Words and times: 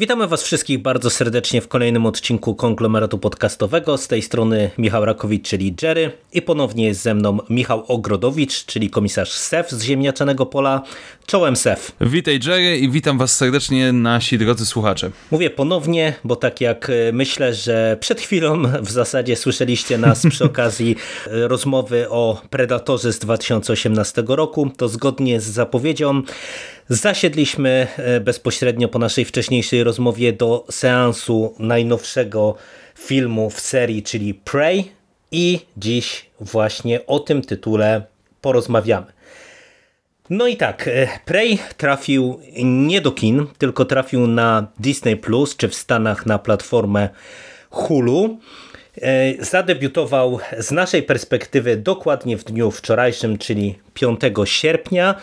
Witamy 0.00 0.28
Was 0.28 0.42
wszystkich 0.42 0.78
bardzo 0.78 1.10
serdecznie 1.10 1.60
w 1.60 1.68
kolejnym 1.68 2.06
odcinku 2.06 2.54
konglomeratu 2.54 3.18
podcastowego. 3.18 3.98
Z 3.98 4.08
tej 4.08 4.22
strony 4.22 4.70
Michał 4.78 5.04
Rakowicz, 5.04 5.48
czyli 5.48 5.74
Jerry, 5.82 6.12
i 6.32 6.42
ponownie 6.42 6.86
jest 6.86 7.02
ze 7.02 7.14
mną 7.14 7.38
Michał 7.50 7.84
Ogrodowicz, 7.88 8.64
czyli 8.64 8.90
komisarz 8.90 9.32
SEF 9.32 9.70
z 9.70 9.82
Ziemniaczanego 9.82 10.46
Pola. 10.46 10.82
Czołem 11.26 11.56
SEF. 11.56 11.92
Witaj 12.00 12.40
Jerry 12.46 12.78
i 12.78 12.90
witam 12.90 13.18
Was 13.18 13.36
serdecznie 13.36 13.92
nasi 13.92 14.38
drodzy 14.38 14.66
słuchacze. 14.66 15.10
Mówię 15.30 15.50
ponownie, 15.50 16.14
bo 16.24 16.36
tak 16.36 16.60
jak 16.60 16.90
e, 16.90 17.12
myślę, 17.12 17.54
że 17.54 17.96
przed 18.00 18.20
chwilą 18.20 18.62
w 18.82 18.90
zasadzie 18.90 19.36
słyszeliście 19.36 19.98
nas 19.98 20.26
przy 20.30 20.44
okazji 20.50 20.96
e, 21.26 21.48
rozmowy 21.48 22.10
o 22.10 22.42
Predatorze 22.50 23.12
z 23.12 23.18
2018 23.18 24.24
roku, 24.26 24.70
to 24.76 24.88
zgodnie 24.88 25.40
z 25.40 25.44
zapowiedzią 25.44 26.22
Zasiedliśmy 26.88 27.86
e, 27.96 28.20
bezpośrednio 28.20 28.88
po 28.88 28.98
naszej 28.98 29.24
wcześniejszej 29.24 29.84
rozmowie 29.84 30.32
do 30.32 30.66
seansu 30.70 31.54
najnowszego 31.58 32.54
filmu 32.98 33.50
w 33.50 33.60
serii, 33.60 34.02
czyli 34.02 34.34
Prey 34.34 34.84
i 35.32 35.60
dziś 35.76 36.26
właśnie 36.40 37.06
o 37.06 37.18
tym 37.18 37.42
tytule 37.42 38.02
porozmawiamy. 38.40 39.06
No 40.30 40.46
i 40.46 40.56
tak, 40.56 40.88
e, 40.88 41.08
Prey 41.24 41.58
trafił 41.76 42.40
nie 42.64 43.00
do 43.00 43.12
kin, 43.12 43.46
tylko 43.58 43.84
trafił 43.84 44.26
na 44.26 44.66
Disney 44.78 45.16
Plus, 45.16 45.56
czy 45.56 45.68
w 45.68 45.74
Stanach 45.74 46.26
na 46.26 46.38
platformę 46.38 47.08
Hulu. 47.70 48.38
E, 49.02 49.44
zadebiutował 49.44 50.38
z 50.58 50.70
naszej 50.70 51.02
perspektywy 51.02 51.76
dokładnie 51.76 52.36
w 52.36 52.44
dniu 52.44 52.70
wczorajszym, 52.70 53.38
czyli 53.38 53.78
5 53.94 54.20
sierpnia. 54.44 55.14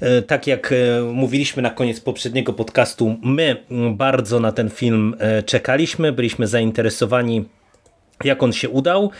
E, 0.00 0.22
tak 0.22 0.46
jak 0.46 0.72
e, 0.72 1.02
mówiliśmy 1.02 1.62
na 1.62 1.70
koniec 1.70 2.00
poprzedniego 2.00 2.52
podcastu, 2.52 3.16
my 3.22 3.56
bardzo 3.90 4.40
na 4.40 4.52
ten 4.52 4.70
film 4.70 5.16
e, 5.18 5.42
czekaliśmy, 5.42 6.12
byliśmy 6.12 6.46
zainteresowani 6.46 7.44
jak 8.24 8.42
on 8.42 8.52
się 8.52 8.68
udał. 8.68 9.10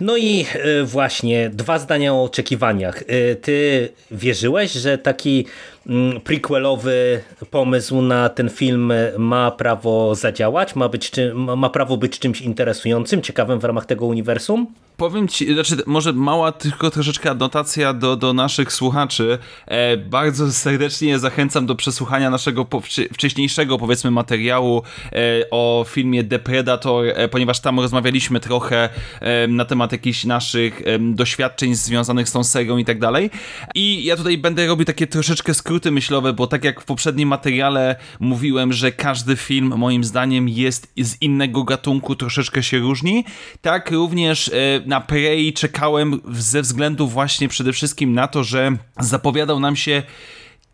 No 0.00 0.16
i 0.16 0.46
właśnie 0.84 1.50
dwa 1.50 1.78
zdania 1.78 2.14
o 2.14 2.24
oczekiwaniach. 2.24 3.04
Ty 3.42 3.88
wierzyłeś, 4.10 4.72
że 4.72 4.98
taki 4.98 5.46
mm, 5.86 6.20
prequelowy 6.20 7.20
pomysł 7.50 8.02
na 8.02 8.28
ten 8.28 8.48
film 8.48 8.92
ma 9.18 9.50
prawo 9.50 10.14
zadziałać, 10.14 10.76
ma, 10.76 10.88
być, 10.88 11.10
ma 11.34 11.70
prawo 11.70 11.96
być 11.96 12.18
czymś 12.18 12.40
interesującym, 12.40 13.22
ciekawym 13.22 13.60
w 13.60 13.64
ramach 13.64 13.86
tego 13.86 14.06
uniwersum? 14.06 14.66
Powiem 15.00 15.28
ci, 15.28 15.54
znaczy 15.54 15.76
może 15.86 16.12
mała 16.12 16.52
tylko 16.52 16.90
troszeczkę 16.90 17.30
adnotacja 17.30 17.94
do, 17.94 18.16
do 18.16 18.32
naszych 18.32 18.72
słuchaczy. 18.72 19.38
E, 19.66 19.96
bardzo 19.96 20.52
serdecznie 20.52 21.18
zachęcam 21.18 21.66
do 21.66 21.74
przesłuchania 21.74 22.30
naszego 22.30 22.66
wcześniejszego 23.12 23.78
powiedzmy 23.78 24.10
materiału 24.10 24.82
e, 25.12 25.16
o 25.50 25.84
filmie 25.88 26.24
The 26.24 26.38
Predator, 26.38 27.04
e, 27.06 27.28
ponieważ 27.28 27.60
tam 27.60 27.80
rozmawialiśmy 27.80 28.40
trochę 28.40 28.88
e, 29.20 29.46
na 29.46 29.64
temat 29.64 29.92
jakichś 29.92 30.24
naszych 30.24 30.82
doświadczeń 31.00 31.74
związanych 31.74 32.28
z 32.28 32.32
tą 32.32 32.44
serią 32.44 32.78
i 32.78 32.84
tak 32.84 32.98
dalej. 32.98 33.30
I 33.74 34.04
ja 34.04 34.16
tutaj 34.16 34.38
będę 34.38 34.66
robił 34.66 34.84
takie 34.84 35.06
troszeczkę 35.06 35.54
skróty 35.54 35.90
myślowe, 35.90 36.32
bo 36.32 36.46
tak 36.46 36.64
jak 36.64 36.80
w 36.80 36.84
poprzednim 36.84 37.28
materiale 37.28 37.96
mówiłem, 38.18 38.72
że 38.72 38.92
każdy 38.92 39.36
film 39.36 39.72
moim 39.76 40.04
zdaniem 40.04 40.48
jest 40.48 40.92
z 40.98 41.22
innego 41.22 41.64
gatunku, 41.64 42.16
troszeczkę 42.16 42.62
się 42.62 42.78
różni, 42.78 43.24
tak 43.60 43.90
również 43.90 44.48
e, 44.48 44.89
na 44.90 45.00
Prey 45.00 45.52
czekałem 45.52 46.20
ze 46.32 46.62
względu 46.62 47.08
właśnie 47.08 47.48
przede 47.48 47.72
wszystkim 47.72 48.12
na 48.12 48.28
to, 48.28 48.44
że 48.44 48.72
zapowiadał 49.00 49.60
nam 49.60 49.76
się 49.76 50.02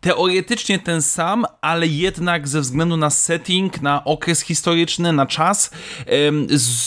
teoretycznie 0.01 0.79
ten 0.79 1.01
sam, 1.01 1.45
ale 1.61 1.87
jednak 1.87 2.47
ze 2.47 2.61
względu 2.61 2.97
na 2.97 3.09
setting, 3.09 3.81
na 3.81 4.03
okres 4.03 4.41
historyczny, 4.41 5.13
na 5.13 5.25
czas, 5.25 5.71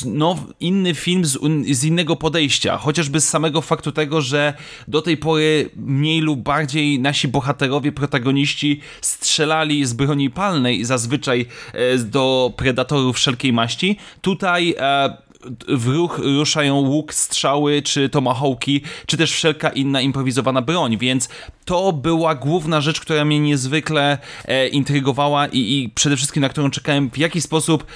no, 0.06 0.36
inny 0.60 0.94
film 0.94 1.24
z, 1.24 1.38
z, 1.70 1.84
innego 1.84 2.16
podejścia. 2.16 2.76
Chociażby 2.76 3.20
z 3.20 3.28
samego 3.28 3.60
faktu 3.60 3.92
tego, 3.92 4.20
że 4.20 4.54
do 4.88 5.02
tej 5.02 5.16
pory 5.16 5.70
mniej 5.76 6.20
lub 6.20 6.41
bardziej 6.41 7.00
nasi 7.00 7.28
bohaterowie, 7.28 7.92
protagoniści 7.92 8.80
strzelali 9.00 9.84
z 9.86 9.92
broni 9.92 10.30
palnej 10.30 10.84
zazwyczaj 10.84 11.47
e, 11.72 11.98
do 11.98 12.52
predatorów 12.56 13.16
wszelkiej 13.16 13.52
maści. 13.52 13.97
Tutaj 14.22 14.74
e, 14.78 15.29
w 15.69 15.87
ruch 15.87 16.19
ruszają 16.19 16.75
łuk, 16.75 17.15
strzały, 17.15 17.83
czy 17.83 18.09
tomahawki, 18.09 18.83
czy 19.06 19.17
też 19.17 19.33
wszelka 19.33 19.69
inna 19.69 20.01
improwizowana 20.01 20.62
broń, 20.62 20.99
więc 20.99 21.28
to 21.65 21.93
była 21.93 22.34
główna 22.34 22.81
rzecz, 22.81 23.01
która 23.01 23.25
mnie 23.25 23.41
niezwykle 23.41 24.19
e, 24.45 24.69
intrygowała 24.69 25.47
i, 25.47 25.59
i 25.59 25.89
przede 25.95 26.17
wszystkim 26.17 26.41
na 26.41 26.49
którą 26.49 26.71
czekałem, 26.71 27.11
w 27.11 27.19
jaki 27.19 27.41
sposób 27.41 27.87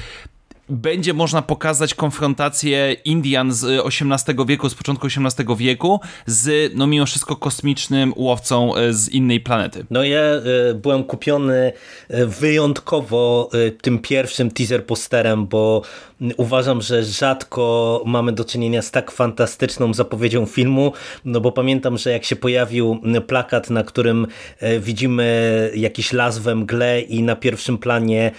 będzie 0.69 1.15
można 1.15 1.43
pokazać 1.43 1.95
konfrontację 1.95 2.97
Indian 3.05 3.53
z 3.53 3.87
XVIII 3.87 4.47
wieku, 4.47 4.69
z 4.69 4.75
początku 4.75 5.07
XVIII 5.07 5.57
wieku, 5.57 6.01
z 6.27 6.73
no 6.75 6.87
mimo 6.87 7.07
wszystko 7.07 7.37
kosmicznym 7.37 8.13
łowcą 8.17 8.77
e, 8.77 8.93
z 8.93 9.09
innej 9.09 9.41
planety. 9.41 9.87
No 9.91 10.05
ja 10.05 10.21
y, 10.71 10.75
byłem 10.75 11.05
kupiony 11.05 11.73
wyjątkowo 12.41 13.51
y, 13.55 13.71
tym 13.71 13.99
pierwszym 13.99 14.51
teaser 14.51 14.87
posterem, 14.87 15.47
bo 15.47 15.83
uważam, 16.37 16.83
że 16.83 17.05
rzadko 17.05 18.03
mamy 18.07 18.33
do 18.33 18.45
czynienia 18.45 18.83
z 18.83 18.91
tak 18.91 19.11
fantastyczną 19.11 19.95
zapowiedzią 19.95 20.47
filmu, 20.47 20.93
no 21.25 21.41
bo 21.41 21.53
pamiętam, 21.53 21.99
że 21.99 22.11
jak 22.11 22.25
się 22.25 22.37
pojawił 22.37 23.01
plakat, 23.27 23.71
na 23.71 23.85
którym 23.85 24.27
e, 24.61 24.81
widzimy 24.81 25.71
jakiś 25.75 26.13
las 26.13 26.39
we 26.39 26.55
mgle 26.55 27.01
i 27.01 27.23
na 27.23 27.37
pierwszym 27.37 27.79
planie 27.79 28.31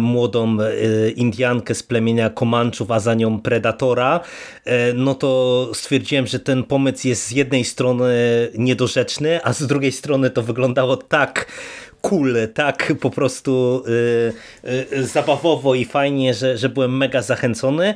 młodą 0.00 0.56
e, 0.60 1.10
Indiankę 1.52 1.74
z 1.74 1.82
plemienia 1.82 2.30
Komanczów, 2.30 2.90
a 2.90 3.00
za 3.00 3.14
nią 3.14 3.40
Predatora, 3.40 4.20
e, 4.64 4.92
no 4.92 5.14
to 5.14 5.70
stwierdziłem, 5.74 6.26
że 6.26 6.40
ten 6.40 6.64
pomysł 6.64 7.08
jest 7.08 7.26
z 7.26 7.30
jednej 7.30 7.64
strony 7.64 8.12
niedorzeczny, 8.58 9.40
a 9.44 9.52
z 9.52 9.66
drugiej 9.66 9.92
strony 9.92 10.30
to 10.30 10.42
wyglądało 10.42 10.96
tak 10.96 11.46
cool, 12.02 12.34
tak 12.54 12.92
po 13.00 13.10
prostu 13.10 13.82
y, 14.64 14.92
y, 14.92 15.06
zabawowo 15.06 15.74
i 15.74 15.84
fajnie, 15.84 16.34
że, 16.34 16.58
że 16.58 16.68
byłem 16.68 16.96
mega 16.96 17.22
zachęcony. 17.22 17.94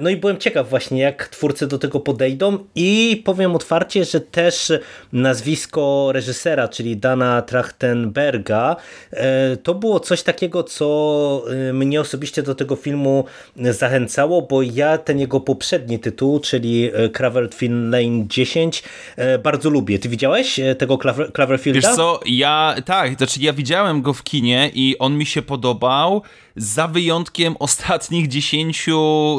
No 0.00 0.10
i 0.10 0.16
byłem 0.16 0.38
ciekaw 0.38 0.70
właśnie, 0.70 1.00
jak 1.00 1.28
twórcy 1.28 1.66
do 1.66 1.78
tego 1.78 2.00
podejdą 2.00 2.58
i 2.74 3.22
powiem 3.24 3.54
otwarcie, 3.54 4.04
że 4.04 4.20
też 4.20 4.72
nazwisko 5.12 6.10
reżysera, 6.12 6.68
czyli 6.68 6.96
Dana 6.96 7.42
Trachtenberga, 7.42 8.76
y, 9.12 9.16
to 9.56 9.74
było 9.74 10.00
coś 10.00 10.22
takiego, 10.22 10.62
co 10.62 11.44
y, 11.68 11.72
mnie 11.72 12.00
osobiście 12.00 12.42
do 12.42 12.54
tego 12.54 12.76
filmu 12.76 13.24
zachęcało, 13.56 14.42
bo 14.42 14.62
ja 14.62 14.98
ten 14.98 15.18
jego 15.18 15.40
poprzedni 15.40 15.98
tytuł, 15.98 16.40
czyli 16.40 16.90
Cloverfield 17.12 17.92
Lane 17.92 18.24
10, 18.26 18.82
y, 19.18 19.38
bardzo 19.38 19.70
lubię. 19.70 19.98
Ty 19.98 20.08
widziałeś 20.08 20.60
tego 20.78 20.98
Cloverfielda? 21.32 21.80
Wiesz 21.80 21.96
co, 21.96 22.20
ja 22.26 22.74
tak, 22.84 23.16
znaczy 23.24 23.40
ja 23.40 23.52
widziałem 23.52 24.02
go 24.02 24.14
w 24.14 24.22
kinie 24.22 24.70
i 24.74 24.98
on 24.98 25.18
mi 25.18 25.26
się 25.26 25.42
podobał 25.42 26.22
za 26.56 26.88
wyjątkiem 26.88 27.56
ostatnich 27.66 28.28
10 28.28 28.86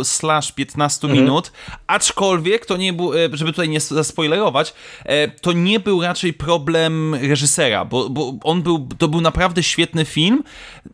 slash 0.04 0.52
15 0.52 1.08
mhm. 1.08 1.24
minut, 1.24 1.52
aczkolwiek 1.88 2.66
to 2.66 2.78
nie 2.78 2.94
był, 2.94 3.14
e, 3.14 3.30
żeby 3.34 3.52
tutaj 3.52 3.70
nie 3.70 3.80
zaspoilerować, 3.80 4.74
e, 5.06 5.28
to 5.28 5.52
nie 5.52 5.80
był 5.80 6.02
raczej 6.02 6.34
problem 6.34 7.16
reżysera, 7.16 7.86
bo, 7.86 8.10
bo 8.10 8.34
on 8.44 8.62
był, 8.62 8.88
to 8.98 9.08
był 9.08 9.22
naprawdę 9.22 9.64
świetny 9.64 10.06
film, 10.06 10.44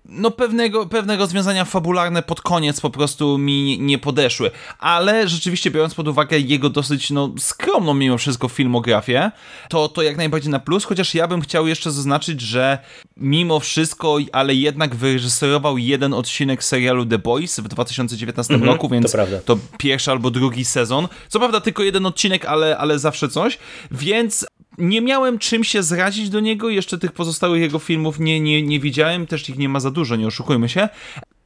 no 0.05 0.31
pewnego, 0.31 0.85
pewne 0.85 1.17
rozwiązania 1.17 1.65
fabularne 1.65 2.23
pod 2.23 2.41
koniec 2.41 2.81
po 2.81 2.89
prostu 2.89 3.37
mi 3.37 3.79
nie 3.79 3.97
podeszły, 3.97 4.51
ale 4.79 5.27
rzeczywiście 5.27 5.71
biorąc 5.71 5.95
pod 5.95 6.07
uwagę 6.07 6.39
jego 6.39 6.69
dosyć 6.69 7.09
no, 7.09 7.33
skromną 7.39 7.93
mimo 7.93 8.17
wszystko 8.17 8.47
filmografię, 8.47 9.31
to, 9.69 9.89
to 9.89 10.01
jak 10.01 10.17
najbardziej 10.17 10.51
na 10.51 10.59
plus, 10.59 10.85
chociaż 10.85 11.15
ja 11.15 11.27
bym 11.27 11.41
chciał 11.41 11.67
jeszcze 11.67 11.91
zaznaczyć, 11.91 12.41
że 12.41 12.77
mimo 13.17 13.59
wszystko, 13.59 14.17
ale 14.31 14.55
jednak 14.55 14.95
wyreżyserował 14.95 15.77
jeden 15.77 16.10
odcinek 16.13 16.63
serialu 16.63 17.05
The 17.05 17.19
Boys 17.19 17.59
w 17.59 17.67
2019 17.67 18.53
mm 18.53 18.65
-hmm, 18.65 18.71
roku, 18.71 18.89
więc 18.89 19.11
to, 19.11 19.17
to, 19.45 19.57
pierwszy 19.77 20.11
albo 20.11 20.31
drugi 20.31 20.65
sezon. 20.65 21.07
Co 21.29 21.39
prawda 21.39 21.61
tylko 21.61 21.83
jeden 21.83 22.05
odcinek, 22.05 22.45
ale, 22.45 22.77
ale 22.77 22.99
zawsze 22.99 23.29
coś, 23.29 23.57
więc 23.91 24.45
nie 24.77 25.01
miałem 25.01 25.39
czym 25.39 25.63
się 25.63 25.83
zrazić 25.83 26.29
do 26.29 26.39
niego, 26.39 26.69
jeszcze 26.69 26.97
tych 26.97 27.11
pozostałych 27.11 27.61
jego 27.61 27.79
filmów 27.79 28.19
nie, 28.19 28.39
nie, 28.39 28.61
nie 28.61 28.79
widziałem, 28.79 29.27
też 29.27 29.49
ich 29.49 29.57
nie 29.57 29.69
ma 29.69 29.79
za 29.79 29.91
dużo, 29.91 30.15
nie 30.15 30.27
oszukujmy 30.27 30.69
się. 30.69 30.89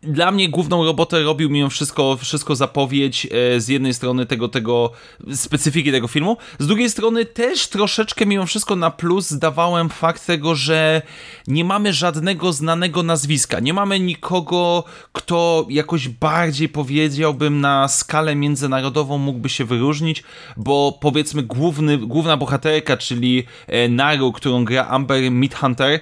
Dla 0.05 0.31
mnie 0.31 0.49
główną 0.49 0.85
robotę 0.85 1.23
robił 1.23 1.49
mimo 1.49 1.69
wszystko, 1.69 2.17
wszystko 2.17 2.55
zapowiedź 2.55 3.25
e, 3.25 3.59
z 3.61 3.67
jednej 3.67 3.93
strony 3.93 4.25
tego, 4.25 4.47
tego 4.47 4.91
specyfiki 5.33 5.91
tego 5.91 6.07
filmu, 6.07 6.37
z 6.59 6.67
drugiej 6.67 6.89
strony 6.89 7.25
też 7.25 7.67
troszeczkę 7.67 8.25
mimo 8.25 8.45
wszystko 8.45 8.75
na 8.75 8.91
plus 8.91 9.29
zdawałem 9.29 9.89
fakt 9.89 10.25
tego, 10.25 10.55
że 10.55 11.01
nie 11.47 11.65
mamy 11.65 11.93
żadnego 11.93 12.53
znanego 12.53 13.03
nazwiska, 13.03 13.59
nie 13.59 13.73
mamy 13.73 13.99
nikogo, 13.99 14.83
kto 15.11 15.65
jakoś 15.69 16.07
bardziej 16.07 16.69
powiedziałbym 16.69 17.61
na 17.61 17.87
skalę 17.87 18.35
międzynarodową 18.35 19.17
mógłby 19.17 19.49
się 19.49 19.65
wyróżnić, 19.65 20.23
bo 20.57 20.97
powiedzmy 21.01 21.43
główny, 21.43 21.97
główna 21.97 22.37
bohaterka, 22.37 22.97
czyli 22.97 23.43
e, 23.67 23.89
Naru, 23.89 24.31
którą 24.31 24.65
gra 24.65 24.87
Amber 24.87 25.31
Midhunter, 25.31 25.99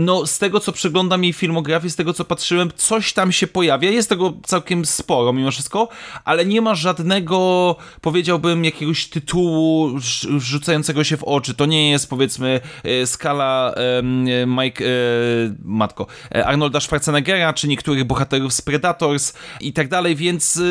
no 0.00 0.26
z 0.26 0.38
tego 0.38 0.60
co 0.60 0.72
przeglądam 0.72 1.24
jej 1.24 1.32
filmografię, 1.32 1.90
z 1.90 1.96
tego 1.96 2.12
co 2.12 2.24
patrzyłem, 2.24 2.70
coś 2.76 3.12
tam 3.12 3.32
się 3.32 3.46
pojawia, 3.46 3.90
jest 3.90 4.08
tego 4.08 4.32
całkiem 4.46 4.84
sporo 4.84 5.32
mimo 5.32 5.50
wszystko, 5.50 5.88
ale 6.24 6.46
nie 6.46 6.60
ma 6.60 6.74
żadnego, 6.74 7.76
powiedziałbym, 8.00 8.64
jakiegoś 8.64 9.06
tytułu 9.06 9.90
rzucającego 10.38 11.04
się 11.04 11.16
w 11.16 11.24
oczy. 11.24 11.54
To 11.54 11.66
nie 11.66 11.90
jest 11.90 12.10
powiedzmy 12.10 12.60
e, 12.84 13.06
skala 13.06 13.74
Mike, 14.46 14.84
e, 14.84 14.88
matko, 15.64 16.06
e, 16.34 16.46
Arnolda 16.46 16.80
Schwarzeneggera, 16.80 17.52
czy 17.52 17.68
niektórych 17.68 18.04
bohaterów 18.04 18.52
z 18.52 18.62
Predators 18.62 19.32
i 19.60 19.72
tak 19.72 19.88
dalej, 19.88 20.16
więc 20.16 20.62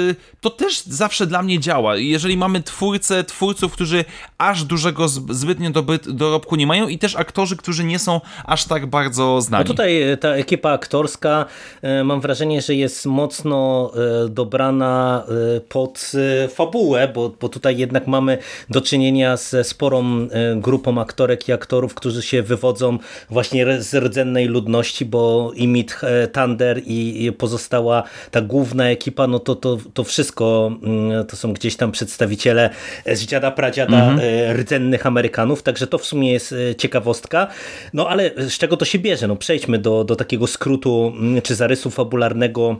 to 0.41 0.49
też 0.49 0.83
zawsze 0.83 1.27
dla 1.27 1.43
mnie 1.43 1.59
działa. 1.59 1.97
Jeżeli 1.97 2.37
mamy 2.37 2.63
twórcę, 2.63 3.23
twórców, 3.23 3.73
którzy 3.73 4.05
aż 4.37 4.63
dużego 4.63 5.07
zbytnio 5.09 5.69
dorobku 6.07 6.55
nie 6.55 6.67
mają 6.67 6.87
i 6.87 6.97
też 6.97 7.15
aktorzy, 7.15 7.57
którzy 7.57 7.83
nie 7.83 7.99
są 7.99 8.21
aż 8.45 8.65
tak 8.65 8.85
bardzo 8.85 9.18
bardzo 9.19 9.41
znani. 9.41 9.63
No 9.63 9.67
tutaj 9.67 10.01
e, 10.01 10.17
ta 10.17 10.29
ekipa 10.29 10.71
aktorska 10.71 11.45
e, 11.81 12.03
mam 12.03 12.21
wrażenie, 12.21 12.61
że 12.61 12.75
jest 12.75 13.05
mocno 13.05 13.91
e, 14.25 14.29
dobrana 14.29 15.23
pod 15.69 16.11
fabułę, 16.49 17.07
bo, 17.13 17.29
bo 17.41 17.49
tutaj 17.49 17.77
jednak 17.77 18.07
mamy 18.07 18.37
do 18.69 18.81
czynienia 18.81 19.37
ze 19.37 19.63
sporą 19.63 20.27
grupą 20.55 21.01
aktorek 21.01 21.49
i 21.49 21.53
aktorów, 21.53 21.93
którzy 21.93 22.21
się 22.21 22.43
wywodzą 22.43 22.97
właśnie 23.29 23.81
z 23.81 23.95
rdzennej 23.95 24.45
ludności, 24.45 25.05
bo 25.05 25.51
i 25.55 25.67
Mit 25.67 25.99
Thunder 26.33 26.81
i 26.85 27.31
pozostała 27.37 28.03
ta 28.31 28.41
główna 28.41 28.89
ekipa, 28.89 29.27
no 29.27 29.39
to, 29.39 29.55
to, 29.55 29.77
to 29.93 30.03
wszystko 30.03 30.71
mm, 30.83 31.25
to 31.25 31.35
są 31.35 31.53
gdzieś 31.53 31.75
tam 31.75 31.91
przedstawiciele 31.91 32.69
z 33.05 33.25
dziada 33.25 33.51
pradziada 33.51 34.09
mhm. 34.09 34.57
rdzennych 34.57 35.05
Amerykanów, 35.05 35.63
także 35.63 35.87
to 35.87 35.97
w 35.97 36.05
sumie 36.05 36.31
jest 36.31 36.55
ciekawostka. 36.77 37.47
No 37.93 38.09
ale 38.09 38.31
z 38.37 38.57
czego 38.57 38.77
to 38.77 38.85
się 38.85 38.99
bierze. 38.99 39.08
No 39.27 39.35
przejdźmy 39.35 39.77
do, 39.77 40.03
do 40.03 40.15
takiego 40.15 40.47
skrótu 40.47 41.13
mm, 41.15 41.41
czy 41.41 41.55
zarysu 41.55 41.89
fabularnego 41.89 42.75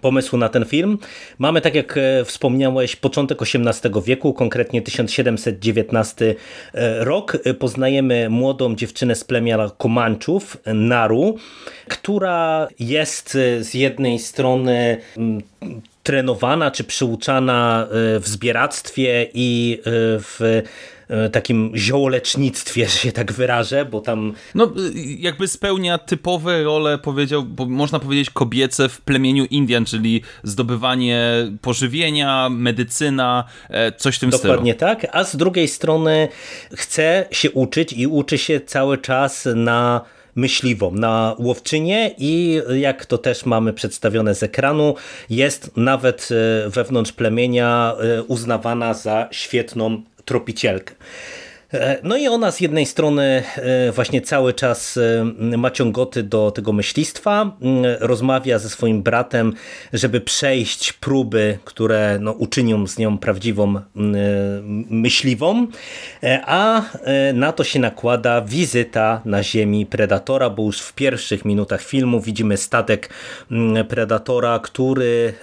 pomysłu 0.00 0.38
na 0.38 0.48
ten 0.48 0.64
film. 0.64 0.98
Mamy, 1.38 1.60
tak 1.60 1.74
jak 1.74 1.96
e, 1.96 2.24
wspomniałeś, 2.24 2.96
początek 2.96 3.42
XVIII 3.42 4.02
wieku, 4.04 4.32
konkretnie 4.32 4.82
1719 4.82 6.34
e, 6.74 7.04
rok. 7.04 7.38
E, 7.44 7.54
poznajemy 7.54 8.30
młodą 8.30 8.74
dziewczynę 8.74 9.14
z 9.14 9.24
plemienia 9.24 9.70
Komanczów, 9.78 10.56
Naru, 10.66 11.36
która 11.88 12.68
jest 12.78 13.38
z 13.60 13.74
jednej 13.74 14.18
strony 14.18 14.96
mm, 15.16 15.42
trenowana 16.02 16.70
czy 16.70 16.84
przyuczana 16.84 17.86
w 17.90 18.22
zbieractwie 18.24 19.26
i 19.34 19.80
w 19.84 20.40
E, 20.42 20.62
takim 21.32 21.72
ziołolecznictwie, 21.76 22.84
że 22.84 22.98
się 22.98 23.12
tak 23.12 23.32
wyrażę, 23.32 23.84
bo 23.84 24.00
tam... 24.00 24.32
No 24.54 24.72
jakby 25.18 25.48
spełnia 25.48 25.98
typowe 25.98 26.62
role, 26.62 26.98
powiedział, 26.98 27.46
można 27.66 27.98
powiedzieć 27.98 28.30
kobiece 28.30 28.88
w 28.88 29.00
plemieniu 29.00 29.44
Indian, 29.44 29.84
czyli 29.84 30.22
zdobywanie 30.42 31.32
pożywienia, 31.62 32.48
medycyna, 32.48 33.44
e, 33.68 33.92
coś 33.92 34.16
w 34.16 34.20
tym 34.20 34.30
Dokładnie 34.30 34.38
stylu. 34.38 34.52
Dokładnie 34.52 34.74
tak, 34.74 35.06
a 35.12 35.24
z 35.24 35.36
drugiej 35.36 35.68
strony 35.68 36.28
chce 36.72 37.26
się 37.30 37.50
uczyć 37.50 37.92
i 37.92 38.06
uczy 38.06 38.38
się 38.38 38.60
cały 38.60 38.98
czas 38.98 39.48
na 39.54 40.00
myśliwą, 40.34 40.90
na 40.90 41.34
łowczynię 41.38 42.14
i 42.18 42.60
jak 42.74 43.06
to 43.06 43.18
też 43.18 43.46
mamy 43.46 43.72
przedstawione 43.72 44.34
z 44.34 44.42
ekranu, 44.42 44.94
jest 45.30 45.76
nawet 45.76 46.28
e, 46.66 46.70
wewnątrz 46.70 47.12
plemienia 47.12 47.94
uznawana 48.28 48.94
za 48.94 49.28
świetną 49.30 50.02
tropicielkę. 50.28 50.94
E, 51.72 51.98
no 52.02 52.16
i 52.16 52.28
ona 52.28 52.52
z 52.52 52.60
jednej 52.60 52.86
strony 52.86 53.42
e, 53.56 53.92
właśnie 53.92 54.20
cały 54.20 54.52
czas 54.52 54.96
e, 54.96 55.56
ma 55.56 55.70
ciągoty 55.70 56.22
do 56.22 56.50
tego 56.50 56.72
myślistwa, 56.72 57.56
rozmawia 58.00 58.58
ze 58.58 58.68
swoim 58.68 59.02
bratem, 59.02 59.52
żeby 59.92 60.20
przejść 60.20 60.92
próby, 60.92 61.58
które 61.64 62.18
no, 62.20 62.32
uczynią 62.32 62.86
z 62.86 62.98
nią 62.98 63.18
prawdziwą 63.18 63.80
myśliwą, 64.90 65.66
a 66.46 66.82
na 67.34 67.52
to 67.52 67.64
się 67.64 67.78
nakłada 67.78 68.40
wizyta 68.40 69.22
na 69.24 69.42
ziemi 69.42 69.86
Predatora, 69.86 70.50
bo 70.50 70.62
już 70.62 70.80
w 70.80 70.92
pierwszych 70.92 71.44
minutach 71.44 71.82
filmu 71.82 72.20
widzimy 72.20 72.56
statek 72.56 73.10
Predatora, 73.88 74.58
który 74.58 75.34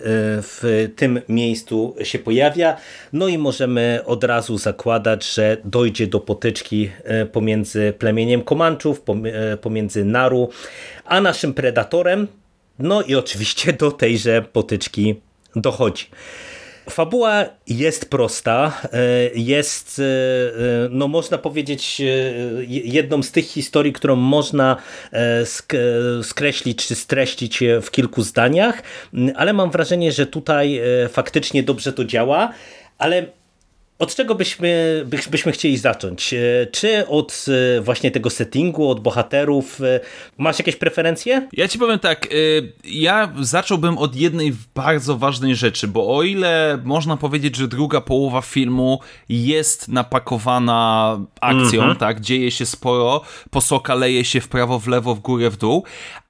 w 0.42 0.90
tym 0.96 1.22
miejscu 1.30 1.96
się 2.04 2.20
pojawia, 2.20 2.78
no 3.14 3.28
i 3.28 3.38
możemy 3.38 4.00
od 4.06 4.24
razu 4.24 4.58
zakładać, 4.58 5.34
że 5.34 5.58
dojdzie 5.64 6.08
do 6.08 6.15
do 6.16 6.20
potyczki 6.20 6.90
e, 7.04 7.26
pomiędzy 7.26 7.94
plemieniem 8.00 8.42
Komanczów, 8.42 9.02
e, 9.26 9.58
pomiędzy 9.58 10.06
Naru, 10.06 10.50
a 11.06 11.22
naszym 11.22 11.54
predatorem. 11.54 12.28
No 12.80 13.02
i 13.02 13.16
oczywiście 13.16 13.74
do 13.74 13.92
tejże 13.92 14.42
potyczki 14.42 15.16
dochodzi. 15.56 16.06
Fabuła 16.90 17.46
jest 17.68 18.10
prosta, 18.10 18.82
e, 18.94 19.00
jest, 19.36 20.02
no 20.90 21.08
można 21.08 21.38
powiedzieć, 21.38 22.02
jedną 22.68 23.24
z 23.24 23.32
tych 23.32 23.46
historii, 23.46 23.94
którą 23.94 24.16
można 24.16 24.78
skreślić 26.24 26.88
czy 26.88 26.96
streścić 26.96 27.64
w 27.82 27.92
kilku 27.92 28.22
zdaniach, 28.22 28.84
ale 29.36 29.54
mam 29.54 29.72
wrażenie, 29.72 30.12
że 30.12 30.26
tutaj 30.28 30.82
faktycznie 31.10 31.64
dobrze 31.64 31.94
to 31.94 32.06
działa, 32.06 32.54
ale 32.98 33.26
od 34.00 34.16
czego 34.16 34.36
byśmy, 34.36 35.06
byśmy 35.32 35.52
chcieli 35.52 35.78
zacząć? 35.78 36.34
E, 36.34 36.68
czy 36.72 37.08
od 37.08 37.46
e, 37.78 37.82
właśnie 37.82 38.12
tego 38.12 38.30
settingu, 38.30 38.90
od 38.90 39.00
bohaterów? 39.00 39.82
E, 39.82 40.00
masz 40.38 40.60
jakieś 40.60 40.76
preferencje? 40.76 41.48
Ja 41.54 41.68
ci 41.68 41.80
powiem 41.80 42.00
tak, 42.00 42.28
ja 42.84 43.34
zacząłbym 43.42 43.98
od 43.98 44.16
jednej 44.16 44.54
bardzo 44.76 45.18
ważnej 45.18 45.56
rzeczy, 45.56 45.88
bo 45.88 46.16
o 46.18 46.24
ile 46.24 46.80
można 46.84 47.18
powiedzieć, 47.18 47.56
że 47.56 47.68
druga 47.68 48.02
połowa 48.02 48.42
filmu 48.42 49.00
jest 49.30 49.88
napakowana 49.88 51.20
akcją, 51.42 51.84
-hmm. 51.84 51.96
tak, 51.96 52.22
dzieje 52.22 52.52
się 52.52 52.66
sporo, 52.66 53.22
posoka 53.50 53.96
leje 53.96 54.26
się 54.26 54.42
w 54.42 54.48
prawo, 54.48 54.80
w 54.80 54.88
lewo, 54.88 55.16
w 55.16 55.20
górę, 55.20 55.50
w 55.50 55.58
dół, 55.58 55.84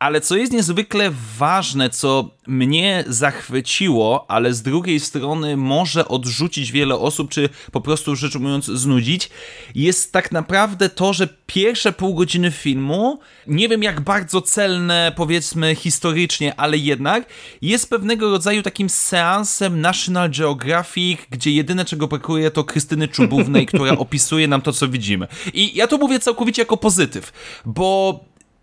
ale 0.05 0.21
co 0.21 0.35
jest 0.35 0.53
niezwykle 0.53 1.11
ważne, 1.37 1.89
co 1.89 2.29
mnie 2.47 3.03
zachwyciło, 3.07 4.25
ale 4.27 4.53
z 4.53 4.61
drugiej 4.61 4.99
strony 4.99 5.57
może 5.57 6.07
odrzucić 6.07 6.71
wiele 6.71 6.95
osób, 6.95 7.29
czy 7.29 7.49
po 7.71 7.81
prostu 7.81 8.15
rzecz 8.15 8.35
ujmując 8.35 8.65
znudzić, 8.65 9.29
jest 9.75 10.11
tak 10.11 10.31
naprawdę 10.31 10.89
to, 10.89 11.13
że 11.13 11.27
pierwsze 11.47 11.91
pół 11.91 12.15
godziny 12.15 12.51
filmu, 12.51 13.19
nie 13.47 13.69
wiem 13.69 13.83
jak 13.83 14.01
bardzo 14.01 14.41
celne 14.41 15.11
powiedzmy 15.15 15.75
historycznie, 15.75 16.59
ale 16.59 16.77
jednak 16.77 17.25
jest 17.61 17.89
pewnego 17.89 18.29
rodzaju 18.31 18.61
takim 18.61 18.89
seansem 18.89 19.81
National 19.81 20.29
Geographic, 20.29 21.19
gdzie 21.29 21.51
jedyne 21.51 21.85
czego 21.85 22.07
brakuje 22.07 22.51
to 22.51 22.63
Krystyny 22.63 23.07
Czubównej, 23.07 23.65
która 23.65 23.91
opisuje 24.05 24.47
nam 24.47 24.61
to, 24.61 24.73
co 24.73 24.87
widzimy. 24.87 25.27
I 25.53 25.75
ja 25.75 25.87
to 25.87 25.97
mówię 25.97 26.19
całkowicie 26.19 26.61
jako 26.61 26.77
pozytyw, 26.77 27.33
bo 27.65 28.19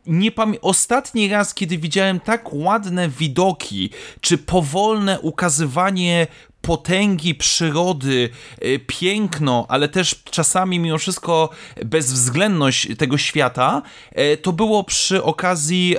nie 0.06 0.30
pamię- 0.32 0.58
ostatni 0.62 1.28
raz, 1.28 1.54
kiedy 1.54 1.78
widziałem 1.78 2.20
tak 2.20 2.54
ładne 2.54 3.08
widoki, 3.08 3.90
czy 4.20 4.38
powolne 4.38 5.20
ukazywanie 5.20 6.26
potęgi 6.62 7.34
przyrody, 7.34 8.30
y, 8.64 8.80
piękno, 8.86 9.66
ale 9.68 9.88
też 9.88 10.22
czasami 10.30 10.78
mimo 10.78 10.98
wszystko 10.98 11.50
bezwzględność 11.84 12.88
tego 12.98 13.18
świata, 13.18 13.82
y, 14.18 14.36
to 14.36 14.52
było 14.52 14.84
przy 14.84 15.22
okazji 15.22 15.96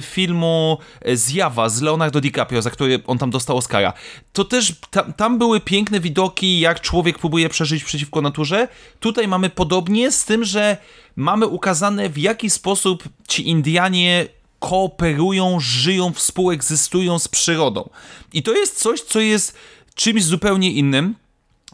filmu 0.00 0.78
Zjawa 1.14 1.68
z 1.68 1.82
Leonardo 1.82 2.20
DiCaprio, 2.20 2.62
za 2.62 2.70
który 2.70 3.00
on 3.06 3.18
tam 3.18 3.30
dostał 3.30 3.56
Oscara. 3.56 3.92
To 4.32 4.44
też 4.44 4.74
tam, 4.90 5.12
tam 5.12 5.38
były 5.38 5.60
piękne 5.60 6.00
widoki, 6.00 6.60
jak 6.60 6.80
człowiek 6.80 7.18
próbuje 7.18 7.48
przeżyć 7.48 7.84
przeciwko 7.84 8.20
naturze. 8.20 8.68
Tutaj 9.00 9.28
mamy 9.28 9.50
podobnie, 9.50 10.12
z 10.12 10.24
tym, 10.24 10.44
że 10.44 10.76
mamy 11.16 11.46
ukazane 11.46 12.08
w 12.08 12.18
jaki 12.18 12.50
sposób 12.50 13.04
ci 13.28 13.48
Indianie 13.48 14.26
kooperują, 14.58 15.60
żyją, 15.60 16.12
współegzystują 16.12 17.18
z 17.18 17.28
przyrodą. 17.28 17.90
I 18.32 18.42
to 18.42 18.52
jest 18.52 18.78
coś, 18.78 19.00
co 19.00 19.20
jest 19.20 19.56
czymś 19.94 20.24
zupełnie 20.24 20.72
innym. 20.72 21.14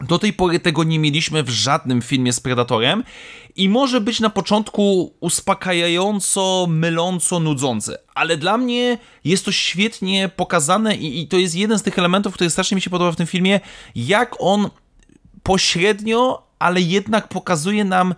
Do 0.00 0.18
tej 0.18 0.32
pory 0.32 0.60
tego 0.60 0.84
nie 0.84 0.98
mieliśmy 0.98 1.42
w 1.42 1.48
żadnym 1.50 2.02
filmie 2.02 2.32
z 2.32 2.40
Predatorem 2.40 3.04
i 3.56 3.68
może 3.68 4.00
być 4.00 4.20
na 4.20 4.30
początku 4.30 5.12
uspokajająco, 5.20 6.66
myląco, 6.70 7.40
nudzące, 7.40 7.98
ale 8.14 8.36
dla 8.36 8.58
mnie 8.58 8.98
jest 9.24 9.44
to 9.44 9.52
świetnie 9.52 10.28
pokazane 10.28 10.96
i, 10.96 11.20
i 11.20 11.28
to 11.28 11.36
jest 11.36 11.54
jeden 11.54 11.78
z 11.78 11.82
tych 11.82 11.98
elementów, 11.98 12.34
który 12.34 12.50
strasznie 12.50 12.74
mi 12.74 12.80
się 12.80 12.90
podoba 12.90 13.12
w 13.12 13.16
tym 13.16 13.26
filmie, 13.26 13.60
jak 13.94 14.36
on 14.38 14.70
pośrednio, 15.42 16.42
ale 16.58 16.80
jednak 16.80 17.28
pokazuje 17.28 17.84
nam 17.84 18.14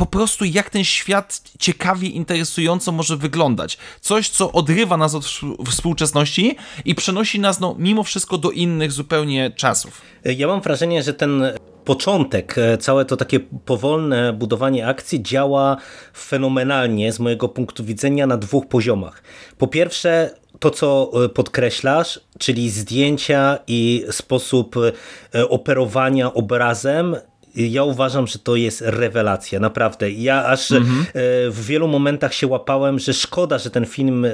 po 0.00 0.06
prostu 0.06 0.44
jak 0.44 0.70
ten 0.70 0.84
świat 0.84 1.42
ciekawie, 1.58 2.08
interesująco 2.08 2.92
może 2.92 3.16
wyglądać. 3.16 3.78
Coś, 4.00 4.28
co 4.28 4.52
odrywa 4.52 4.96
nas 4.96 5.14
od 5.14 5.26
współczesności 5.70 6.56
i 6.84 6.94
przenosi 6.94 7.40
nas, 7.40 7.60
no, 7.60 7.74
mimo 7.78 8.02
wszystko 8.02 8.38
do 8.38 8.50
innych 8.50 8.92
zupełnie 8.92 9.50
czasów. 9.50 10.02
Ja 10.24 10.46
mam 10.46 10.60
wrażenie, 10.60 11.02
że 11.02 11.14
ten 11.14 11.42
początek, 11.84 12.58
e, 12.58 12.78
całe 12.78 13.04
to 13.04 13.16
takie 13.16 13.40
powolne 13.40 14.32
budowanie 14.32 14.86
akcji 14.86 15.22
działa 15.22 15.76
fenomenalnie 16.16 17.12
z 17.12 17.20
mojego 17.20 17.48
punktu 17.48 17.84
widzenia 17.84 18.26
na 18.26 18.36
dwóch 18.36 18.66
poziomach. 18.66 19.22
Po 19.58 19.66
pierwsze, 19.66 20.30
to 20.58 20.70
co 20.70 21.10
e, 21.24 21.28
podkreślasz, 21.28 22.20
czyli 22.38 22.70
zdjęcia 22.70 23.58
i 23.66 24.04
sposób 24.10 24.76
e, 25.34 25.48
operowania 25.48 26.34
obrazem 26.34 27.16
ja 27.54 27.84
uważam, 27.84 28.26
że 28.26 28.38
to 28.38 28.56
jest 28.56 28.82
rewelacja, 28.86 29.60
naprawdę. 29.60 30.10
Ja 30.10 30.44
aż 30.44 30.72
mhm. 30.72 31.06
w 31.50 31.64
wielu 31.66 31.88
momentach 31.88 32.34
się 32.34 32.46
łapałem, 32.46 32.98
że 32.98 33.14
szkoda, 33.14 33.58
że 33.58 33.70
ten 33.70 33.86
film 33.86 34.24
e, 34.24 34.30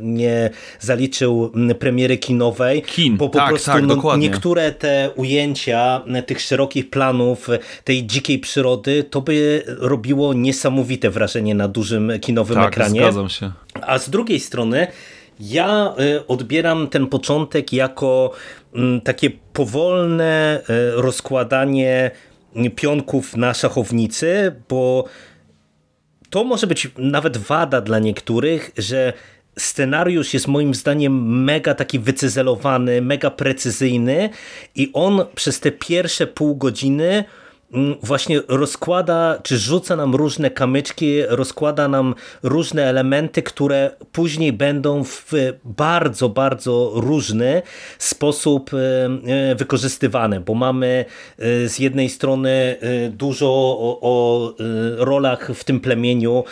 nie 0.00 0.50
zaliczył 0.80 1.52
premiery 1.78 2.18
kinowej, 2.18 2.82
Kin, 2.82 3.16
bo 3.16 3.28
po 3.28 3.38
tak, 3.38 3.48
prostu 3.48 3.70
tak, 3.70 3.84
no, 3.84 4.16
niektóre 4.16 4.72
te 4.72 5.10
ujęcia 5.16 6.02
tych 6.26 6.40
szerokich 6.40 6.90
planów, 6.90 7.48
tej 7.84 8.06
dzikiej 8.06 8.38
przyrody, 8.38 9.04
to 9.04 9.20
by 9.20 9.62
robiło 9.66 10.34
niesamowite 10.34 11.10
wrażenie 11.10 11.54
na 11.54 11.68
dużym 11.68 12.12
kinowym 12.20 12.56
tak, 12.56 12.72
ekranie. 12.72 13.00
zgadzam 13.00 13.28
się. 13.28 13.52
A 13.82 13.98
z 13.98 14.10
drugiej 14.10 14.40
strony 14.40 14.86
ja 15.40 15.94
odbieram 16.28 16.88
ten 16.88 17.06
początek 17.06 17.72
jako 17.72 18.32
takie 19.04 19.30
powolne 19.52 20.60
rozkładanie 20.94 22.10
pionków 22.76 23.36
na 23.36 23.54
szachownicy, 23.54 24.54
bo 24.68 25.04
to 26.30 26.44
może 26.44 26.66
być 26.66 26.88
nawet 26.98 27.36
wada 27.36 27.80
dla 27.80 27.98
niektórych, 27.98 28.70
że 28.78 29.12
scenariusz 29.58 30.34
jest 30.34 30.48
moim 30.48 30.74
zdaniem 30.74 31.44
mega 31.44 31.74
taki 31.74 31.98
wycyzelowany, 31.98 33.02
mega 33.02 33.30
precyzyjny 33.30 34.30
i 34.74 34.90
on 34.92 35.24
przez 35.34 35.60
te 35.60 35.72
pierwsze 35.72 36.26
pół 36.26 36.56
godziny 36.56 37.24
właśnie 38.02 38.40
rozkłada, 38.48 39.38
czy 39.42 39.58
rzuca 39.58 39.96
nam 39.96 40.14
różne 40.14 40.50
kamyczki, 40.50 41.22
rozkłada 41.28 41.88
nam 41.88 42.14
różne 42.42 42.84
elementy, 42.84 43.42
które 43.42 43.90
później 44.12 44.52
będą 44.52 45.04
w 45.04 45.32
bardzo, 45.64 46.28
bardzo 46.28 46.92
różny 46.94 47.62
sposób 47.98 48.70
e, 48.74 48.78
e, 49.50 49.54
wykorzystywane, 49.54 50.40
bo 50.40 50.54
mamy 50.54 51.04
e, 51.38 51.68
z 51.68 51.78
jednej 51.78 52.08
strony 52.08 52.76
dużo 53.10 53.46
o, 53.48 53.98
o 54.00 54.54
rolach 54.96 55.50
w 55.54 55.64
tym 55.64 55.80
plemieniu, 55.80 56.44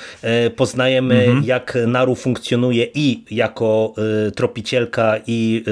poznajemy 0.56 1.14
mhm. 1.14 1.44
jak 1.44 1.78
Naru 1.86 2.14
funkcjonuje 2.14 2.86
i 2.94 3.24
jako 3.30 3.94
tropicielka 4.36 5.14
i 5.26 5.64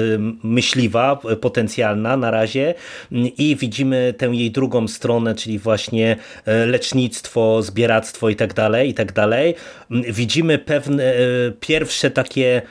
myśliwa 0.43 1.19
potencjalna 1.41 2.17
na 2.17 2.31
razie 2.31 2.73
i 3.37 3.55
widzimy 3.55 4.13
tę 4.17 4.25
jej 4.25 4.51
drugą 4.51 4.87
stronę, 4.87 5.35
czyli 5.41 5.59
właśnie 5.59 6.15
e, 6.45 6.65
lecznictwo, 6.65 7.61
zbieractwo 7.61 8.29
i 8.29 8.35
tak 8.35 8.53
dalej, 8.53 8.89
i 8.89 8.93
tak 8.93 9.11
dalej. 9.11 9.55
Widzimy 9.89 10.57
pewne 10.57 11.03
e, 11.03 11.17
pierwsze 11.59 12.11
takie 12.11 12.61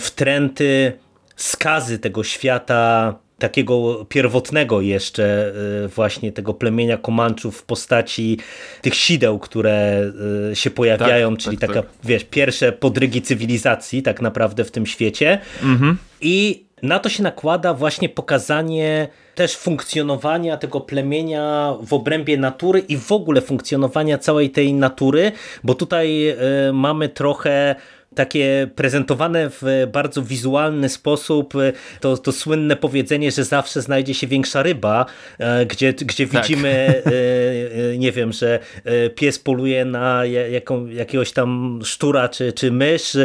wtręty, 0.00 0.92
skazy 1.36 1.98
tego 1.98 2.24
świata 2.24 3.14
takiego 3.38 4.04
pierwotnego 4.08 4.80
jeszcze 4.80 5.52
e, 5.84 5.88
właśnie 5.88 6.32
tego 6.32 6.54
plemienia 6.54 6.96
Komanczów 6.96 7.58
w 7.58 7.62
postaci 7.62 8.38
tych 8.82 8.94
sideł, 8.94 9.38
które 9.38 10.12
się 10.54 10.70
pojawiają, 10.70 11.30
tak, 11.36 11.44
czyli 11.44 11.58
tak, 11.58 11.68
taka, 11.70 11.82
tak. 11.82 11.90
wiesz, 12.04 12.24
pierwsze 12.24 12.72
podrygi 12.72 13.22
cywilizacji 13.22 14.02
tak 14.02 14.20
naprawdę 14.20 14.64
w 14.64 14.70
tym 14.70 14.86
świecie. 14.86 15.38
Mhm. 15.62 15.98
I 16.20 16.66
na 16.82 16.98
to 16.98 17.08
się 17.08 17.22
nakłada 17.22 17.74
właśnie 17.74 18.08
pokazanie 18.08 19.08
też 19.36 19.56
funkcjonowania 19.56 20.56
tego 20.56 20.80
plemienia 20.80 21.74
w 21.82 21.92
obrębie 21.92 22.36
natury 22.36 22.78
i 22.78 22.96
w 22.96 23.12
ogóle 23.12 23.40
funkcjonowania 23.40 24.18
całej 24.18 24.50
tej 24.50 24.74
natury, 24.74 25.32
bo 25.64 25.74
tutaj 25.74 26.28
y, 26.68 26.72
mamy 26.72 27.08
trochę 27.08 27.76
takie 28.16 28.68
prezentowane 28.74 29.50
w 29.50 29.88
bardzo 29.92 30.22
wizualny 30.22 30.88
sposób, 30.88 31.54
to, 32.00 32.16
to 32.18 32.32
słynne 32.32 32.76
powiedzenie, 32.76 33.30
że 33.30 33.44
zawsze 33.44 33.82
znajdzie 33.82 34.14
się 34.14 34.26
większa 34.26 34.62
ryba, 34.62 35.06
e, 35.38 35.66
gdzie, 35.66 35.92
gdzie 35.92 36.26
tak. 36.26 36.42
widzimy, 36.42 36.68
e, 36.68 37.02
e, 37.92 37.98
nie 37.98 38.12
wiem, 38.12 38.32
że 38.32 38.58
pies 39.14 39.38
poluje 39.38 39.84
na 39.84 40.24
jaką, 40.24 40.86
jakiegoś 40.86 41.32
tam 41.32 41.80
sztura 41.84 42.28
czy, 42.28 42.52
czy 42.52 42.72
mysz, 42.72 43.16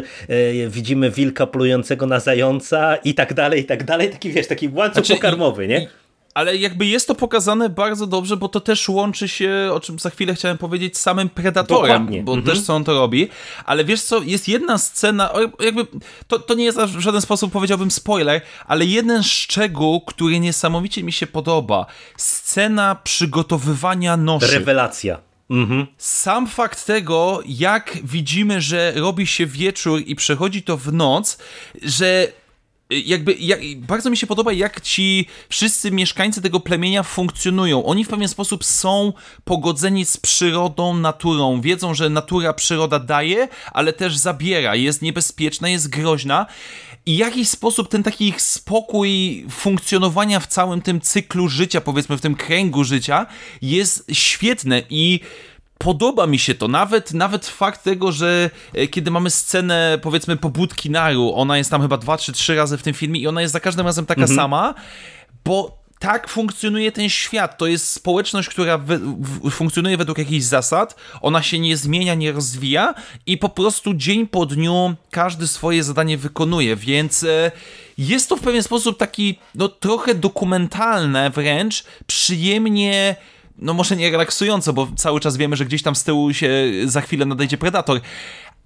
widzimy 0.68 1.12
wilka 1.12 1.48
polującego 1.48 2.06
na 2.06 2.20
zająca 2.20 2.96
i 2.96 3.14
tak 3.14 3.34
dalej, 3.34 3.62
i 3.62 3.66
tak 3.66 3.84
dalej. 3.84 4.10
Taki, 4.10 4.32
wiesz, 4.32 4.48
taki 4.48 4.68
łańcuch 4.68 5.06
znaczy, 5.06 5.14
pokarmowy, 5.14 5.68
nie? 5.68 5.88
Ale 6.34 6.58
jakby 6.58 6.86
jest 6.86 7.08
to 7.08 7.16
pokazane 7.16 7.70
bardzo 7.70 8.08
dobrze, 8.08 8.38
bo 8.38 8.50
to 8.50 8.60
też 8.60 8.90
łączy 8.90 9.28
się, 9.28 9.70
o 9.74 9.80
czym 9.80 10.00
za 10.00 10.10
chwilę 10.10 10.36
chciałem 10.36 10.58
powiedzieć, 10.58 10.98
z 10.98 11.02
samym 11.02 11.30
Predatorem, 11.30 11.92
Dokładnie. 11.92 12.24
bo 12.24 12.34
mhm. 12.34 12.56
też 12.56 12.66
co 12.66 12.76
on 12.76 12.84
to 12.84 12.94
robi. 12.94 13.28
Ale 13.66 13.86
wiesz 13.86 14.02
co, 14.02 14.22
jest 14.22 14.48
jedna 14.48 14.78
scena, 14.78 15.30
jakby 15.60 15.88
to, 16.28 16.40
to 16.40 16.54
nie 16.54 16.64
jest 16.64 16.80
w 16.80 17.00
żaden 17.00 17.22
sposób 17.22 17.52
powiedziałbym 17.52 17.92
spoiler, 17.92 18.42
ale 18.68 18.86
jeden 18.86 19.24
szczegół, 19.24 20.02
który 20.02 20.40
niesamowicie 20.40 21.04
mi 21.04 21.12
się 21.12 21.28
podoba. 21.28 21.86
Scena 22.18 22.96
przygotowywania 23.04 24.18
noszy. 24.18 24.48
Rewelacja. 24.48 25.18
Mhm. 25.50 25.88
Sam 25.98 26.48
fakt 26.48 26.86
tego, 26.86 27.42
jak 27.46 27.98
widzimy, 28.04 28.62
że 28.62 28.94
robi 28.96 29.28
się 29.28 29.46
wieczór 29.46 30.02
i 30.06 30.16
przechodzi 30.16 30.64
to 30.64 30.78
w 30.78 30.94
noc, 30.94 31.38
że 31.84 32.28
jakby 33.06 33.34
jak, 33.34 33.60
bardzo 33.78 34.10
mi 34.10 34.18
się 34.18 34.28
podoba, 34.28 34.54
jak 34.54 34.82
ci 34.82 35.26
wszyscy 35.50 35.92
mieszkańcy 35.92 36.42
tego 36.42 36.60
plemienia 36.60 37.04
funkcjonują. 37.04 37.86
Oni 37.86 38.06
w 38.06 38.08
pewien 38.08 38.28
sposób 38.28 38.66
są 38.66 39.14
pogodzeni 39.44 40.06
z 40.06 40.18
przyrodą, 40.18 40.94
naturą. 40.94 41.62
Wiedzą, 41.62 41.94
że 41.94 42.10
natura, 42.10 42.54
przyroda 42.54 43.00
daje, 43.00 43.48
ale 43.72 43.94
też 43.94 44.18
zabiera. 44.18 44.76
Jest 44.76 45.02
niebezpieczna, 45.02 45.70
jest 45.70 45.90
groźna. 45.90 46.46
I 47.06 47.18
jakiś 47.18 47.50
sposób 47.50 47.90
ten 47.90 48.04
taki 48.04 48.28
ich 48.28 48.42
spokój 48.42 49.46
funkcjonowania 49.50 50.40
w 50.40 50.48
całym 50.48 50.82
tym 50.82 51.02
cyklu 51.02 51.50
życia, 51.50 51.82
powiedzmy 51.82 52.18
w 52.18 52.22
tym 52.22 52.36
kręgu 52.36 52.84
życia, 52.84 53.26
jest 53.62 54.06
świetne 54.12 54.84
i 54.90 55.20
podoba 55.84 56.28
mi 56.28 56.40
się 56.40 56.56
to. 56.56 56.68
Nawet, 56.68 57.14
nawet 57.14 57.48
fakt 57.48 57.84
tego, 57.84 58.12
że 58.12 58.50
e, 58.74 58.88
kiedy 58.88 59.12
mamy 59.12 59.30
scenę, 59.30 60.00
powiedzmy, 60.02 60.38
pobudki 60.38 60.90
Naru, 60.90 61.34
ona 61.36 61.58
jest 61.58 61.72
tam 61.72 61.82
chyba 61.82 61.98
dwa 61.98 62.18
czy 62.18 62.34
trzy 62.34 62.56
razy 62.56 62.78
w 62.78 62.84
tym 62.84 62.94
filmie 62.94 63.20
i 63.20 63.28
ona 63.28 63.42
jest 63.42 63.54
za 63.54 63.60
każdym 63.60 63.86
razem 63.86 64.06
taka 64.06 64.22
mhm. 64.22 64.38
sama, 64.38 64.74
bo 65.46 65.82
tak 66.00 66.30
funkcjonuje 66.30 66.92
ten 66.92 67.10
świat. 67.10 67.58
To 67.58 67.68
jest 67.68 67.92
społeczność, 67.92 68.50
która 68.50 68.78
w, 68.78 69.50
funkcjonuje 69.52 69.98
według 69.98 70.18
jakichś 70.18 70.46
zasad, 70.46 70.96
ona 71.22 71.42
się 71.42 71.60
nie 71.60 71.78
zmienia, 71.78 72.16
nie 72.16 72.32
rozwija 72.32 72.94
i 73.26 73.38
po 73.38 73.50
prostu 73.50 73.94
dzień 73.94 74.28
po 74.28 74.46
dniu 74.46 74.96
każdy 75.12 75.48
swoje 75.48 75.84
zadanie 75.84 76.18
wykonuje, 76.18 76.76
więc 76.76 77.24
e, 77.24 77.52
jest 77.98 78.30
to 78.30 78.36
w 78.36 78.42
pewien 78.42 78.64
sposób 78.64 78.98
taki, 78.98 79.40
no 79.56 79.68
trochę 79.68 80.16
dokumentalne 80.16 81.30
wręcz, 81.30 81.84
przyjemnie 82.08 83.16
no 83.62 83.74
może 83.74 83.96
nie 83.96 84.12
relaksująco, 84.12 84.74
bo 84.74 84.88
cały 84.96 85.20
czas 85.20 85.38
wiemy, 85.38 85.56
że 85.56 85.66
gdzieś 85.66 85.84
tam 85.84 85.96
z 85.96 86.04
tyłu 86.04 86.34
się 86.34 86.50
za 86.86 87.02
chwilę 87.02 87.26
nadejdzie 87.26 87.58
Predator, 87.58 88.02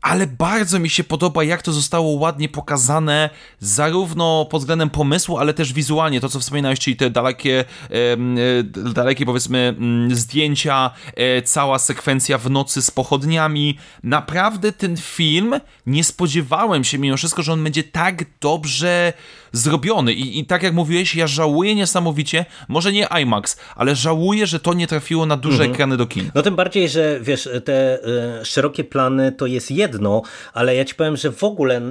ale 0.06 0.28
bardzo 0.28 0.80
mi 0.80 0.90
się 0.90 1.04
podoba, 1.04 1.44
jak 1.44 1.62
to 1.62 1.72
zostało 1.72 2.12
ładnie 2.12 2.50
pokazane, 2.50 3.30
zarówno 3.60 4.46
pod 4.46 4.62
względem 4.62 4.90
pomysłu, 4.90 5.38
ale 5.38 5.54
też 5.54 5.74
wizualnie. 5.74 6.22
To, 6.22 6.30
co 6.30 6.40
wspominałeś, 6.40 6.80
czyli 6.80 6.96
te 6.96 7.10
dalekie, 7.10 7.66
e, 7.92 8.64
dalekie 8.94 9.26
powiedzmy, 9.26 9.76
mm, 9.78 10.16
zdjęcia, 10.16 10.92
e, 11.16 11.42
cała 11.42 11.80
sekwencja 11.80 12.38
w 12.38 12.50
nocy 12.50 12.82
z 12.82 12.92
pochodniami. 12.92 13.78
Naprawdę 14.04 14.72
ten 14.72 14.98
film, 14.98 15.56
nie 15.86 16.04
spodziewałem 16.04 16.84
się 16.84 16.98
mimo 16.98 17.18
wszystko, 17.18 17.44
że 17.44 17.54
on 17.54 17.64
będzie 17.64 17.84
tak 17.84 18.24
dobrze 18.42 19.14
zrobiony. 19.52 20.14
I, 20.14 20.40
I 20.40 20.46
tak 20.46 20.64
jak 20.64 20.74
mówiłeś, 20.74 21.16
ja 21.16 21.28
żałuję 21.28 21.76
niesamowicie, 21.76 22.46
może 22.68 22.94
nie 22.94 23.08
IMAX, 23.22 23.58
ale 23.76 23.96
żałuję, 23.96 24.48
że 24.48 24.60
to 24.60 24.74
nie 24.74 24.88
trafiło 24.88 25.26
na 25.26 25.38
duże 25.38 25.56
mhm. 25.56 25.72
ekrany 25.72 25.98
do 25.98 26.06
kin. 26.06 26.32
No 26.36 26.42
tym 26.42 26.56
bardziej, 26.56 26.90
że 26.90 27.20
wiesz, 27.22 27.50
te 27.66 28.04
e, 28.04 28.46
szerokie 28.46 28.84
plany 28.84 29.32
to 29.32 29.46
jest 29.46 29.72
jedno, 29.72 29.95
jedno, 29.96 30.22
ale 30.54 30.76
ja 30.76 30.86
ci 30.86 30.96
powiem, 30.96 31.18
że 31.18 31.32
w 31.32 31.44
ogóle 31.44 31.82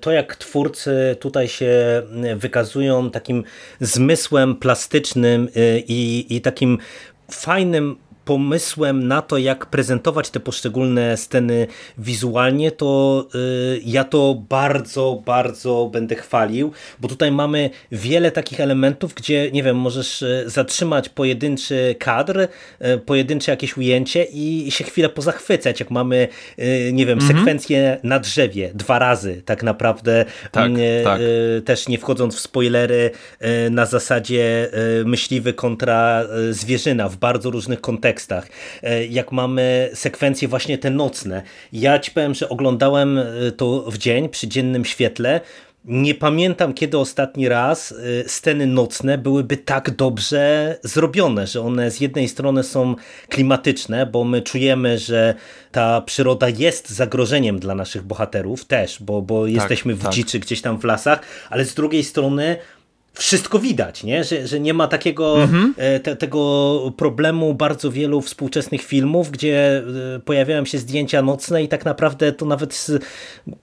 to 0.00 0.12
jak 0.12 0.36
twórcy 0.36 1.16
tutaj 1.20 1.48
się 1.48 2.02
wykazują 2.36 3.10
takim 3.10 3.44
zmysłem 3.80 4.56
plastycznym 4.56 5.48
i, 5.88 6.26
i 6.30 6.40
takim 6.40 6.78
fajnym 7.30 7.96
pomysłem 8.24 9.08
na 9.08 9.22
to, 9.22 9.38
jak 9.38 9.66
prezentować 9.66 10.30
te 10.30 10.40
poszczególne 10.40 11.16
sceny 11.16 11.66
wizualnie, 11.98 12.70
to 12.70 13.26
y, 13.34 13.80
ja 13.84 14.04
to 14.04 14.42
bardzo, 14.48 15.22
bardzo 15.26 15.90
będę 15.92 16.14
chwalił, 16.14 16.72
bo 17.00 17.08
tutaj 17.08 17.32
mamy 17.32 17.70
wiele 17.92 18.30
takich 18.30 18.60
elementów, 18.60 19.14
gdzie, 19.14 19.50
nie 19.50 19.62
wiem, 19.62 19.76
możesz 19.76 20.22
y, 20.22 20.44
zatrzymać 20.46 21.08
pojedynczy 21.08 21.94
kadr, 21.98 22.40
y, 22.40 22.98
pojedyncze 22.98 23.52
jakieś 23.52 23.76
ujęcie 23.76 24.24
i 24.24 24.70
się 24.70 24.84
chwilę 24.84 25.08
pozachwycać, 25.08 25.80
jak 25.80 25.90
mamy, 25.90 26.28
nie 26.92 27.06
wiem, 27.06 27.18
mhm. 27.18 27.36
sekwencję 27.36 27.98
na 28.02 28.18
drzewie 28.18 28.70
dwa 28.74 28.98
razy, 28.98 29.42
tak 29.44 29.62
naprawdę, 29.62 30.24
tak, 30.52 30.72
tak. 31.04 31.20
też 31.64 31.88
nie 31.88 31.98
wchodząc 31.98 32.36
w 32.36 32.40
spoilery, 32.40 33.10
na 33.70 33.86
zasadzie 33.86 34.70
myśliwy 35.04 35.52
kontra 35.52 36.24
zwierzyna 36.50 37.08
w 37.08 37.16
bardzo 37.16 37.50
różnych 37.50 37.80
kontekstach, 37.80 38.13
tekstach, 38.14 38.48
e, 38.82 39.06
jak 39.06 39.32
mamy 39.32 39.90
sekwencje 39.94 40.48
właśnie 40.48 40.78
te 40.78 40.90
nocne. 40.90 41.42
Ja 41.72 41.98
ci 41.98 42.10
powiem, 42.10 42.34
że 42.34 42.48
oglądałem 42.48 43.18
e, 43.18 43.24
to 43.56 43.90
w 43.90 43.98
dzień, 43.98 44.28
przy 44.28 44.48
dziennym 44.48 44.84
świetle, 44.84 45.40
nie 45.84 46.14
pamiętam, 46.14 46.74
kiedy 46.74 46.98
ostatni 46.98 47.48
raz 47.48 47.92
e, 47.92 48.28
sceny 48.28 48.66
nocne 48.66 49.18
byłyby 49.18 49.56
tak 49.56 49.90
dobrze 49.90 50.76
zrobione, 50.82 51.46
że 51.46 51.60
one 51.60 51.90
z 51.90 52.00
jednej 52.00 52.28
strony 52.28 52.62
są 52.62 52.94
klimatyczne, 53.28 54.06
bo 54.06 54.24
my 54.24 54.42
czujemy, 54.42 54.98
że 54.98 55.34
ta 55.72 56.00
przyroda 56.00 56.48
jest 56.48 56.90
zagrożeniem 56.90 57.58
dla 57.58 57.74
naszych 57.74 58.02
bohaterów 58.02 58.64
też, 58.64 59.02
bo, 59.02 59.22
bo 59.22 59.44
tak, 59.44 59.52
jesteśmy 59.52 59.94
w 59.94 60.02
tak. 60.02 60.12
dziczy 60.12 60.38
gdzieś 60.38 60.62
tam 60.62 60.78
w 60.80 60.84
lasach, 60.84 61.20
ale 61.50 61.64
z 61.64 61.74
drugiej 61.74 62.04
strony 62.04 62.56
wszystko 63.14 63.58
widać, 63.58 64.04
nie? 64.04 64.24
Że, 64.24 64.46
że 64.46 64.60
nie 64.60 64.74
ma 64.74 64.88
takiego 64.88 65.42
mhm. 65.42 65.74
E, 65.76 66.00
te, 66.00 66.16
tego 66.16 66.92
problemu 66.96 67.54
bardzo 67.54 67.90
wielu 67.90 68.20
współczesnych 68.20 68.82
filmów, 68.82 69.30
gdzie 69.30 69.82
e, 70.16 70.20
pojawiają 70.20 70.64
się 70.64 70.78
zdjęcia 70.78 71.22
nocne 71.22 71.62
i 71.62 71.68
tak 71.68 71.84
naprawdę 71.84 72.32
to 72.32 72.46
nawet 72.46 72.86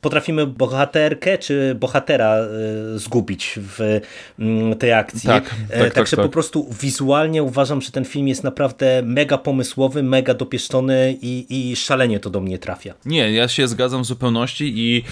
potrafimy 0.01 0.48
bohaterkę 0.48 1.38
czy 1.38 1.75
bohatera 1.79 2.36
e, 2.36 2.48
zgubić 2.96 3.60
w 3.62 4.00
mm, 4.39 4.75
tej 4.75 4.93
akcji. 4.93 5.27
Tak, 5.27 5.55
tak, 5.79 5.93
Także 5.93 6.15
tak, 6.15 6.25
po 6.25 6.31
prostu 6.31 6.67
wizualnie 6.81 7.43
uważam, 7.43 7.81
że 7.81 7.91
ten 7.91 8.05
film 8.05 8.27
jest 8.27 8.43
naprawdę 8.43 9.01
mega 9.05 9.38
pomysłowy, 9.38 10.03
mega 10.03 10.34
dopieszczony 10.34 11.17
i, 11.22 11.46
i 11.50 11.75
szalenie 11.75 12.20
to 12.20 12.29
do 12.29 12.41
mnie 12.41 12.60
trafia. 12.60 12.93
Nie, 13.05 13.31
ja 13.31 13.48
się 13.48 13.67
zgadzam 13.67 14.03
w 14.03 14.05
zupełności 14.05 14.74
i 14.75 15.03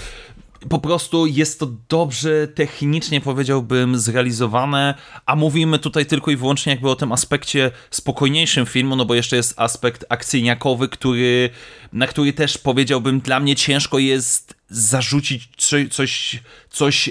po 0.68 0.78
prostu 0.78 1.26
jest 1.26 1.60
to 1.60 1.68
dobrze 1.88 2.48
technicznie, 2.48 3.20
powiedziałbym, 3.20 3.98
zrealizowane, 3.98 4.94
a 5.26 5.36
mówimy 5.36 5.78
tutaj 5.78 6.06
tylko 6.06 6.30
i 6.30 6.36
wyłącznie 6.36 6.72
jakby 6.72 6.90
o 6.90 6.96
tym 6.96 7.12
aspekcie 7.12 7.70
spokojniejszym 7.90 8.66
filmu, 8.66 8.96
no 8.96 9.04
bo 9.04 9.14
jeszcze 9.14 9.36
jest 9.36 9.54
aspekt 9.56 10.04
akcyjniakowy, 10.08 10.88
który, 10.88 11.50
na 11.92 12.06
który 12.06 12.32
też 12.32 12.58
powiedziałbym, 12.58 13.20
dla 13.20 13.40
mnie 13.40 13.56
ciężko 13.56 13.98
jest 13.98 14.54
zarzucić 14.68 15.48
coś, 15.56 15.88
coś, 15.88 16.42
coś, 16.70 17.10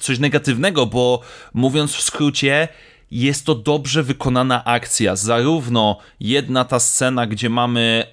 coś 0.00 0.18
negatywnego, 0.18 0.86
bo 0.86 1.20
mówiąc 1.54 1.92
w 1.92 2.02
skrócie, 2.02 2.68
jest 3.10 3.46
to 3.46 3.54
dobrze 3.54 4.02
wykonana 4.02 4.64
akcja. 4.64 5.16
Zarówno 5.16 5.98
jedna 6.20 6.64
ta 6.64 6.80
scena, 6.80 7.26
gdzie 7.26 7.50
mamy 7.50 8.04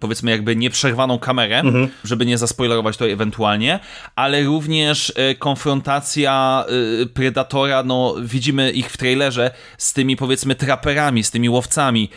powiedzmy 0.00 0.30
jakby 0.30 0.56
nieprzerwaną 0.56 1.18
kamerę, 1.18 1.60
mhm. 1.60 1.88
żeby 2.04 2.26
nie 2.26 2.38
zaspoilerować 2.38 2.96
to 2.96 3.08
ewentualnie, 3.08 3.80
ale 4.16 4.42
również 4.44 5.12
e, 5.16 5.34
konfrontacja 5.34 6.64
e, 7.02 7.06
Predatora, 7.06 7.82
no 7.82 8.14
widzimy 8.22 8.70
ich 8.70 8.90
w 8.90 8.96
trailerze 8.96 9.50
z 9.78 9.92
tymi 9.92 10.16
powiedzmy 10.16 10.54
traperami, 10.54 11.22
z 11.24 11.30
tymi 11.30 11.48
łowcami 11.48 12.08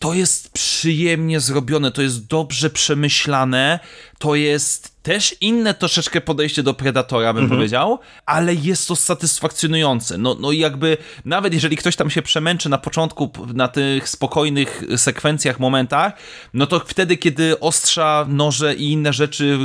to 0.00 0.14
jest 0.14 0.52
przyjemnie 0.52 1.40
zrobione, 1.40 1.90
to 1.90 2.02
jest 2.02 2.26
dobrze 2.26 2.70
przemyślane, 2.70 3.80
to 4.18 4.34
jest 4.34 5.02
też 5.02 5.34
inne 5.40 5.74
troszeczkę 5.74 6.20
podejście 6.20 6.62
do 6.62 6.74
Predatora, 6.74 7.32
bym 7.32 7.42
mhm. 7.42 7.58
powiedział, 7.58 7.98
ale 8.26 8.54
jest 8.54 8.88
to 8.88 8.96
satysfakcjonujące. 8.96 10.18
No, 10.18 10.36
no 10.40 10.52
jakby, 10.52 10.96
nawet 11.24 11.54
jeżeli 11.54 11.76
ktoś 11.76 11.96
tam 11.96 12.10
się 12.10 12.22
przemęczy 12.22 12.68
na 12.68 12.78
początku, 12.78 13.30
na 13.54 13.68
tych 13.68 14.08
spokojnych 14.08 14.82
sekwencjach, 14.96 15.60
momentach, 15.60 16.12
no 16.54 16.66
to 16.66 16.80
wtedy, 16.80 17.16
kiedy 17.16 17.60
ostrza, 17.60 18.26
noże 18.28 18.74
i 18.74 18.92
inne 18.92 19.12
rzeczy 19.12 19.58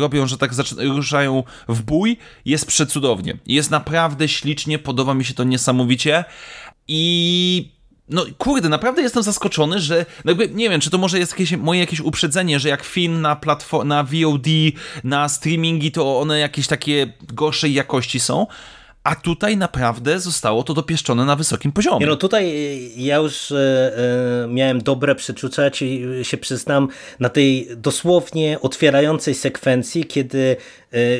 robią, 0.00 0.26
że 0.26 0.38
tak 0.38 0.50
ruszają 0.78 1.42
w 1.68 1.82
bój, 1.82 2.16
jest 2.44 2.66
przecudownie. 2.66 3.36
Jest 3.46 3.70
naprawdę 3.70 4.28
ślicznie, 4.28 4.78
podoba 4.78 5.14
mi 5.14 5.24
się 5.24 5.34
to 5.34 5.44
niesamowicie 5.44 6.24
i 6.88 7.77
no 8.10 8.24
kurde, 8.38 8.68
naprawdę 8.68 9.02
jestem 9.02 9.22
zaskoczony, 9.22 9.80
że 9.80 10.06
no 10.24 10.30
jakby, 10.30 10.48
nie 10.48 10.70
wiem, 10.70 10.80
czy 10.80 10.90
to 10.90 10.98
może 10.98 11.18
jest 11.18 11.32
jakieś 11.32 11.52
moje 11.52 11.80
jakieś 11.80 12.00
uprzedzenie, 12.00 12.60
że 12.60 12.68
jak 12.68 12.84
film 12.84 13.20
na 13.20 13.36
platform, 13.36 13.88
na 13.88 14.04
VOD, 14.04 14.46
na 15.04 15.28
streamingi, 15.28 15.92
to 15.92 16.20
one 16.20 16.38
jakieś 16.38 16.66
takie 16.66 17.12
gorszej 17.32 17.74
jakości 17.74 18.20
są, 18.20 18.46
a 19.08 19.14
tutaj 19.14 19.56
naprawdę 19.56 20.20
zostało 20.20 20.62
to 20.62 20.74
dopieszczone 20.74 21.24
na 21.24 21.36
wysokim 21.36 21.72
poziomie. 21.72 22.06
no 22.06 22.16
tutaj 22.16 22.52
ja 22.96 23.16
już 23.16 23.52
e, 23.52 23.56
e, 24.44 24.48
miałem 24.48 24.82
dobre 24.82 25.14
przeczucia, 25.14 25.70
ci 25.70 26.02
się 26.22 26.36
przyznam, 26.36 26.88
na 27.20 27.28
tej 27.28 27.68
dosłownie 27.76 28.58
otwierającej 28.60 29.34
sekwencji, 29.34 30.04
kiedy 30.04 30.56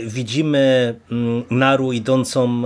widzimy 0.07 0.95
mm, 1.11 1.43
Naru 1.51 1.93
idącą 1.93 2.63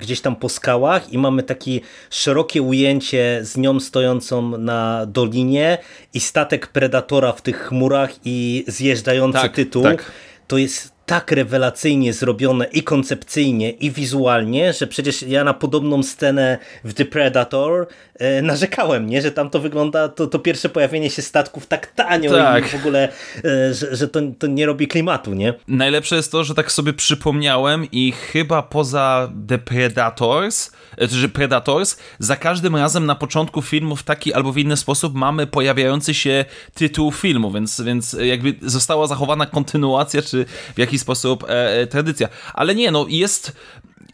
gdzieś 0.00 0.20
tam 0.20 0.36
po 0.36 0.48
skałach 0.48 1.12
i 1.12 1.18
mamy 1.18 1.42
takie 1.42 1.80
szerokie 2.10 2.62
ujęcie 2.62 3.40
z 3.42 3.56
nią 3.56 3.80
stojącą 3.80 4.58
na 4.58 5.06
dolinie 5.06 5.78
i 6.14 6.20
statek 6.20 6.66
Predatora 6.66 7.32
w 7.32 7.42
tych 7.42 7.58
chmurach 7.58 8.10
i 8.24 8.64
zjeżdżający 8.68 9.38
tak, 9.38 9.54
tytuł. 9.54 9.82
Tak. 9.82 10.12
To 10.46 10.58
jest 10.58 10.99
tak 11.10 11.32
rewelacyjnie 11.32 12.12
zrobione 12.12 12.64
i 12.64 12.82
koncepcyjnie, 12.82 13.70
i 13.70 13.90
wizualnie, 13.90 14.72
że 14.72 14.86
przecież 14.86 15.22
ja 15.22 15.44
na 15.44 15.54
podobną 15.54 16.02
scenę 16.02 16.58
w 16.84 16.94
The 16.94 17.04
Predator 17.04 17.86
e, 18.18 18.42
narzekałem, 18.42 19.06
nie? 19.06 19.22
że 19.22 19.32
tam 19.32 19.50
to 19.50 19.60
wygląda, 19.60 20.08
to, 20.08 20.26
to 20.26 20.38
pierwsze 20.38 20.68
pojawienie 20.68 21.10
się 21.10 21.22
statków 21.22 21.66
tak 21.66 21.86
tanio 21.86 22.30
tak. 22.30 22.66
i 22.66 22.68
w 22.68 22.74
ogóle, 22.74 23.08
e, 23.44 23.74
że, 23.74 23.96
że 23.96 24.08
to, 24.08 24.20
to 24.38 24.46
nie 24.46 24.66
robi 24.66 24.88
klimatu, 24.88 25.34
nie? 25.34 25.54
Najlepsze 25.68 26.16
jest 26.16 26.32
to, 26.32 26.44
że 26.44 26.54
tak 26.54 26.72
sobie 26.72 26.92
przypomniałem 26.92 27.86
i 27.92 28.12
chyba 28.12 28.62
poza 28.62 29.32
The 29.48 29.58
Predators, 29.58 30.70
e, 31.02 31.08
że 31.08 31.28
Predators, 31.28 31.96
za 32.18 32.36
każdym 32.36 32.76
razem 32.76 33.06
na 33.06 33.14
początku 33.14 33.62
filmu 33.62 33.96
w 33.96 34.02
taki 34.02 34.32
albo 34.32 34.52
w 34.52 34.58
inny 34.58 34.76
sposób 34.76 35.14
mamy 35.14 35.46
pojawiający 35.46 36.14
się 36.14 36.44
tytuł 36.74 37.12
filmu, 37.12 37.52
więc, 37.52 37.80
więc 37.80 38.16
jakby 38.20 38.54
została 38.62 39.06
zachowana 39.06 39.46
kontynuacja, 39.46 40.22
czy 40.22 40.44
w 40.74 40.78
jakiś 40.78 41.00
sposób 41.00 41.44
e, 41.44 41.80
e, 41.80 41.86
tradycja. 41.86 42.28
Ale 42.54 42.74
nie, 42.74 42.90
no 42.90 43.06
jest 43.08 43.52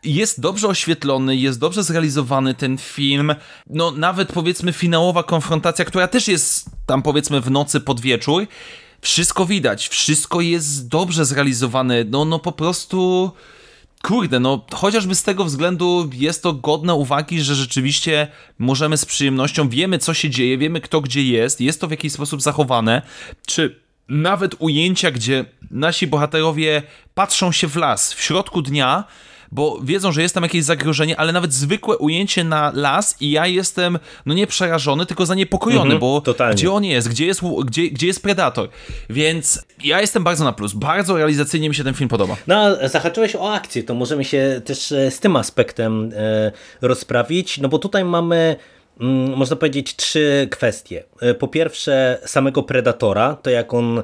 jest 0.05 0.41
dobrze 0.41 0.69
oświetlony, 0.69 1.37
jest 1.37 1.61
dobrze 1.61 1.83
zrealizowany 1.83 2.55
ten 2.55 2.79
film. 2.79 3.35
No, 3.71 3.91
nawet 3.91 4.33
powiedzmy 4.33 4.73
finałowa 4.73 5.23
konfrontacja, 5.23 5.85
która 5.85 6.09
też 6.09 6.29
jest 6.29 6.71
tam 6.87 7.03
powiedzmy 7.03 7.41
w 7.41 7.51
nocy 7.51 7.81
pod 7.81 8.01
wieczór. 8.01 8.47
Wszystko 9.01 9.47
widać, 9.47 9.89
wszystko 9.89 10.41
jest 10.41 10.89
dobrze 10.89 11.25
zrealizowane. 11.25 12.05
No, 12.05 12.25
no 12.25 12.39
po 12.39 12.53
prostu. 12.53 13.33
Kurde, 14.07 14.41
no 14.41 14.65
chociażby 14.75 15.15
z 15.15 15.23
tego 15.23 15.45
względu 15.45 16.11
jest 16.13 16.43
to 16.43 16.53
godne 16.53 16.95
uwagi, 16.95 17.41
że 17.41 17.55
rzeczywiście 17.55 18.29
możemy 18.59 18.97
z 18.97 19.05
przyjemnością, 19.05 19.69
wiemy 19.69 19.99
co 19.99 20.15
się 20.15 20.31
dzieje, 20.31 20.59
wiemy 20.59 20.81
kto 20.81 21.01
gdzie 21.01 21.23
jest, 21.23 21.61
jest 21.61 21.81
to 21.81 21.89
w 21.89 21.91
jakiś 21.91 22.13
sposób 22.13 22.43
zachowane. 22.43 23.03
Czy 23.47 23.81
nawet 24.09 24.55
ujęcia, 24.59 25.11
gdzie 25.11 25.45
nasi 25.71 26.07
bohaterowie 26.07 26.83
patrzą 27.15 27.53
się 27.53 27.69
w 27.69 27.77
las 27.77 28.13
w 28.13 28.23
środku 28.23 28.63
dnia, 28.63 29.05
bo 29.57 29.79
wiedzą, 29.83 30.13
że 30.13 30.23
jest 30.23 30.35
tam 30.35 30.43
jakieś 30.43 30.65
zagrożenie, 30.65 31.17
ale 31.21 31.33
nawet 31.33 31.53
zwykłe 31.53 31.97
ujęcie 31.97 32.45
na 32.45 32.73
las 32.75 33.17
i 33.21 33.31
ja 33.31 33.47
jestem, 33.47 33.99
no 34.27 34.35
nie 34.35 34.47
przerażony, 34.47 35.07
tylko 35.07 35.27
zaniepokojony, 35.27 35.83
mhm, 35.83 36.01
bo 36.01 36.21
totalnie. 36.21 36.55
gdzie 36.55 36.73
on 36.73 36.85
jest, 36.85 37.09
gdzie 37.09 37.27
jest, 37.27 37.41
gdzie, 37.65 37.91
gdzie 37.91 38.07
jest 38.07 38.23
Predator. 38.23 38.69
Więc 39.11 39.65
ja 39.85 40.01
jestem 40.01 40.25
bardzo 40.25 40.45
na 40.45 40.53
plus. 40.53 40.73
Bardzo 40.73 41.17
realizacyjnie 41.17 41.69
mi 41.69 41.75
się 41.75 41.85
ten 41.85 41.95
film 41.95 42.09
podoba. 42.09 42.37
No, 42.47 42.89
zahaczyłeś 42.89 43.37
o 43.37 43.53
akcję, 43.55 43.83
to 43.83 43.95
możemy 43.95 44.25
się 44.25 44.61
też 44.65 44.93
e, 44.93 45.11
z 45.11 45.21
tym 45.21 45.37
aspektem 45.37 46.13
e, 46.17 46.53
rozprawić, 46.81 47.59
no 47.59 47.69
bo 47.69 47.79
tutaj 47.79 48.05
mamy 48.05 48.57
można 49.37 49.57
powiedzieć, 49.57 49.97
trzy 49.97 50.49
kwestie. 50.51 51.05
E, 51.21 51.35
po 51.35 51.49
pierwsze, 51.49 52.19
samego 52.25 52.63
Predatora, 52.63 53.37
to 53.43 53.51
jak 53.51 53.75
on 53.75 53.99
e, 53.99 54.03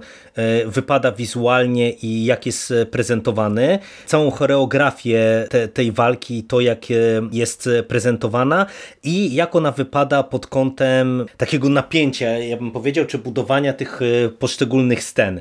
wypada 0.67 1.13
wizualnie 1.13 1.91
i 1.91 2.25
jak 2.25 2.47
jest 2.47 2.73
prezentowany, 2.91 3.79
całą 4.07 4.31
choreografię 4.31 5.47
te, 5.51 5.69
tej 5.69 5.93
walki, 5.93 6.45
to 6.45 6.61
jak 6.61 6.87
jest 7.33 7.69
prezentowana 7.89 8.67
i 9.03 9.35
jak 9.35 9.57
ona 9.57 9.71
wypada 9.71 10.23
pod 10.23 10.47
kątem 10.47 11.27
takiego 11.37 11.69
napięcia, 11.69 12.39
ja 12.39 12.57
bym 12.57 12.71
powiedział, 12.71 13.05
czy 13.05 13.19
budowania 13.19 13.73
tych 13.73 14.01
poszczególnych 14.39 15.05
scen. 15.05 15.41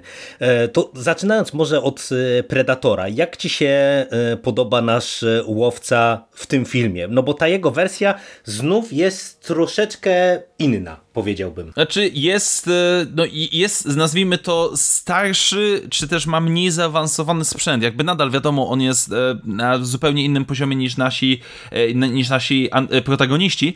To 0.74 0.92
zaczynając 0.94 1.54
może 1.54 1.82
od 1.82 2.10
Predatora, 2.48 3.08
jak 3.08 3.38
ci 3.38 3.50
się 3.50 4.06
podoba 4.42 4.82
nasz 4.82 5.26
łowca 5.46 6.26
w 6.32 6.48
tym 6.48 6.66
filmie? 6.66 7.08
No 7.08 7.24
bo 7.24 7.34
ta 7.34 7.48
jego 7.48 7.72
wersja 7.72 8.16
znów 8.44 8.94
jest 8.94 9.41
troszeczkę 9.42 10.42
inna, 10.60 11.00
powiedziałbym. 11.14 11.72
Znaczy 11.72 12.12
jest, 12.14 12.68
e, 12.68 13.06
no 13.16 13.24
jest, 13.52 13.86
nazwijmy 13.86 14.38
to 14.38 14.72
starszy, 14.76 15.88
czy 15.90 16.08
też 16.08 16.26
ma 16.26 16.42
mniej 16.42 16.72
zaawansowany 16.72 17.46
sprzęt. 17.46 17.84
Jakby 17.84 18.04
nadal 18.04 18.32
wiadomo, 18.32 18.70
on 18.70 18.82
jest 18.82 19.12
e, 19.12 19.40
na 19.44 19.78
zupełnie 19.84 20.26
innym 20.26 20.46
poziomie 20.46 20.76
niż 20.76 20.98
nasi, 20.98 21.42
e, 21.72 21.94
niż 21.94 22.30
nasi 22.30 22.70
protagoniści, 23.06 23.76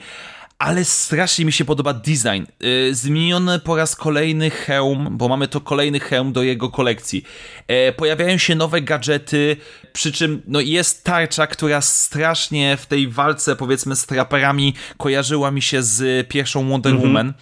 ale 0.59 0.85
strasznie 0.85 1.45
mi 1.45 1.51
się 1.51 1.65
podoba 1.65 1.93
design. 1.93 2.45
Yy, 2.59 2.95
zmieniony 2.95 3.59
po 3.59 3.75
raz 3.75 3.95
kolejny 3.95 4.49
hełm, 4.49 5.07
bo 5.11 5.27
mamy 5.27 5.47
to 5.47 5.61
kolejny 5.61 5.99
hełm 5.99 6.33
do 6.33 6.43
jego 6.43 6.69
kolekcji. 6.69 7.23
Yy, 7.67 7.93
pojawiają 7.93 8.37
się 8.37 8.55
nowe 8.55 8.81
gadżety, 8.81 9.57
przy 9.93 10.11
czym 10.11 10.41
no, 10.47 10.59
jest 10.61 11.03
tarcza, 11.03 11.47
która 11.47 11.81
strasznie 11.81 12.77
w 12.77 12.85
tej 12.85 13.07
walce, 13.07 13.55
powiedzmy, 13.55 13.95
z 13.95 14.05
traperami 14.05 14.73
kojarzyła 14.97 15.51
mi 15.51 15.61
się 15.61 15.83
z 15.83 16.27
pierwszą 16.27 16.69
Wonder 16.69 16.91
mm 16.91 17.03
-hmm. 17.03 17.07
Woman. 17.07 17.33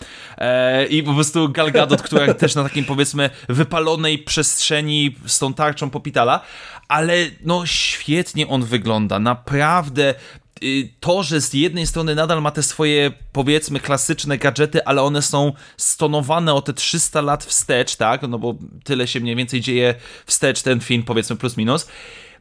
Yy, 0.82 0.86
I 0.86 1.04
po 1.04 1.13
prostu 1.13 1.49
Gal 1.49 1.71
Gadot, 1.71 2.02
która 2.02 2.34
też 2.43 2.56
na 2.56 2.63
takim, 2.63 2.86
powiedzmy, 2.86 3.30
wypalonej 3.49 4.19
przestrzeni 4.19 5.15
z 5.26 5.39
tą 5.39 5.54
tarczą 5.54 5.89
popitala 5.89 6.41
ale 6.88 7.15
no 7.43 7.65
świetnie 7.65 8.47
on 8.47 8.63
wygląda, 8.63 9.19
naprawdę 9.19 10.13
Y, 10.13 10.42
to, 10.99 11.23
że 11.23 11.41
z 11.41 11.54
jednej 11.54 11.88
strony 11.88 12.15
nadal 12.15 12.41
ma 12.41 12.52
te 12.52 12.63
swoje, 12.63 13.12
powiedzmy, 13.32 13.80
klasyczne 13.80 14.38
gadżety, 14.38 14.86
ale 14.86 15.02
one 15.02 15.21
są 15.21 15.54
stonowane 15.78 16.54
o 16.54 16.62
te 16.62 16.73
300 16.73 17.21
lat 17.21 17.45
wstecz, 17.45 17.95
tak? 17.95 18.21
No 18.21 18.39
bo 18.39 18.56
tyle 18.84 19.08
się 19.08 19.19
mniej 19.19 19.36
więcej 19.36 19.62
dzieje 19.62 19.95
wstecz 20.26 20.62
ten 20.62 20.80
film, 20.80 21.04
powiedzmy, 21.04 21.36
plus 21.36 21.58
minus 21.58 21.88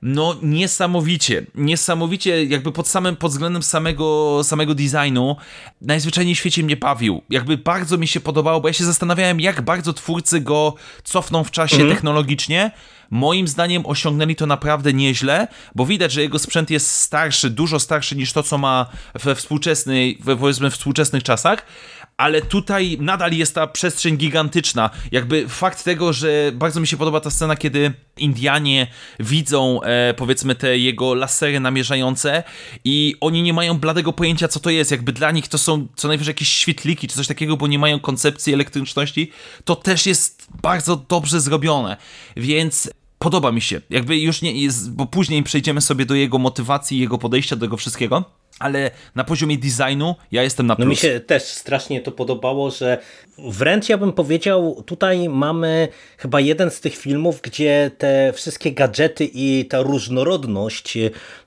no 0.03 0.37
niesamowicie, 0.43 1.47
niesamowicie 1.55 2.45
jakby 2.45 2.73
pod 2.73 2.89
samym, 2.89 3.17
pod 3.17 3.31
względem 3.31 3.63
samego, 3.63 4.41
samego 4.45 4.75
designu 4.75 5.37
najzwyczajniej 5.81 6.35
w 6.35 6.39
świecie 6.39 6.63
mnie 6.63 6.77
bawił. 6.77 7.23
Jakby 7.31 7.59
bardzo 7.59 7.99
mi 7.99 8.07
się 8.07 8.21
podobało, 8.21 8.61
bo 8.61 8.69
ja 8.69 8.75
się 8.75 8.85
zastanawiałem, 8.85 9.41
jak 9.41 9.61
bardzo 9.61 9.93
twórcy 9.93 10.41
go 10.41 10.75
cofną 11.05 11.45
w 11.45 11.51
czasie 11.51 11.77
mhm. 11.77 11.95
technologicznie. 11.95 12.71
Moim 13.11 13.49
zdaniem 13.49 13.87
osiągnęli 13.87 14.37
to 14.37 14.47
naprawdę 14.47 14.93
nieźle, 14.93 15.49
bo 15.75 15.87
widać, 15.87 16.13
że 16.13 16.23
jego 16.23 16.39
sprzęt 16.39 16.71
jest 16.71 16.91
starszy, 16.91 17.51
dużo 17.51 17.81
starszy 17.81 18.17
niż 18.17 18.33
to, 18.33 18.43
co 18.43 18.59
ma 18.59 18.87
we 19.15 19.35
współczesnej, 19.35 20.19
we, 20.21 20.37
powiedzmy, 20.37 20.71
współczesnych 20.71 21.23
czasach, 21.23 21.67
ale 22.17 22.43
tutaj 22.43 22.97
nadal 23.01 23.33
jest 23.33 23.55
ta 23.55 23.67
przestrzeń 23.67 24.17
gigantyczna. 24.17 24.91
Jakby 25.13 25.49
fakt 25.49 25.85
tego, 25.85 26.13
że 26.13 26.53
bardzo 26.55 26.81
mi 26.81 26.87
się 26.87 26.97
podoba 26.97 27.21
ta 27.21 27.31
scena, 27.31 27.57
kiedy 27.57 27.93
Indianie 28.17 28.87
widzą 29.21 29.83
e, 29.83 30.15
powiedzmy 30.15 30.55
te 30.55 30.79
jego 30.79 31.15
lasery 31.15 31.61
namierzające 31.61 32.43
i 32.85 33.17
oni 33.21 33.43
nie 33.43 33.53
mają 33.53 33.79
bladego 33.79 34.13
pojęcia, 34.13 34.49
co 34.49 34.61
to 34.61 34.71
jest. 34.71 34.91
Jakby 34.91 35.13
dla 35.13 35.31
nich 35.31 35.49
to 35.49 35.59
są 35.59 35.87
co 35.97 36.09
najwyżej 36.09 36.31
jakieś 36.31 36.49
świetliki 36.49 37.09
czy 37.09 37.17
coś 37.17 37.27
takiego, 37.27 37.57
bo 37.57 37.67
nie 37.67 37.79
mają 37.79 38.01
koncepcji 38.01 38.55
elektryczności. 38.55 39.31
To 39.65 39.77
też 39.77 40.07
jest 40.07 40.47
bardzo 40.63 40.97
dobrze 40.97 41.41
zrobione. 41.41 41.97
Więc 42.37 42.91
podoba 43.19 43.53
mi 43.53 43.61
się. 43.61 43.81
Jakby 43.91 44.19
już 44.19 44.43
nie 44.43 44.53
jest, 44.53 44.93
bo 44.93 45.07
później 45.07 45.43
przejdziemy 45.43 45.81
sobie 45.81 46.07
do 46.07 46.15
jego 46.15 46.39
motywacji, 46.39 46.99
jego 46.99 47.19
podejścia 47.19 47.57
do 47.57 47.67
tego 47.67 47.77
wszystkiego 47.77 48.42
ale 48.59 48.91
na 49.15 49.25
poziomie 49.25 49.59
designu 49.59 50.15
ja 50.33 50.43
jestem 50.43 50.67
na 50.67 50.77
plus. 50.77 50.87
No 50.87 50.91
mi 50.91 50.97
się 50.97 51.21
też 51.21 51.43
strasznie 51.43 52.01
to 52.01 52.13
podobało, 52.13 52.71
że 52.71 52.99
wręcz 53.39 53.89
ja 53.89 53.99
bym 53.99 54.13
powiedział, 54.13 54.83
tutaj 54.87 55.29
mamy 55.29 55.89
chyba 56.19 56.41
jeden 56.41 56.71
z 56.71 56.81
tych 56.81 56.97
filmów, 56.97 57.41
gdzie 57.43 57.91
te 57.99 58.33
wszystkie 58.35 58.73
gadżety 58.73 59.31
i 59.35 59.67
ta 59.71 59.83
różnorodność 59.83 60.99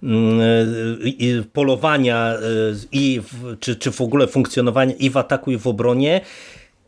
mm, 0.04 0.39
i 1.06 1.41
polowania 1.54 2.34
i 2.91 3.22
czy, 3.60 3.76
czy 3.76 3.91
w 3.91 4.02
ogóle 4.02 4.28
funkcjonowania 4.28 4.94
i 4.94 5.10
w 5.10 5.18
ataku 5.18 5.52
i 5.52 5.58
w 5.58 5.68
obronie 5.68 6.22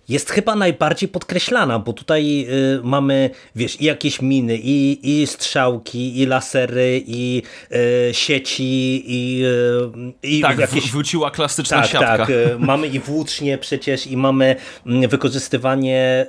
jest 0.09 0.29
chyba 0.29 0.55
najbardziej 0.55 1.09
podkreślana, 1.09 1.79
bo 1.79 1.93
tutaj 1.93 2.47
y, 2.49 2.79
mamy, 2.83 3.29
wiesz, 3.55 3.81
i 3.81 3.85
jakieś 3.85 4.21
miny, 4.21 4.57
i, 4.63 4.99
i 5.03 5.27
strzałki, 5.27 6.21
i 6.21 6.25
lasery, 6.25 7.03
i 7.07 7.41
y, 7.71 8.13
sieci, 8.13 9.03
i, 9.05 9.43
y, 9.45 10.13
i 10.23 10.41
tak, 10.41 10.59
jakieś... 10.59 10.91
wróciła 10.91 11.31
klasyczna 11.31 11.81
tak, 11.81 11.91
siatka. 11.91 12.17
Tak, 12.17 12.29
y, 12.29 12.55
mamy 12.59 12.87
i 12.87 12.99
włócznie 12.99 13.57
przecież, 13.57 14.07
i 14.07 14.17
mamy 14.17 14.55
mm, 14.85 15.09
wykorzystywanie 15.09 16.25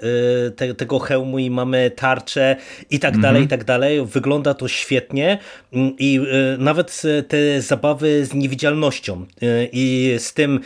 y, 0.47 0.51
te, 0.51 0.75
tego 0.75 0.99
hełmu, 0.99 1.39
i 1.39 1.51
mamy 1.51 1.91
tarcze, 1.91 2.57
i 2.91 2.99
tak 2.99 3.19
dalej, 3.19 3.45
i 3.45 3.49
tak 3.49 3.65
dalej. 3.65 4.07
Wygląda 4.07 4.55
to 4.55 4.69
świetnie 4.69 5.39
mm, 5.73 5.93
i 5.99 6.21
y, 6.55 6.59
nawet 6.59 7.03
te 7.29 7.63
zabawy 7.63 8.27
z 8.27 8.35
niewidzialnością 8.35 9.27
i 9.73 10.17
z 10.19 10.35
tym, 10.35 10.61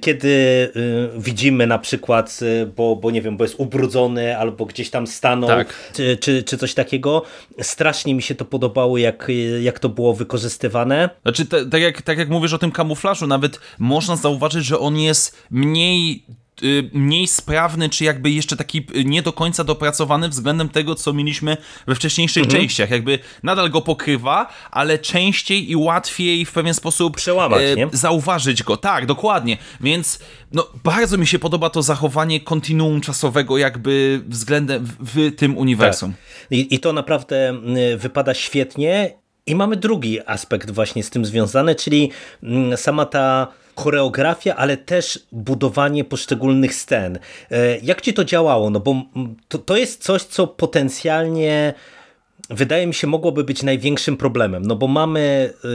kiedy 0.00 0.32
widzimy 1.16 1.66
na 1.66 1.78
przykład 1.78 2.21
bo, 2.76 2.96
bo 2.96 3.10
nie 3.10 3.22
wiem, 3.22 3.36
bo 3.36 3.44
jest 3.44 3.54
ubrudzony 3.58 4.38
albo 4.38 4.66
gdzieś 4.66 4.90
tam 4.90 5.06
stanął, 5.06 5.48
tak. 5.48 5.74
czy, 5.92 6.16
czy, 6.16 6.42
czy 6.42 6.58
coś 6.58 6.74
takiego. 6.74 7.22
Strasznie 7.60 8.14
mi 8.14 8.22
się 8.22 8.34
to 8.34 8.44
podobało, 8.44 8.98
jak, 8.98 9.28
jak 9.60 9.78
to 9.78 9.88
było 9.88 10.14
wykorzystywane. 10.14 11.10
Znaczy, 11.22 11.46
tak 11.46 11.82
jak, 11.82 12.02
tak 12.02 12.18
jak 12.18 12.28
mówisz 12.28 12.52
o 12.52 12.58
tym 12.58 12.70
kamuflażu, 12.70 13.26
nawet 13.26 13.60
można 13.78 14.16
zauważyć, 14.16 14.64
że 14.64 14.78
on 14.78 14.98
jest 14.98 15.36
mniej 15.50 16.24
mniej 16.92 17.26
sprawny, 17.26 17.88
czy 17.88 18.04
jakby 18.04 18.30
jeszcze 18.30 18.56
taki 18.56 18.86
y, 18.96 19.04
nie 19.04 19.22
do 19.22 19.32
końca 19.32 19.64
dopracowany 19.64 20.28
względem 20.28 20.68
tego, 20.68 20.94
co 20.94 21.12
mieliśmy 21.12 21.56
we 21.86 21.94
wcześniejszych 21.94 22.44
mhm. 22.44 22.60
częściach. 22.60 22.90
Jakby 22.90 23.18
nadal 23.42 23.70
go 23.70 23.80
pokrywa, 23.80 24.52
ale 24.70 24.98
częściej 24.98 25.70
i 25.70 25.76
łatwiej 25.76 26.44
w 26.44 26.52
pewien 26.52 26.74
sposób 26.74 27.16
Przełamać, 27.16 27.62
e, 27.62 27.88
zauważyć 27.92 28.62
go. 28.62 28.76
Tak, 28.76 29.06
dokładnie. 29.06 29.56
Więc 29.80 30.18
no, 30.52 30.68
bardzo 30.84 31.18
mi 31.18 31.26
się 31.26 31.38
podoba 31.38 31.70
to 31.70 31.82
zachowanie 31.82 32.40
kontinuum 32.40 33.00
czasowego 33.00 33.58
jakby 33.58 34.22
względem 34.28 34.86
w, 35.00 35.36
tym 35.36 35.58
uniwersum. 35.58 36.12
Tak. 36.12 36.20
I, 36.50 36.74
I 36.74 36.80
to 36.80 36.92
naprawdę 36.92 37.54
y, 37.92 37.96
wypada 37.96 38.34
świetnie. 38.34 39.22
I 39.46 39.54
mamy 39.54 39.76
drugi 39.76 40.18
aspekt 40.26 40.70
właśnie 40.70 41.02
z 41.02 41.10
tym 41.10 41.24
związany, 41.24 41.74
czyli 41.74 42.10
mm, 42.42 42.76
sama 42.76 43.06
ta 43.06 43.48
choreografia, 43.76 44.56
ale 44.56 44.76
też 44.76 45.26
budowanie 45.32 46.04
poszczególnych 46.04 46.74
scen. 46.74 47.18
E, 47.50 47.78
jak 47.78 48.00
ci 48.00 48.14
to 48.14 48.24
działało? 48.24 48.70
No 48.70 48.80
bo 48.80 49.02
to, 49.48 49.58
to 49.58 49.76
jest 49.76 50.02
coś, 50.02 50.22
co 50.22 50.46
potencjalnie 50.46 51.74
wydaje 52.50 52.86
mi 52.86 52.94
się 52.94 53.06
mogłoby 53.06 53.44
być 53.44 53.62
największym 53.62 54.16
problemem, 54.16 54.66
no 54.66 54.76
bo 54.76 54.88
mamy 54.88 55.52
e, 55.64 55.68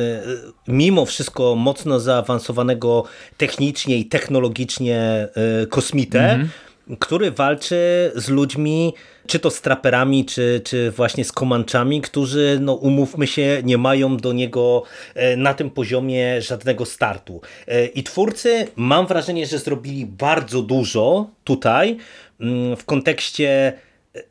mimo 0.68 1.06
wszystko 1.06 1.56
mocno 1.56 2.00
zaawansowanego 2.00 3.04
technicznie 3.38 3.98
i 3.98 4.06
technologicznie 4.06 5.28
e, 5.64 5.66
kosmitę, 5.66 6.34
mm 6.34 6.48
-hmm. 6.48 6.67
Który 7.00 7.32
walczy 7.32 8.12
z 8.16 8.30
ludźmi 8.30 8.94
czy 9.28 9.40
to 9.40 9.52
z 9.52 9.62
traperami, 9.62 10.26
czy, 10.26 10.62
czy 10.64 10.92
właśnie 10.92 11.26
z 11.26 11.32
komanczami, 11.32 12.02
którzy, 12.02 12.58
no 12.62 12.74
umówmy 12.74 13.28
się, 13.28 13.62
nie 13.64 13.78
mają 13.78 14.18
do 14.18 14.34
niego 14.34 14.84
e, 15.16 15.38
na 15.38 15.54
tym 15.54 15.70
poziomie 15.70 16.42
żadnego 16.42 16.86
startu. 16.86 17.42
E, 17.68 17.86
I 17.86 18.04
twórcy, 18.04 18.68
mam 18.76 19.08
wrażenie, 19.08 19.46
że 19.46 19.60
zrobili 19.60 20.06
bardzo 20.06 20.62
dużo 20.62 21.30
tutaj 21.44 21.98
mm, 22.40 22.76
w 22.76 22.86
kontekście 22.86 23.74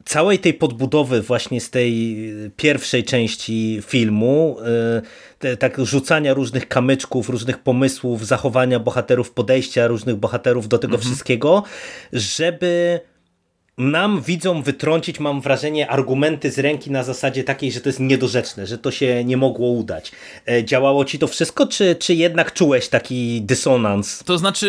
całej 0.04 0.38
tej 0.38 0.54
podbudowy 0.54 1.22
właśnie 1.22 1.60
z 1.60 1.70
tej 1.70 2.16
pierwszej 2.56 3.04
części 3.04 3.82
filmu, 3.86 4.56
e, 4.60 5.02
te, 5.38 5.56
tak 5.56 5.78
rzucania 5.78 6.34
różnych 6.34 6.68
kamyczków, 6.68 7.28
różnych 7.28 7.58
pomysłów, 7.58 8.26
zachowania 8.26 8.78
bohaterów, 8.80 9.30
podejścia 9.30 9.86
różnych 9.86 10.16
bohaterów 10.16 10.68
do 10.68 10.78
tego 10.78 10.94
mhm. 10.94 11.10
wszystkiego, 11.10 11.62
żeby 12.12 13.00
nam 13.78 14.22
widzom 14.22 14.62
wytrącić, 14.62 15.20
mam 15.20 15.40
wrażenie, 15.40 15.90
argumenty 15.90 16.50
z 16.50 16.58
ręki 16.58 16.90
na 16.90 17.02
zasadzie 17.02 17.44
takiej, 17.44 17.72
że 17.72 17.80
to 17.80 17.88
jest 17.88 18.00
niedorzeczne, 18.00 18.66
że 18.66 18.78
to 18.78 18.90
się 18.90 19.24
nie 19.24 19.36
mogło 19.36 19.70
udać. 19.70 20.12
E, 20.46 20.64
działało 20.64 21.04
ci 21.04 21.18
to 21.18 21.26
wszystko, 21.26 21.66
czy, 21.66 21.96
czy 21.96 22.14
jednak 22.14 22.52
czułeś 22.52 22.88
taki 22.88 23.42
dysonans? 23.42 24.22
To 24.24 24.38
znaczy 24.38 24.66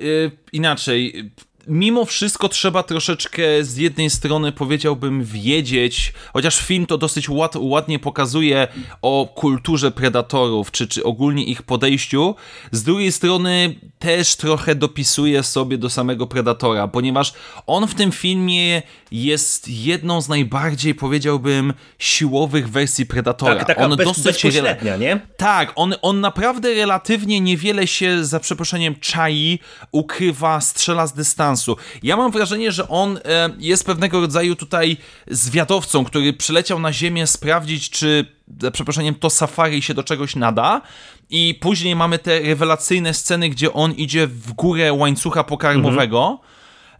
yy, 0.00 0.30
inaczej 0.52 1.30
mimo 1.66 2.04
wszystko 2.04 2.48
trzeba 2.48 2.82
troszeczkę 2.82 3.42
z 3.64 3.76
jednej 3.76 4.10
strony 4.10 4.52
powiedziałbym 4.52 5.24
wiedzieć, 5.24 6.12
chociaż 6.32 6.60
film 6.60 6.86
to 6.86 6.98
dosyć 6.98 7.28
ład, 7.28 7.56
ładnie 7.56 7.98
pokazuje 7.98 8.68
o 9.02 9.28
kulturze 9.34 9.90
predatorów, 9.90 10.70
czy, 10.70 10.88
czy 10.88 11.04
ogólnie 11.04 11.44
ich 11.44 11.62
podejściu, 11.62 12.34
z 12.72 12.82
drugiej 12.82 13.12
strony 13.12 13.74
też 13.98 14.36
trochę 14.36 14.74
dopisuje 14.74 15.42
sobie 15.42 15.78
do 15.78 15.90
samego 15.90 16.26
predatora, 16.26 16.88
ponieważ 16.88 17.32
on 17.66 17.86
w 17.86 17.94
tym 17.94 18.12
filmie 18.12 18.82
jest 19.12 19.68
jedną 19.68 20.20
z 20.20 20.28
najbardziej 20.28 20.94
powiedziałbym 20.94 21.72
siłowych 21.98 22.68
wersji 22.70 23.06
predatora. 23.06 23.56
Tak, 23.56 23.66
taka 23.66 23.84
on 23.84 23.96
bez, 23.96 24.06
dosyć 24.06 24.24
bezpośrednia, 24.24 24.96
nie? 24.96 25.20
tak, 25.36 25.72
on, 25.76 25.94
on 26.02 26.20
naprawdę 26.20 26.74
relatywnie 26.74 27.40
niewiele 27.40 27.86
się, 27.86 28.24
za 28.24 28.40
przeproszeniem, 28.40 28.94
czai, 29.00 29.58
ukrywa, 29.92 30.60
strzela 30.60 31.06
z 31.06 31.12
dystansu. 31.12 31.55
Ja 32.02 32.16
mam 32.16 32.30
wrażenie, 32.30 32.72
że 32.72 32.88
on 32.88 33.18
e, 33.24 33.50
jest 33.58 33.86
pewnego 33.86 34.20
rodzaju 34.20 34.56
tutaj 34.56 34.96
zwiadowcą, 35.26 36.04
który 36.04 36.32
przyleciał 36.32 36.78
na 36.78 36.92
Ziemię 36.92 37.26
sprawdzić, 37.26 37.90
czy 37.90 38.26
za 38.60 38.70
przeproszeniem, 38.70 39.14
to 39.14 39.30
safari 39.30 39.82
się 39.82 39.94
do 39.94 40.02
czegoś 40.02 40.36
nada. 40.36 40.82
I 41.30 41.58
później 41.60 41.96
mamy 41.96 42.18
te 42.18 42.40
rewelacyjne 42.40 43.14
sceny, 43.14 43.48
gdzie 43.48 43.72
on 43.72 43.92
idzie 43.92 44.26
w 44.26 44.52
górę 44.52 44.92
łańcucha 44.92 45.44
pokarmowego. 45.44 46.18
Mhm 46.18 46.55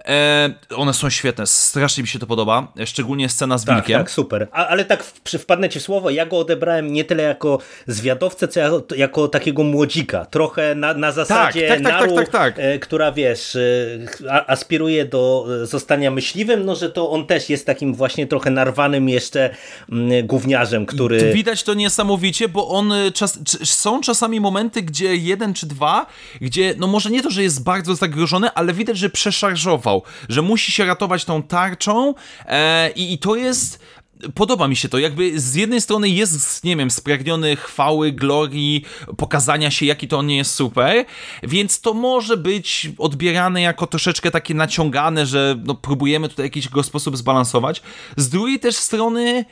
E, 0.07 0.51
one 0.77 0.95
są 0.95 1.11
świetne, 1.11 1.47
strasznie 1.47 2.03
mi 2.03 2.09
się 2.09 2.19
to 2.19 2.27
podoba, 2.27 2.73
szczególnie 2.85 3.29
scena 3.29 3.59
z 3.59 3.65
tak, 3.65 3.75
wilkiem. 3.75 3.99
Tak, 4.01 4.11
super. 4.11 4.49
A, 4.53 4.67
ale 4.67 4.85
tak 4.85 5.05
przy, 5.25 5.39
wpadnę 5.39 5.69
ci 5.69 5.81
w 5.81 5.83
słowo, 5.83 6.11
ja 6.11 6.27
go 6.27 6.39
odebrałem 6.39 6.93
nie 6.93 7.05
tyle 7.05 7.23
jako 7.23 7.59
zwiadowcę, 7.87 8.49
co 8.49 8.61
jako, 8.61 8.83
jako 8.97 9.29
takiego 9.29 9.63
młodzika. 9.63 10.25
Trochę 10.25 10.75
na, 10.75 10.95
na 10.95 11.13
zasadzie 11.13 11.69
tak, 11.69 11.83
tak, 11.83 11.93
tak, 11.93 12.01
naru, 12.01 12.15
tak, 12.15 12.29
tak, 12.29 12.55
tak. 12.55 12.65
E, 12.65 12.79
która 12.79 13.13
wiesz, 13.13 13.57
e, 13.57 14.51
aspiruje 14.51 15.05
do 15.05 15.47
zostania 15.63 16.11
myśliwym, 16.11 16.65
no 16.65 16.75
że 16.75 16.91
to 16.91 17.11
on 17.11 17.27
też 17.27 17.51
jest 17.51 17.67
takim 17.67 17.95
właśnie 17.95 18.27
trochę 18.27 18.51
narwanym 18.51 19.09
jeszcze 19.09 19.51
mm, 19.93 20.27
gówniarzem, 20.27 20.87
który... 20.87 21.33
Widać 21.33 21.63
to 21.63 21.75
niesamowicie, 21.75 22.49
bo 22.49 22.69
on 22.69 22.93
e, 22.93 23.13
czas, 23.13 23.39
są 23.65 24.01
czasami 24.01 24.41
momenty, 24.41 24.83
gdzie 24.83 25.17
jeden 25.17 25.55
czy 25.55 25.67
dwa, 25.67 26.07
gdzie 26.41 26.75
no 26.79 26.87
może 26.87 27.11
nie 27.11 27.23
to, 27.23 27.31
że 27.31 27.43
jest 27.43 27.65
bardzo 27.65 27.95
zagrożony, 27.95 28.51
ale 28.51 28.73
widać, 28.73 28.99
że 28.99 29.11
przeszarżował 29.11 29.96
że 30.29 30.43
musi 30.43 30.73
się 30.73 30.85
ratować 30.85 31.25
tą 31.25 31.43
tarczą 31.43 32.15
e, 32.47 32.91
i, 32.91 33.13
i 33.13 33.19
to 33.19 33.37
jest 33.37 33.81
podoba 34.35 34.69
mi 34.69 34.77
się 34.77 34.89
to. 34.89 34.99
Jakby 34.99 35.41
z 35.41 35.55
jednej 35.55 35.81
strony 35.81 36.09
jest, 36.09 36.65
nie 36.65 36.77
wiem, 36.77 36.91
spragniony 36.91 37.57
chwały, 37.57 38.13
glorii, 38.13 38.85
pokazania 39.17 39.71
się, 39.71 39.87
jaki 39.87 40.09
to 40.09 40.19
on 40.19 40.27
nie 40.27 40.37
jest 40.37 40.55
super, 40.55 41.05
więc 41.43 41.81
to 41.81 41.95
może 41.95 42.37
być 42.37 42.91
odbierane 42.99 43.63
jako 43.63 43.87
troszeczkę 43.87 44.31
takie 44.31 44.55
naciągane, 44.55 45.27
że 45.27 45.63
no, 45.65 45.75
próbujemy 45.75 46.29
tutaj 46.29 46.47
jakiś 46.47 46.69
sposób 46.83 47.17
zbalansować. 47.17 47.83
Z 48.17 48.29
drugiej 48.29 48.61
też 48.61 48.77
strony 48.77 49.45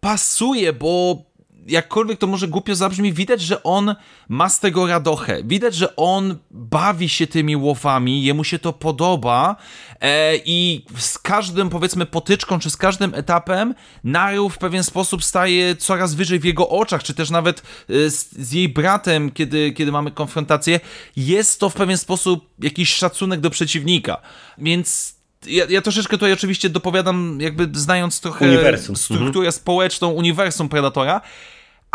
pasuje, 0.00 0.72
bo 0.72 1.22
jakkolwiek 1.68 2.18
to 2.18 2.26
może 2.26 2.48
głupio 2.48 2.74
zabrzmi, 2.74 3.12
widać, 3.12 3.40
że 3.40 3.62
on 3.62 3.94
ma 4.28 4.48
z 4.48 4.60
tego 4.60 4.86
radochę. 4.86 5.42
Widać, 5.44 5.74
że 5.74 5.96
on 5.96 6.36
bawi 6.50 7.08
się 7.08 7.26
tymi 7.26 7.56
łowami, 7.56 8.24
jemu 8.24 8.44
się 8.44 8.58
to 8.58 8.72
podoba 8.72 9.56
e, 10.00 10.36
i 10.36 10.84
z 10.98 11.18
każdym, 11.18 11.70
powiedzmy, 11.70 12.06
potyczką, 12.06 12.58
czy 12.58 12.70
z 12.70 12.76
każdym 12.76 13.14
etapem 13.14 13.74
Naru 14.04 14.48
w 14.48 14.58
pewien 14.58 14.84
sposób 14.84 15.24
staje 15.24 15.76
coraz 15.76 16.14
wyżej 16.14 16.40
w 16.40 16.44
jego 16.44 16.68
oczach, 16.68 17.02
czy 17.02 17.14
też 17.14 17.30
nawet 17.30 17.62
e, 17.90 18.10
z, 18.10 18.32
z, 18.32 18.52
jej 18.52 18.68
bratem, 18.68 19.30
kiedy, 19.30 19.72
kiedy 19.72 19.92
mamy 19.92 20.10
konfrontację, 20.10 20.80
jest 21.16 21.60
to 21.60 21.70
w 21.70 21.74
pewien 21.74 21.98
sposób 21.98 22.48
jakiś 22.58 22.94
szacunek 22.94 23.40
do 23.40 23.50
przeciwnika. 23.50 24.20
Więc 24.58 25.16
ja, 25.46 25.64
ja, 25.68 25.82
troszeczkę 25.82 26.16
tutaj 26.16 26.32
oczywiście 26.32 26.68
dopowiadam, 26.68 27.38
jakby 27.40 27.68
znając 27.72 28.20
trochę 28.20 28.48
uniwersum. 28.48 28.96
strukturę 28.96 29.46
mhm. 29.46 29.52
społeczną 29.52 30.10
uniwersum 30.10 30.68
Predatora, 30.68 31.20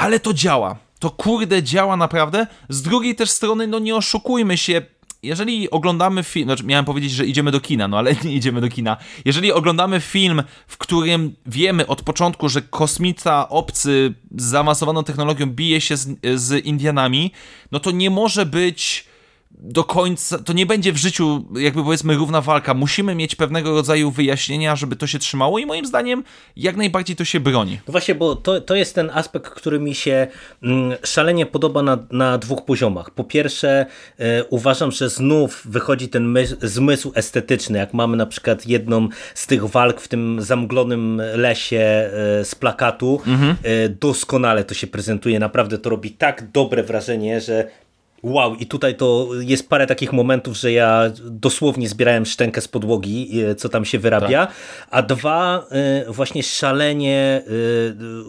ale 0.02 0.20
to 0.20 0.34
działa. 0.34 0.76
To 1.00 1.10
kurde 1.10 1.64
działa 1.64 1.98
naprawdę. 1.98 2.48
Z 2.70 2.82
drugiej 2.82 3.16
też 3.16 3.30
strony, 3.30 3.68
no 3.68 3.80
nie 3.80 3.96
oszukujmy 3.96 4.58
się, 4.58 4.82
jeżeli 5.24 5.70
oglądamy 5.70 6.24
film, 6.24 6.46
znaczy 6.46 6.64
miałem 6.64 6.86
powiedzieć, 6.86 7.12
że 7.12 7.26
idziemy 7.26 7.52
do 7.52 7.60
kina, 7.60 7.88
no 7.88 7.98
ale 7.98 8.16
nie 8.24 8.34
idziemy 8.34 8.62
do 8.62 8.70
kina. 8.70 8.98
Jeżeli 9.26 9.52
oglądamy 9.52 10.00
film, 10.00 10.44
w 10.68 10.78
którym 10.78 11.36
wiemy 11.46 11.88
od 11.88 12.02
początku, 12.02 12.50
że 12.50 12.62
kosmita 12.62 13.50
obcy 13.50 14.14
z 14.38 14.44
zaawansowaną 14.44 15.04
technologią 15.04 15.46
bije 15.46 15.82
się 15.82 15.98
z, 15.98 16.18
z 16.36 16.66
Indianami, 16.66 17.32
no 17.72 17.80
to 17.80 17.92
nie 17.92 18.10
może 18.10 18.46
być 18.46 19.11
do 19.60 19.84
końca, 19.84 20.40
to 20.40 20.54
nie 20.54 20.66
będzie 20.66 20.94
w 20.94 20.98
życiu 20.98 21.46
jakby 21.56 21.84
powiedzmy 21.84 22.16
równa 22.16 22.42
walka. 22.42 22.74
Musimy 22.74 23.16
mieć 23.16 23.36
pewnego 23.36 23.72
rodzaju 23.72 24.12
wyjaśnienia, 24.12 24.76
żeby 24.76 24.96
to 24.96 25.08
się 25.08 25.20
trzymało 25.20 25.60
i 25.60 25.66
moim 25.66 25.86
zdaniem 25.86 26.24
jak 26.56 26.76
najbardziej 26.76 27.16
to 27.16 27.26
się 27.26 27.40
broni. 27.40 27.80
No 27.88 27.92
właśnie, 27.92 28.16
bo 28.16 28.36
to, 28.36 28.62
to 28.62 28.76
jest 28.76 28.96
ten 28.96 29.10
aspekt, 29.14 29.52
który 29.52 29.80
mi 29.80 29.96
się 29.96 30.28
mm, 30.64 30.98
szalenie 31.04 31.46
podoba 31.46 31.84
na, 31.84 31.98
na 32.12 32.38
dwóch 32.38 32.66
poziomach. 32.66 33.12
Po 33.12 33.24
pierwsze 33.24 33.86
e, 34.20 34.44
uważam, 34.44 34.92
że 34.92 35.10
znów 35.10 35.62
wychodzi 35.66 36.10
ten 36.10 36.28
mysł, 36.28 36.56
zmysł 36.62 37.12
estetyczny, 37.16 37.78
jak 37.78 37.94
mamy 37.94 38.18
na 38.18 38.26
przykład 38.26 38.68
jedną 38.68 39.08
z 39.36 39.48
tych 39.48 39.66
walk 39.66 40.02
w 40.02 40.08
tym 40.08 40.42
zamglonym 40.42 41.22
lesie 41.36 41.78
e, 41.78 42.10
z 42.46 42.56
plakatu. 42.56 43.22
Mhm. 43.28 43.56
E, 43.64 43.90
doskonale 43.90 44.64
to 44.64 44.74
się 44.74 44.88
prezentuje, 44.88 45.40
naprawdę 45.40 45.78
to 45.78 45.90
robi 45.90 46.12
tak 46.12 46.52
dobre 46.52 46.84
wrażenie, 46.84 47.42
że 47.42 47.68
Wow, 48.24 48.56
i 48.56 48.66
tutaj 48.66 48.96
to 48.96 49.30
jest 49.40 49.70
parę 49.70 49.88
takich 49.88 50.14
momentów, 50.14 50.58
że 50.58 50.72
ja 50.72 51.12
dosłownie 51.22 51.90
zbierałem 51.90 52.26
szczękę 52.26 52.62
z 52.62 52.68
podłogi, 52.68 53.42
e, 53.42 53.56
co 53.56 53.70
tam 53.70 53.86
się 53.86 54.00
wyrabia, 54.00 54.46
tak. 54.46 54.56
a 54.92 55.02
dwa, 55.02 55.68
e, 55.72 56.12
właśnie 56.12 56.44
szalenie 56.44 57.44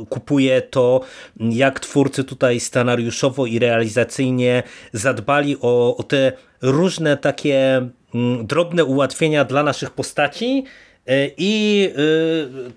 e, 0.03 0.05
kupuję 0.05 0.63
to, 0.63 1.01
jak 1.41 1.81
twórcy 1.81 2.25
tutaj 2.25 2.61
scenariuszowo 2.61 3.47
i 3.47 3.59
realizacyjnie 3.59 4.63
zadbali 4.93 5.57
o, 5.61 5.97
o 5.97 6.03
te 6.03 6.33
różne 6.63 7.17
takie 7.17 7.89
mm, 8.15 8.47
drobne 8.47 8.85
ułatwienia 8.85 9.45
dla 9.45 9.63
naszych 9.63 9.91
postaci, 9.91 10.65
I 11.37 11.89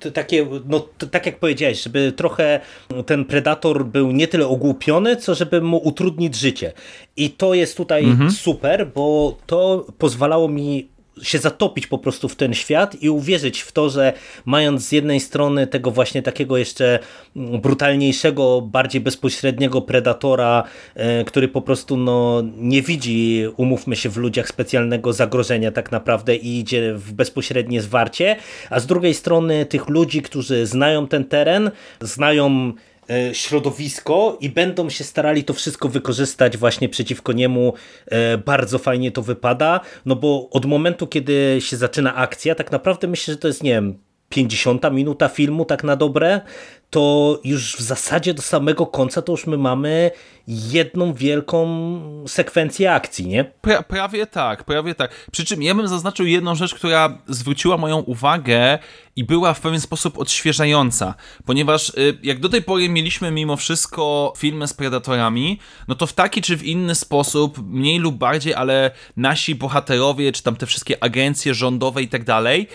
y, 0.05 0.11
takie, 0.11 0.47
no 0.65 0.87
tak 1.11 1.25
jak 1.25 1.39
powiedziałeś, 1.39 1.83
żeby 1.83 2.11
trochę 2.11 2.59
ten 3.05 3.25
predator 3.25 3.85
był 3.85 4.11
nie 4.11 4.27
tyle 4.27 4.47
ogłupiony, 4.47 5.15
co 5.15 5.35
żeby 5.35 5.61
mu 5.61 5.77
utrudnić 5.77 6.35
życie. 6.35 6.71
I 7.17 7.29
to 7.29 7.53
jest 7.53 7.77
tutaj 7.77 8.03
mhm. 8.03 8.31
super, 8.31 8.91
bo 8.95 9.37
to 9.45 9.85
pozwalało 9.97 10.47
mi 10.47 10.94
się 11.21 11.37
zatopić 11.37 11.87
po 11.87 11.97
prostu 11.97 12.29
w 12.29 12.35
ten 12.35 12.53
świat 12.53 13.01
i 13.01 13.09
uwierzyć 13.09 13.61
w 13.61 13.71
to, 13.71 13.89
że 13.89 14.13
mając 14.45 14.87
z 14.87 14.91
jednej 14.91 15.19
strony 15.19 15.67
tego 15.67 15.91
właśnie 15.91 16.21
takiego 16.21 16.57
jeszcze 16.57 16.99
brutalniejszego, 17.35 18.61
bardziej 18.61 19.01
bezpośredniego 19.01 19.81
predatora, 19.81 20.63
e, 20.95 21.23
który 21.23 21.47
po 21.47 21.61
prostu 21.61 21.97
no, 21.97 22.43
nie 22.57 22.81
widzi, 22.81 23.45
umówmy 23.57 23.95
się, 23.95 24.09
w 24.09 24.17
ludziach 24.17 24.47
specjalnego 24.47 25.13
zagrożenia 25.13 25.71
tak 25.71 25.91
naprawdę 25.91 26.35
i 26.35 26.59
idzie 26.59 26.93
w 26.93 27.13
bezpośrednie 27.13 27.81
zwarcie, 27.81 28.35
a 28.69 28.79
z 28.79 28.85
drugiej 28.85 29.13
strony 29.13 29.65
tych 29.65 29.89
ludzi, 29.89 30.21
którzy 30.21 30.65
znają 30.65 31.07
ten 31.07 31.25
teren, 31.25 31.71
znają 32.01 32.73
środowisko 33.33 34.37
i 34.41 34.49
będą 34.49 34.89
się 34.89 35.03
starali 35.03 35.43
to 35.43 35.53
wszystko 35.53 35.89
wykorzystać 35.89 36.57
właśnie 36.57 36.89
przeciwko 36.89 37.33
niemu. 37.33 37.73
E, 38.05 38.37
bardzo 38.37 38.79
fajnie 38.79 39.11
to 39.11 39.21
wypada, 39.21 39.79
no 40.05 40.15
bo 40.15 40.49
od 40.49 40.65
momentu, 40.65 41.07
kiedy 41.07 41.57
się 41.59 41.77
zaczyna 41.77 42.15
akcja, 42.15 42.55
tak 42.55 42.71
naprawdę 42.71 43.07
myślę, 43.07 43.33
że 43.33 43.37
to 43.37 43.47
jest, 43.47 43.63
nie 43.63 43.71
wiem, 43.71 43.97
50 44.29 44.91
minuta 44.91 45.29
filmu 45.29 45.65
tak 45.65 45.83
na 45.83 45.95
dobre, 45.95 46.41
to 46.89 47.39
już 47.43 47.75
w 47.75 47.81
zasadzie 47.81 48.33
do 48.33 48.41
samego 48.41 48.85
końca 48.85 49.21
to 49.21 49.31
już 49.31 49.47
my 49.47 49.57
mamy 49.57 50.11
jedną 50.47 51.13
wielką 51.13 51.65
sekwencję 52.27 52.93
akcji, 52.93 53.27
nie? 53.27 53.43
Pra, 53.43 53.83
prawie 53.83 54.27
tak, 54.27 54.63
prawie 54.63 54.95
tak. 54.95 55.11
Przy 55.31 55.45
czym 55.45 55.63
ja 55.63 55.75
bym 55.75 55.87
zaznaczył 55.87 56.25
jedną 56.25 56.55
rzecz, 56.55 56.75
która 56.75 57.17
zwróciła 57.27 57.77
moją 57.77 57.99
uwagę 57.99 58.79
i 59.15 59.23
była 59.23 59.53
w 59.53 59.61
pewien 59.61 59.81
sposób 59.81 60.19
odświeżająca, 60.19 61.15
ponieważ 61.45 61.89
y, 61.89 62.17
jak 62.23 62.39
do 62.39 62.49
tej 62.49 62.61
pory 62.61 62.89
mieliśmy 62.89 63.31
mimo 63.31 63.57
wszystko 63.57 64.33
filmy 64.37 64.67
z 64.67 64.73
Predatorami, 64.73 65.59
no 65.87 65.95
to 65.95 66.07
w 66.07 66.13
taki 66.13 66.41
czy 66.41 66.57
w 66.57 66.63
inny 66.63 66.95
sposób, 66.95 67.57
mniej 67.67 67.99
lub 67.99 68.15
bardziej, 68.15 68.53
ale 68.53 68.91
nasi 69.17 69.55
bohaterowie, 69.55 70.31
czy 70.31 70.43
tam 70.43 70.55
te 70.55 70.65
wszystkie 70.65 71.03
agencje 71.03 71.53
rządowe 71.53 72.01
i 72.01 72.07
tak 72.07 72.23
dalej, 72.23 72.67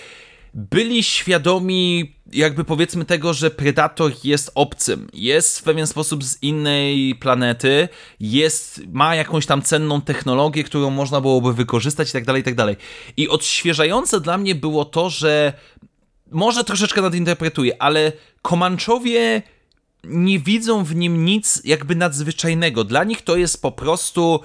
byli 0.55 1.03
świadomi 1.03 2.15
jakby 2.33 2.65
powiedzmy 2.65 3.05
tego, 3.05 3.35
że 3.35 3.51
Predator 3.51 4.13
jest 4.25 4.51
obcym, 4.55 5.09
jest 5.15 5.59
w 5.59 5.63
pewien 5.63 5.87
sposób 5.87 6.25
z 6.25 6.43
innej 6.43 7.15
planety, 7.15 7.89
jest, 8.21 8.83
ma 8.93 9.15
jakąś 9.15 9.47
tam 9.47 9.63
cenną 9.63 10.01
technologię, 10.01 10.65
którą 10.65 10.91
można 10.91 11.21
byłoby 11.21 11.55
wykorzystać 11.55 12.11
i 12.11 12.13
tak 12.13 12.25
dalej, 12.25 12.41
i 12.41 12.45
tak 12.45 12.55
dalej. 12.55 12.77
I 13.17 13.29
odświeżające 13.29 14.21
dla 14.21 14.39
mnie 14.39 14.55
było 14.55 14.85
to, 14.85 15.11
że 15.11 15.53
może 16.31 16.65
troszeczkę 16.65 17.03
nadinterpretuję, 17.03 17.83
ale 17.83 18.13
Komanczowie 18.43 19.43
nie 20.05 20.39
widzą 20.39 20.85
w 20.85 20.97
nim 20.97 21.25
nic 21.25 21.63
jakby 21.65 21.95
nadzwyczajnego. 21.95 22.85
Dla 22.85 23.05
nich 23.05 23.23
to 23.23 23.37
jest 23.37 23.63
po 23.63 23.73
prostu 23.73 24.41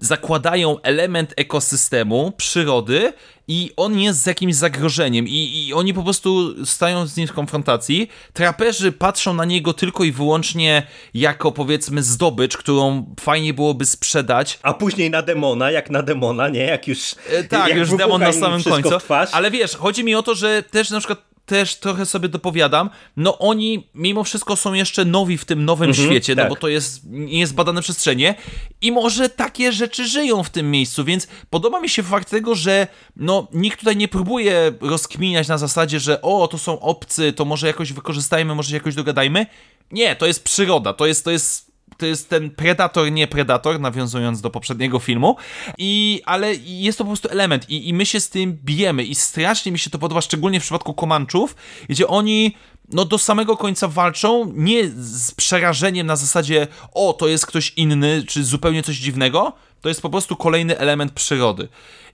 zakładają 0.00 0.80
element 0.80 1.34
ekosystemu, 1.36 2.32
przyrody 2.36 3.12
i 3.48 3.70
on 3.76 3.98
jest 3.98 4.22
z 4.22 4.26
jakimś 4.26 4.54
zagrożeniem 4.54 5.28
i, 5.28 5.66
i 5.66 5.74
oni 5.74 5.94
po 5.94 6.02
prostu 6.02 6.54
stają 6.66 7.06
z 7.06 7.16
nim 7.16 7.28
w 7.28 7.32
konfrontacji. 7.32 8.08
Traperzy 8.32 8.92
patrzą 8.92 9.34
na 9.34 9.44
niego 9.44 9.72
tylko 9.72 10.04
i 10.04 10.12
wyłącznie 10.12 10.86
jako 11.14 11.52
powiedzmy 11.52 12.02
zdobycz, 12.02 12.56
którą 12.56 13.14
fajnie 13.20 13.54
byłoby 13.54 13.86
sprzedać. 13.86 14.58
A 14.62 14.74
później 14.74 15.10
na 15.10 15.22
demona, 15.22 15.70
jak 15.70 15.90
na 15.90 16.02
demona, 16.02 16.48
nie? 16.48 16.64
Jak 16.64 16.88
już. 16.88 17.14
E, 17.30 17.44
tak, 17.44 17.68
jak 17.68 17.78
już 17.78 17.90
demon 17.96 18.20
na 18.20 18.32
samym 18.32 18.62
końcu. 18.62 18.90
Ale 19.32 19.50
wiesz, 19.50 19.76
chodzi 19.76 20.04
mi 20.04 20.14
o 20.14 20.22
to, 20.22 20.34
że 20.34 20.62
też 20.62 20.90
na 20.90 20.98
przykład 20.98 21.27
też 21.48 21.76
trochę 21.76 22.06
sobie 22.06 22.28
dopowiadam, 22.28 22.90
no 23.16 23.38
oni 23.38 23.88
mimo 23.94 24.24
wszystko 24.24 24.56
są 24.56 24.72
jeszcze 24.72 25.04
nowi 25.04 25.38
w 25.38 25.44
tym 25.44 25.64
nowym 25.64 25.94
świecie, 25.94 26.34
no 26.34 26.42
tak. 26.42 26.48
bo 26.50 26.56
to 26.56 26.68
jest 26.68 27.00
nie 27.04 27.40
jest 27.40 27.54
badane 27.54 27.82
przestrzenie 27.82 28.34
i 28.80 28.92
może 28.92 29.28
takie 29.28 29.72
rzeczy 29.72 30.08
żyją 30.08 30.42
w 30.42 30.50
tym 30.50 30.70
miejscu, 30.70 31.04
więc 31.04 31.28
podoba 31.50 31.80
mi 31.80 31.88
się 31.88 32.02
fakt 32.02 32.30
tego, 32.30 32.54
że 32.54 32.86
no 33.16 33.48
nikt 33.52 33.78
tutaj 33.78 33.96
nie 33.96 34.08
próbuje 34.08 34.72
rozkminiać 34.80 35.48
na 35.48 35.58
zasadzie, 35.58 36.00
że 36.00 36.22
o, 36.22 36.48
to 36.48 36.58
są 36.58 36.80
obcy, 36.80 37.32
to 37.32 37.44
może 37.44 37.66
jakoś 37.66 37.92
wykorzystajmy, 37.92 38.54
może 38.54 38.70
się 38.70 38.76
jakoś 38.76 38.94
dogadajmy. 38.94 39.46
Nie, 39.92 40.16
to 40.16 40.26
jest 40.26 40.44
przyroda, 40.44 40.92
to 40.92 41.06
jest, 41.06 41.24
to 41.24 41.30
jest 41.30 41.67
to 41.98 42.06
jest 42.06 42.28
ten 42.28 42.50
predator, 42.50 43.12
nie 43.12 43.26
predator, 43.26 43.80
nawiązując 43.80 44.40
do 44.40 44.50
poprzedniego 44.50 44.98
filmu, 44.98 45.36
i, 45.78 46.22
ale 46.24 46.54
jest 46.54 46.98
to 46.98 47.04
po 47.04 47.08
prostu 47.08 47.28
element 47.28 47.70
i, 47.70 47.88
i 47.88 47.94
my 47.94 48.06
się 48.06 48.20
z 48.20 48.30
tym 48.30 48.58
bijemy 48.64 49.04
i 49.04 49.14
strasznie 49.14 49.72
mi 49.72 49.78
się 49.78 49.90
to 49.90 49.98
podoba, 49.98 50.20
szczególnie 50.20 50.60
w 50.60 50.62
przypadku 50.62 50.94
Komanczów, 50.94 51.56
gdzie 51.88 52.06
oni 52.06 52.54
no 52.92 53.04
do 53.04 53.18
samego 53.18 53.56
końca 53.56 53.88
walczą, 53.88 54.52
nie 54.54 54.88
z 54.88 55.34
przerażeniem 55.34 56.06
na 56.06 56.16
zasadzie 56.16 56.66
o, 56.94 57.12
to 57.12 57.28
jest 57.28 57.46
ktoś 57.46 57.72
inny, 57.76 58.24
czy 58.26 58.44
zupełnie 58.44 58.82
coś 58.82 58.96
dziwnego, 58.96 59.52
to 59.80 59.88
jest 59.88 60.02
po 60.02 60.10
prostu 60.10 60.36
kolejny 60.36 60.78
element 60.78 61.12
przyrody. 61.12 61.68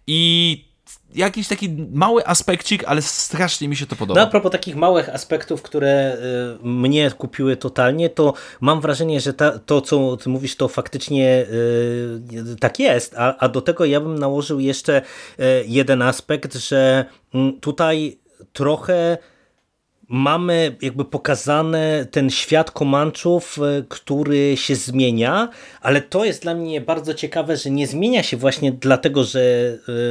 I 0.07 0.64
jakiś 1.14 1.49
taki 1.49 1.77
mały 1.92 2.27
aspekcik, 2.27 2.85
ale 2.87 3.03
strasznie 3.03 3.68
mi 3.68 3.77
się 3.77 3.87
to 3.87 3.97
podoba. 3.97 4.20
No 4.20 4.27
a 4.27 4.31
propos 4.31 4.53
takich 4.53 4.77
małych 4.77 5.09
aspektów, 5.09 5.62
które 5.62 6.16
y, 6.62 6.66
mnie 6.66 7.11
kupiły 7.11 7.57
totalnie, 7.57 8.11
to 8.11 8.35
mam 8.61 8.81
wrażenie, 8.81 9.20
że 9.20 9.35
ta, 9.35 9.59
to, 9.59 9.81
co 9.81 10.16
mówisz, 10.27 10.57
to 10.57 10.68
faktycznie 10.68 11.47
y, 12.53 12.57
tak 12.61 12.79
jest, 12.79 13.14
a, 13.18 13.37
a 13.37 13.49
do 13.49 13.61
tego 13.61 13.85
ja 13.85 14.01
bym 14.01 14.18
nałożył 14.18 14.61
jeszcze 14.61 15.03
y, 15.03 15.42
jeden 15.66 16.03
aspekt, 16.03 16.55
że 16.55 17.05
mm, 17.35 17.61
tutaj 17.61 18.18
trochę 18.53 19.18
mamy 20.09 20.77
jakby 20.83 21.05
pokazane 21.05 22.07
ten 22.11 22.31
świat 22.31 22.71
Komanczów, 22.71 23.59
e, 23.59 23.83
który 23.88 24.57
się 24.57 24.75
zmienia, 24.75 25.49
ale 25.81 26.01
to 26.01 26.25
jest 26.25 26.43
dla 26.43 26.55
mnie 26.55 26.81
bardzo 26.81 27.14
ciekawe, 27.14 27.57
że 27.57 27.71
nie 27.71 27.87
zmienia 27.87 28.23
się 28.23 28.37
właśnie 28.37 28.73
dlatego, 28.73 29.25
że 29.25 29.40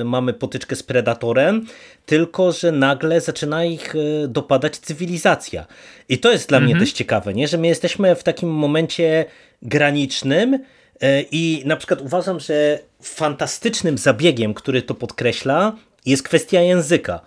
e, 0.02 0.04
mamy 0.04 0.34
potyczkę 0.34 0.76
z 0.76 0.84
Predatorem, 0.84 1.66
tylko 2.06 2.52
że 2.52 2.72
nagle 2.72 3.22
zaczyna 3.22 3.66
ich 3.66 3.96
e, 3.96 4.28
dopadać 4.28 4.78
cywilizacja. 4.78 5.66
I 6.10 6.18
to 6.18 6.32
jest 6.32 6.50
dla 6.50 6.60
mnie 6.60 6.80
też 6.80 6.92
ciekawe, 6.92 7.34
nie? 7.34 7.48
że 7.48 7.58
my 7.58 7.68
jesteśmy 7.68 8.16
w 8.16 8.24
takim 8.24 8.50
momencie 8.50 9.26
granicznym 9.62 10.60
i 11.32 11.64
na 11.66 11.76
przykład 11.76 12.02
uważam, 12.02 12.40
że 12.40 12.80
fantastycznym 13.02 13.98
zabiegiem, 13.98 14.54
który 14.54 14.82
to 14.82 14.94
podkreśla, 14.94 15.76
jest 16.06 16.24
kwestia 16.24 16.62
języka 16.62 17.22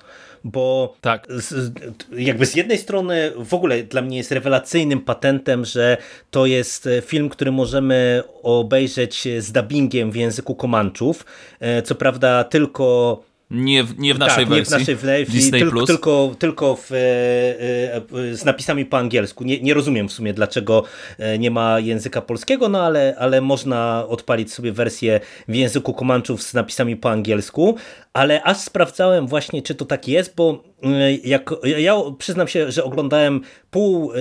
bo 0.45 0.95
Tak. 1.01 1.27
z, 1.29 1.73
jakby 2.17 2.47
z 2.47 2.55
jednej 2.55 2.79
strony 2.79 3.33
w 3.37 3.55
ogóle 3.55 3.83
dla 3.83 4.03
mnie 4.03 4.17
jest 4.17 4.33
rewelacyjnym 4.33 5.01
patentem, 5.01 5.65
że 5.65 5.97
to 6.31 6.47
jest 6.47 6.87
e, 6.87 7.03
film, 7.03 7.29
który 7.29 7.53
możemy 7.53 8.23
obejrzeć 8.43 9.29
z 9.39 9.53
dubbingiem 9.53 10.11
w 10.11 10.17
języku 10.17 10.55
Komanczów. 10.55 11.25
E, 11.61 11.83
Co 11.83 11.95
prawda 11.95 12.45
tylko 12.45 13.23
Nie 13.51 13.85
w, 13.85 13.99
nie 13.99 14.15
w 14.15 14.19
naszej 14.19 14.45
tak, 14.45 14.51
nie 14.51 14.57
wersji. 14.57 14.77
w 14.77 14.79
naszej 14.79 14.97
wersji, 14.97 15.35
Disney 15.35 15.61
tylko, 15.61 15.73
Plus. 15.73 15.87
tylko, 15.87 16.35
tylko 16.39 16.77
w, 16.77 16.93
e, 16.93 16.97
e, 16.97 18.03
z 18.37 18.45
napisami 18.45 18.85
po 18.85 18.99
angielsku. 18.99 19.45
Nie, 19.45 19.61
nie 19.61 19.75
rozumiem 19.75 20.09
w 20.09 20.13
sumie, 20.13 20.35
dlaczego 20.35 20.83
e, 21.19 21.39
nie 21.39 21.51
ma 21.51 21.81
języka 21.81 22.21
polskiego, 22.21 22.69
no 22.69 22.83
ale, 22.83 23.15
ale 23.19 23.41
można 23.41 24.07
odpalić 24.09 24.53
sobie 24.53 24.73
wersję 24.73 25.21
w 25.49 25.55
języku 25.55 25.95
Komanczów 25.95 26.43
z 26.43 26.55
napisami 26.55 26.97
po 26.97 27.11
angielsku, 27.11 27.77
ale 28.13 28.43
aż 28.43 28.57
sprawdzałem 28.57 29.27
właśnie, 29.27 29.63
czy 29.63 29.75
to 29.75 29.85
tak 29.85 30.09
jest, 30.09 30.35
bo 30.37 30.65
e, 30.83 31.13
jak, 31.15 31.51
ja 31.79 31.95
przyznam 32.19 32.49
się, 32.49 32.73
że 32.73 32.85
oglądałem 32.85 33.41
pół 33.71 34.13
e, 34.13 34.17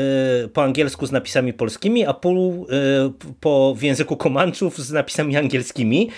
po 0.48 0.64
angielsku 0.64 1.06
z 1.06 1.12
napisami 1.12 1.54
polskimi, 1.54 2.06
a 2.06 2.14
pół 2.14 2.68
e, 2.70 3.12
po, 3.40 3.76
w 3.78 3.84
języku 3.84 4.18
Komanczów 4.18 4.78
z 4.78 4.92
napisami 4.92 5.38
angielskimi. 5.38 6.10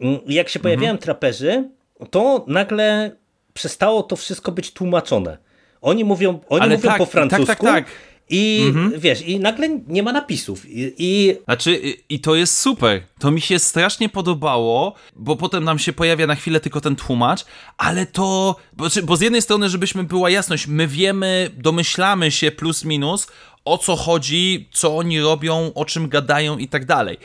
Mm, 0.00 0.18
Jak 0.26 0.48
się 0.48 0.58
pojawiają 0.58 0.98
traperzy, 0.98 1.68
to 2.04 2.44
nagle 2.48 3.16
przestało 3.54 4.02
to 4.02 4.16
wszystko 4.16 4.52
być 4.52 4.70
tłumaczone. 4.72 5.38
Oni 5.80 6.04
mówią, 6.04 6.40
oni 6.48 6.62
Ale 6.62 6.74
mówią 6.76 6.88
tak, 6.88 6.98
po 6.98 7.06
francusku 7.06 7.46
tak, 7.46 7.58
tak, 7.60 7.84
tak. 7.84 7.84
i 8.30 8.72
wiesz, 8.98 9.22
i 9.22 9.40
nagle 9.40 9.68
nie 9.86 10.02
ma 10.02 10.12
napisów. 10.12 10.66
I, 10.68 10.94
i 10.98 11.36
Znaczy, 11.44 11.80
i- 11.82 12.14
i 12.14 12.20
to 12.20 12.34
jest 12.34 12.58
super. 12.58 13.02
To 13.18 13.30
mi 13.30 13.40
się 13.40 13.58
strasznie 13.58 14.08
podobało, 14.08 14.94
bo 15.16 15.36
potem 15.36 15.64
nam 15.64 15.78
się 15.78 15.92
pojawia 15.92 16.26
na 16.26 16.34
chwilę 16.34 16.60
tylko 16.60 16.80
ten 16.80 16.96
tłumacz, 16.96 17.44
ale 17.78 18.06
to. 18.06 18.56
Bo, 18.72 18.86
bo 19.04 19.16
z 19.16 19.20
jednej 19.20 19.42
strony, 19.42 19.68
żebyśmy 19.68 20.04
była 20.04 20.30
jasność, 20.30 20.66
my 20.66 20.86
wiemy, 20.88 21.50
domyślamy 21.56 22.30
się 22.30 22.50
plus 22.50 22.84
minus 22.84 23.26
o 23.64 23.78
co 23.78 23.96
chodzi, 23.96 24.68
co 24.72 24.96
oni 24.96 25.20
robią, 25.20 25.72
o 25.74 25.84
czym 25.84 26.08
gadają 26.08 26.58
i 26.58 26.68
tak 26.68 26.84
dalej. 26.84 27.18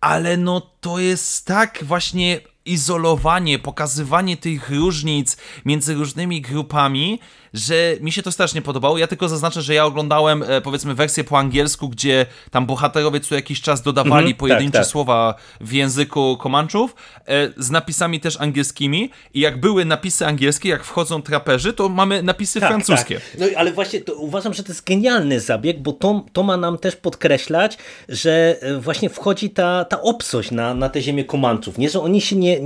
Ale 0.00 0.36
no 0.36 0.60
to 0.80 0.98
jest 0.98 1.46
tak 1.46 1.78
właśnie 1.82 2.40
izolowanie, 2.64 3.58
pokazywanie 3.58 4.36
tych 4.36 4.70
różnic 4.70 5.36
między 5.64 5.94
różnymi 5.94 6.40
grupami, 6.40 7.18
że 7.54 7.96
mi 8.00 8.12
się 8.12 8.22
to 8.22 8.32
strasznie 8.32 8.62
podobało. 8.62 8.98
Ja 8.98 9.06
tylko 9.06 9.28
zaznaczę, 9.28 9.62
że 9.62 9.74
ja 9.74 9.84
oglądałem 9.84 10.42
e, 10.42 10.60
powiedzmy 10.60 10.94
wersję 10.94 11.24
po 11.24 11.38
angielsku, 11.38 11.88
gdzie 11.88 12.26
tam 12.50 12.66
bohaterowie 12.66 13.20
co 13.20 13.34
jakiś 13.34 13.60
czas 13.60 13.82
dodawali 13.82 14.12
Mhm, 14.26 14.36
pojedyncze 14.36 14.72
tak, 14.72 14.82
tak. 14.82 14.90
słowa 14.90 15.34
w 15.60 15.72
języku 15.72 16.36
Komanczów 16.36 16.94
e, 17.26 17.48
z 17.56 17.70
napisami 17.70 18.20
też 18.20 18.40
angielskimi 18.40 19.10
i 19.34 19.40
jak 19.40 19.60
były 19.60 19.84
napisy 19.84 20.26
angielskie, 20.26 20.68
jak 20.68 20.84
wchodzą 20.84 21.22
traperzy, 21.22 21.72
to 21.72 21.88
mamy 21.88 22.22
napisy 22.22 22.60
tak, 22.60 22.68
francuskie. 22.70 23.14
Tak. 23.14 23.24
No 23.38 23.46
ale 23.56 23.72
właśnie 23.72 24.00
uważam, 24.16 24.54
że 24.54 24.62
to 24.62 24.68
jest 24.72 24.84
genialny 24.84 25.40
zabieg, 25.40 25.82
bo 25.82 25.92
to, 25.92 26.24
to 26.32 26.42
ma 26.42 26.56
nam 26.56 26.78
też 26.78 26.96
podkreślać, 26.96 27.78
że 28.08 28.56
e, 28.60 28.80
właśnie 28.80 29.10
wchodzi 29.10 29.50
ta, 29.50 29.84
ta 29.84 30.02
obcość 30.02 30.50
na, 30.50 30.74
na 30.74 30.88
tę 30.88 31.02
ziemię 31.02 31.24
Komanczów. 31.24 31.78
Nie, 31.78 31.90
że 31.90 32.00
oni 32.00 32.20
się 32.20 32.36
nie, 32.36 32.60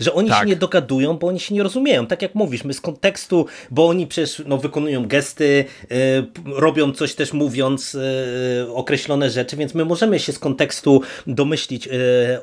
że 0.00 0.12
oni 0.14 0.28
Tak. 0.28 0.40
się 0.40 0.46
nie 0.46 0.56
dogadują, 0.56 1.18
bo 1.18 1.26
oni 1.26 1.40
się 1.40 1.54
nie 1.54 1.62
rozumieją. 1.62 2.06
Tak 2.06 2.22
jak 2.22 2.34
mówisz, 2.34 2.64
my 2.64 2.74
z 2.74 2.80
kontekstu, 2.80 3.46
bo 3.70 3.88
oni 3.88 4.06
przecież 4.06 4.27
no, 4.46 4.58
wykonują 4.58 5.06
gesty, 5.06 5.64
p- 5.88 6.42
robią 6.46 6.92
coś 6.92 7.14
też 7.14 7.32
mówiąc 7.32 7.94
e, 7.94 8.72
określone 8.72 9.30
rzeczy, 9.30 9.56
więc 9.56 9.74
my 9.74 9.84
możemy 9.84 10.18
się 10.18 10.32
z 10.32 10.38
kontekstu 10.38 11.02
domyślić 11.26 11.88
e, 11.88 11.90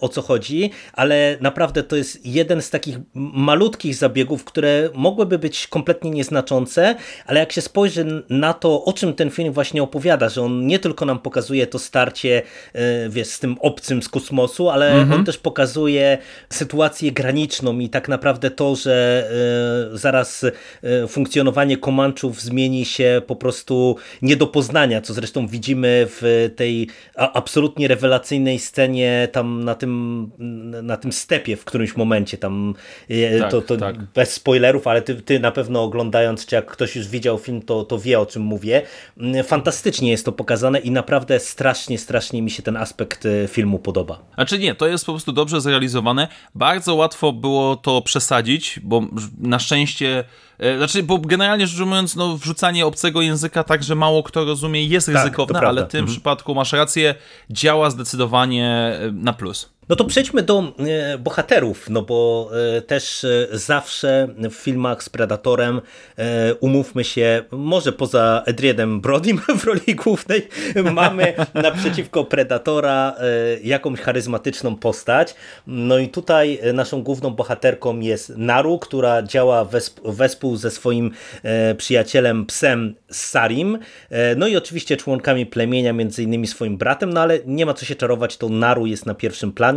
o 0.02 0.10
co 0.10 0.22
chodzi, 0.22 0.72
ale 0.94 1.38
naprawdę 1.42 1.84
to 1.84 1.96
jest 1.96 2.26
jeden 2.26 2.62
z 2.62 2.70
takich 2.70 2.98
malutkich 3.16 3.96
zabiegów, 3.96 4.44
które 4.44 4.90
mogłyby 4.94 5.40
być 5.40 5.68
kompletnie 5.68 6.12
nieznaczące, 6.12 6.96
ale 7.26 7.40
jak 7.40 7.52
się 7.52 7.62
spojrzy 7.62 8.06
na 8.30 8.54
to, 8.54 8.84
o 8.84 8.94
czym 8.94 9.14
ten 9.14 9.32
film 9.32 9.54
właśnie 9.54 9.84
opowiada, 9.84 10.30
że 10.30 10.42
on 10.42 10.68
nie 10.68 10.80
tylko 10.80 11.06
nam 11.06 11.20
pokazuje 11.20 11.68
to 11.68 11.80
starcie 11.80 12.42
wiesz, 13.10 13.28
z 13.28 13.40
tym 13.40 13.56
obcym 13.60 14.04
z 14.04 14.10
kosmosu, 14.10 14.70
ale 14.70 15.02
on 15.14 15.26
też 15.26 15.38
pokazuje 15.38 16.18
sytuację 16.50 17.12
graniczną 17.12 17.80
i 17.80 17.90
tak 17.90 18.10
naprawdę 18.10 18.52
to, 18.52 18.76
że 18.76 18.96
zaraz 19.94 20.44
e, 20.44 21.08
funkcjonowanie 21.76 21.86
Komanczów 21.96 22.42
zmieni 22.42 22.86
się 22.86 23.22
po 23.28 23.36
prostu 23.36 23.96
nie 24.22 24.36
do 24.36 24.48
poznania, 24.48 25.02
co 25.02 25.14
zresztą 25.14 25.48
widzimy 25.48 26.08
w 26.10 26.50
tej 26.56 26.88
a- 27.16 27.34
absolutnie 27.34 27.88
rewelacyjnej 27.88 28.60
scenie 28.60 29.28
tam 29.32 29.64
na 29.64 29.76
tym, 29.76 30.32
na 30.84 30.98
tym 30.98 31.12
stepie 31.12 31.56
w 31.56 31.66
którymś 31.66 31.96
momencie 31.96 32.38
tam 32.38 32.76
e, 33.10 33.40
Tak, 33.40 33.52
to, 33.52 33.62
to 33.62 33.78
tak. 33.78 33.96
bez 34.14 34.34
spoilerów, 34.34 34.88
ale 34.88 35.02
ty, 35.02 35.16
ty 35.16 35.40
na 35.40 35.52
pewno 35.52 35.84
oglądając, 35.84 36.46
czy 36.46 36.56
jak 36.56 36.66
ktoś 36.66 36.96
już 36.96 37.08
widział 37.08 37.38
film, 37.38 37.62
to, 37.62 37.84
to 37.84 38.00
wie 38.00 38.20
o 38.20 38.26
czym 38.26 38.42
mówię. 38.44 38.82
Mm, 39.18 39.44
Fantastycznie 39.44 40.12
jest 40.12 40.26
to 40.26 40.32
pokazane 40.32 40.80
i 40.80 40.92
naprawdę 40.92 41.40
strasznie, 41.40 41.98
strasznie 41.98 42.42
mi 42.42 42.52
się 42.52 42.64
ten 42.64 42.78
aspekt 42.78 43.26
e, 43.26 43.48
filmu 43.48 43.80
podoba. 43.80 44.20
Znaczy 44.36 44.60
nie, 44.60 44.76
to 44.76 44.88
jest 44.88 45.06
po 45.06 45.12
prostu 45.12 45.32
dobrze 45.32 45.62
zrealizowane. 45.62 46.28
Bardzo 46.56 46.96
łatwo 46.96 47.34
było 47.34 47.76
to 47.76 48.02
przesadzić, 48.02 48.80
bo 48.84 49.02
na 49.40 49.60
szczęście, 49.60 50.24
znaczy, 50.78 51.04
bo 51.04 51.18
generalnie 51.18 51.68
rzecz 51.68 51.80
ujmując, 51.80 52.16
no, 52.16 52.38
wrzucanie 52.38 52.86
obcego 52.86 53.22
języka 53.22 53.64
tak, 53.64 53.84
że 53.84 53.96
mało 53.96 54.24
kto 54.24 54.46
rozumie, 54.46 54.84
jest 54.84 55.08
Tak, 55.08 55.16
ryzykowne, 55.16 55.60
prawda. 55.60 55.68
ale 55.70 55.86
w 55.86 55.92
tym 55.92 56.06
przypadku 56.06 56.56
masz 56.56 56.74
rację, 56.74 57.16
działa 57.50 57.90
zdecydowanie 57.90 58.68
e, 59.02 59.12
na 59.12 59.34
plus. 59.34 59.70
No 59.90 59.96
to 59.96 60.06
przejdźmy 60.06 60.42
do 60.42 60.74
e, 60.80 61.18
bohaterów, 61.18 61.90
no 61.90 62.02
bo 62.02 62.50
e, 62.78 62.82
też 62.82 63.24
e, 63.24 63.48
zawsze 63.52 64.28
w 64.52 64.54
filmach 64.54 65.04
z 65.04 65.10
Predatorem 65.10 65.82
umówmy 66.60 67.04
się, 67.04 67.44
może 67.52 67.92
poza 67.92 68.44
Edriedem 68.46 69.02
Brodym 69.02 69.42
w 69.60 69.64
roli 69.64 69.96
głównej 69.96 70.48
mamy 70.94 71.34
naprzeciwko 71.54 72.24
Predatora 72.24 73.16
jakąś 73.64 74.00
charyzmatyczną 74.00 74.76
postać. 74.76 75.36
No 75.68 75.98
i 75.98 76.10
tutaj 76.10 76.60
naszą 76.74 77.04
główną 77.04 77.30
bohaterką 77.30 78.00
jest 78.00 78.38
Naru, 78.38 78.80
która 78.80 79.24
działa 79.24 79.68
wespół 80.06 80.56
ze 80.56 80.72
swoim 80.72 81.12
przyjacielem 81.78 82.46
psem 82.46 82.96
Sarim, 83.12 83.80
no 84.38 84.48
i 84.48 84.58
oczywiście 84.58 84.98
członkami 84.98 85.46
plemienia, 85.46 85.94
między 85.94 86.24
innymi 86.24 86.48
swoim 86.48 86.78
bratem, 86.78 87.14
no 87.14 87.22
ale 87.22 87.40
nie 87.46 87.66
ma 87.66 87.74
co 87.74 87.86
się 87.86 87.96
czarować, 87.96 88.38
to 88.38 88.50
Naru 88.50 88.86
jest 88.86 89.06
na 89.06 89.14
pierwszym 89.14 89.52
planie 89.52 89.75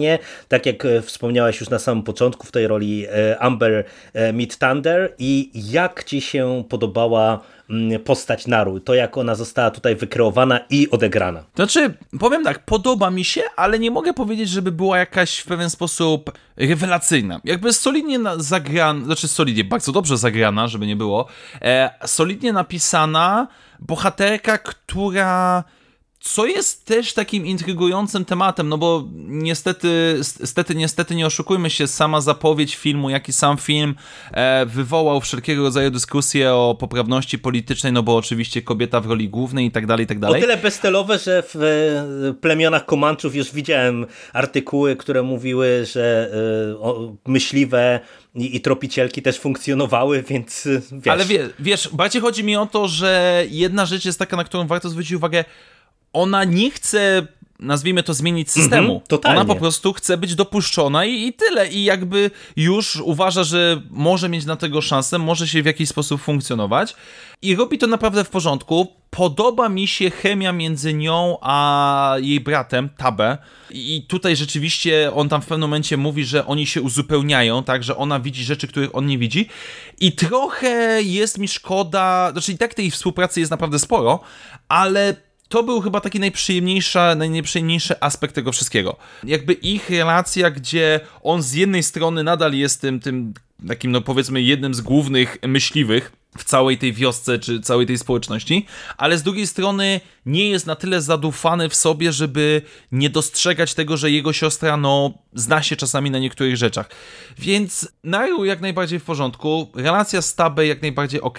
tak 0.48 0.66
jak 0.66 0.84
e, 0.84 1.02
wspomniałaś 1.02 1.60
już 1.60 1.70
na 1.70 1.78
samym 1.78 2.02
początku 2.04 2.46
w 2.46 2.52
tej 2.52 2.66
roli 2.66 3.06
e, 3.06 3.38
Amber 3.38 3.84
e, 4.14 4.32
Mid 4.32 4.58
Thunder 4.58 5.14
i 5.18 5.50
jak 5.54 6.04
Ci 6.04 6.20
się 6.20 6.64
podobała 6.68 7.40
mm, 7.70 8.00
postać 8.00 8.46
Naru, 8.46 8.80
to 8.80 8.94
jak 8.94 9.16
ona 9.16 9.34
została 9.34 9.70
tutaj 9.70 9.96
wykreowana 9.96 10.60
i 10.70 10.90
odegrana. 10.90 11.44
Znaczy, 11.54 11.94
powiem 12.20 12.44
tak, 12.44 12.64
podoba 12.64 13.10
mi 13.10 13.24
się, 13.24 13.42
ale 13.56 13.78
nie 13.78 13.90
mogę 13.90 14.14
powiedzieć, 14.14 14.48
żeby 14.48 14.72
była 14.72 14.98
jakaś 14.98 15.38
w 15.38 15.46
pewien 15.46 15.70
sposób 15.70 16.32
rewelacyjna. 16.56 17.40
Jakby 17.44 17.72
solidnie 17.72 18.18
zagrana, 18.36 19.04
znaczy 19.04 19.28
solidnie, 19.28 19.64
bardzo 19.64 19.92
dobrze 19.92 20.16
zagrana, 20.16 20.68
żeby 20.68 20.86
nie 20.86 20.96
było, 20.96 21.26
e, 21.62 21.90
solidnie 22.06 22.52
napisana 22.52 23.48
bohaterka, 23.80 24.58
która 24.58 25.64
co 26.20 26.46
jest 26.46 26.84
też 26.84 27.12
takim 27.12 27.46
intrygującym 27.46 28.24
tematem, 28.24 28.68
no 28.68 28.78
bo 28.78 29.08
niestety, 29.14 30.20
niestety, 30.40 30.74
niestety 30.74 31.14
nie 31.14 31.26
oszukujmy 31.26 31.70
się, 31.70 31.86
sama 31.86 32.20
zapowiedź 32.20 32.76
filmu, 32.76 33.10
jak 33.10 33.28
i 33.28 33.32
sam 33.32 33.56
film 33.56 33.94
e, 34.32 34.66
wywołał 34.66 35.20
wszelkiego 35.20 35.62
rodzaju 35.62 35.90
dyskusje 35.90 36.54
o 36.54 36.76
poprawności 36.80 37.38
politycznej, 37.38 37.92
no 37.92 38.02
bo 38.02 38.16
oczywiście 38.16 38.62
kobieta 38.62 39.00
w 39.00 39.06
roli 39.06 39.28
głównej 39.28 39.66
i 39.66 39.70
tak 39.70 39.86
dalej, 39.86 40.04
i 40.04 40.06
tak 40.06 40.18
dalej. 40.18 40.38
O 40.38 40.40
tyle 40.40 40.56
bezcelowe, 40.56 41.18
że 41.18 41.42
w 41.54 41.56
e, 41.56 42.34
plemionach 42.40 42.86
Komanczów 42.86 43.34
już 43.34 43.52
widziałem 43.52 44.06
artykuły, 44.32 44.96
które 44.96 45.22
mówiły, 45.22 45.86
że 45.92 46.30
e, 46.82 47.16
myśliwe 47.26 48.00
i, 48.34 48.56
i, 48.56 48.60
tropicielki 48.60 49.22
też 49.22 49.38
funkcjonowały, 49.38 50.22
więc 50.22 50.66
e, 50.66 50.80
wiesz. 50.92 51.12
Ale 51.12 51.24
wie, 51.24 51.48
wiesz, 51.58 51.88
bardziej 51.92 52.22
chodzi 52.22 52.44
mi 52.44 52.56
o 52.56 52.66
to, 52.66 52.88
że 52.88 53.44
jedna 53.50 53.86
rzecz 53.86 54.04
jest 54.04 54.18
taka, 54.18 54.36
na 54.36 54.44
którą 54.44 54.66
warto 54.66 54.88
zwrócić 54.88 55.12
uwagę, 55.12 55.44
ona 56.12 56.44
nie 56.44 56.70
chce 56.70 57.26
nazwijmy 57.60 58.02
to, 58.02 58.14
zmienić 58.14 58.50
systemu. 58.50 59.02
Mm-hmm, 59.08 59.30
Ona 59.30 59.44
po 59.44 59.56
prostu 59.56 59.92
chce 59.92 60.16
być 60.16 60.34
dopuszczona 60.34 61.04
i, 61.04 61.26
i, 61.26 61.32
tyle. 61.32 61.68
I 61.68 61.84
jakby 61.84 62.30
już 62.56 62.96
uważa, 62.96 63.44
że 63.44 63.82
może 63.90 64.28
mieć 64.28 64.44
na 64.44 64.56
tego 64.56 64.80
szansę, 64.80 65.18
może 65.18 65.48
się 65.48 65.62
w 65.62 65.66
jakiś 65.66 65.88
sposób 65.88 66.20
funkcjonować. 66.20 66.96
I 67.42 67.56
robi 67.56 67.78
to 67.78 67.86
naprawdę 67.86 68.24
w 68.24 68.30
porządku. 68.30 68.98
Podoba 69.10 69.68
mi 69.68 69.88
się 69.88 70.10
chemia 70.10 70.52
między 70.52 70.94
nią 70.94 71.36
a 71.40 72.16
jej 72.18 72.40
bratem, 72.40 72.88
Tabe. 72.96 73.38
I 73.70 74.06
tutaj 74.08 74.36
rzeczywiście 74.36 75.12
on 75.14 75.28
tam 75.28 75.42
w 75.42 75.46
pewnym 75.46 75.70
momencie 75.70 75.96
mówi, 75.96 76.24
że 76.24 76.46
oni 76.46 76.66
się 76.66 76.82
uzupełniają, 76.82 77.64
tak, 77.64 77.84
że 77.84 77.96
ona 77.96 78.20
widzi 78.20 78.44
rzeczy, 78.44 78.68
których 78.68 78.94
on 78.94 79.06
nie 79.06 79.18
widzi. 79.18 79.48
I 80.00 80.12
trochę 80.12 81.02
jest 81.02 81.38
mi 81.38 81.48
szkoda, 81.48 82.30
znaczy 82.32 82.52
i 82.52 82.58
tak 82.58 82.74
tej 82.74 82.90
współpracy 82.90 83.40
jest 83.40 83.50
naprawdę 83.50 83.78
sporo, 83.78 84.20
ale 84.68 85.27
to 85.48 85.62
był 85.62 85.80
chyba 85.80 86.00
taki 86.00 86.20
najprzyjemniejszy, 86.20 86.98
najprzyjemniejszy 87.16 88.00
aspekt 88.00 88.34
tego 88.34 88.52
wszystkiego. 88.52 88.96
Jakby 89.24 89.52
ich 89.52 89.90
relacja, 89.90 90.50
gdzie 90.50 91.00
on 91.22 91.42
z 91.42 91.52
jednej 91.52 91.82
strony 91.82 92.24
nadal 92.24 92.54
jest 92.54 92.80
tym, 92.80 93.00
tym 93.00 93.34
takim, 93.68 93.90
no 93.90 94.00
powiedzmy, 94.00 94.42
jednym 94.42 94.74
z 94.74 94.80
głównych 94.80 95.38
myśliwych 95.42 96.12
w 96.38 96.44
całej 96.44 96.78
tej 96.78 96.92
wiosce, 96.92 97.38
czy 97.38 97.60
całej 97.60 97.86
tej 97.86 97.98
społeczności, 97.98 98.66
ale 98.96 99.18
z 99.18 99.22
drugiej 99.22 99.46
strony 99.46 100.00
nie 100.26 100.50
jest 100.50 100.66
na 100.66 100.76
tyle 100.76 101.02
zadufany 101.02 101.68
w 101.68 101.74
sobie, 101.74 102.12
żeby 102.12 102.62
nie 102.92 103.10
dostrzegać 103.10 103.74
tego, 103.74 103.96
że 103.96 104.10
jego 104.10 104.32
siostra, 104.32 104.76
no, 104.76 105.12
zna 105.34 105.62
się 105.62 105.76
czasami 105.76 106.10
na 106.10 106.18
niektórych 106.18 106.56
rzeczach. 106.56 106.90
Więc 107.38 107.92
Naru 108.04 108.44
jak 108.44 108.60
najbardziej 108.60 108.98
w 108.98 109.04
porządku, 109.04 109.70
relacja 109.74 110.22
z 110.22 110.34
Tabe 110.34 110.66
jak 110.66 110.82
najbardziej 110.82 111.20
ok. 111.20 111.38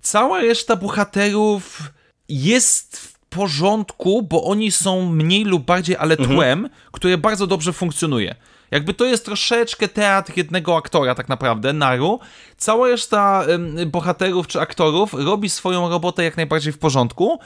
Cała 0.00 0.40
reszta 0.40 0.76
bohaterów 0.76 1.82
jest 2.28 3.15
porządku, 3.36 4.22
bo 4.22 4.44
oni 4.44 4.72
są 4.72 5.10
mniej 5.10 5.44
lub 5.44 5.64
bardziej, 5.64 5.96
ale 5.96 6.16
mhm. 6.16 6.36
tłem, 6.36 6.58
mhm. 6.58 6.80
które 6.92 7.18
bardzo 7.18 7.46
dobrze 7.46 7.72
funkcjonuje. 7.72 8.34
Jakby 8.70 8.94
to 8.94 9.04
jest 9.04 9.24
troszeczkę 9.24 9.88
teatr 9.88 10.32
jednego 10.36 10.76
aktora, 10.76 11.14
tak 11.14 11.28
naprawdę, 11.28 11.72
Naru. 11.72 12.20
Cała 12.56 12.88
reszta 12.88 13.44
bohaterów 13.86 14.46
czy 14.46 14.60
aktorów 14.60 15.14
robi 15.14 15.50
swoją 15.50 15.88
robotę 15.88 16.24
jak 16.24 16.36
najbardziej 16.36 16.72
w 16.72 16.78
porządku, 16.78 17.38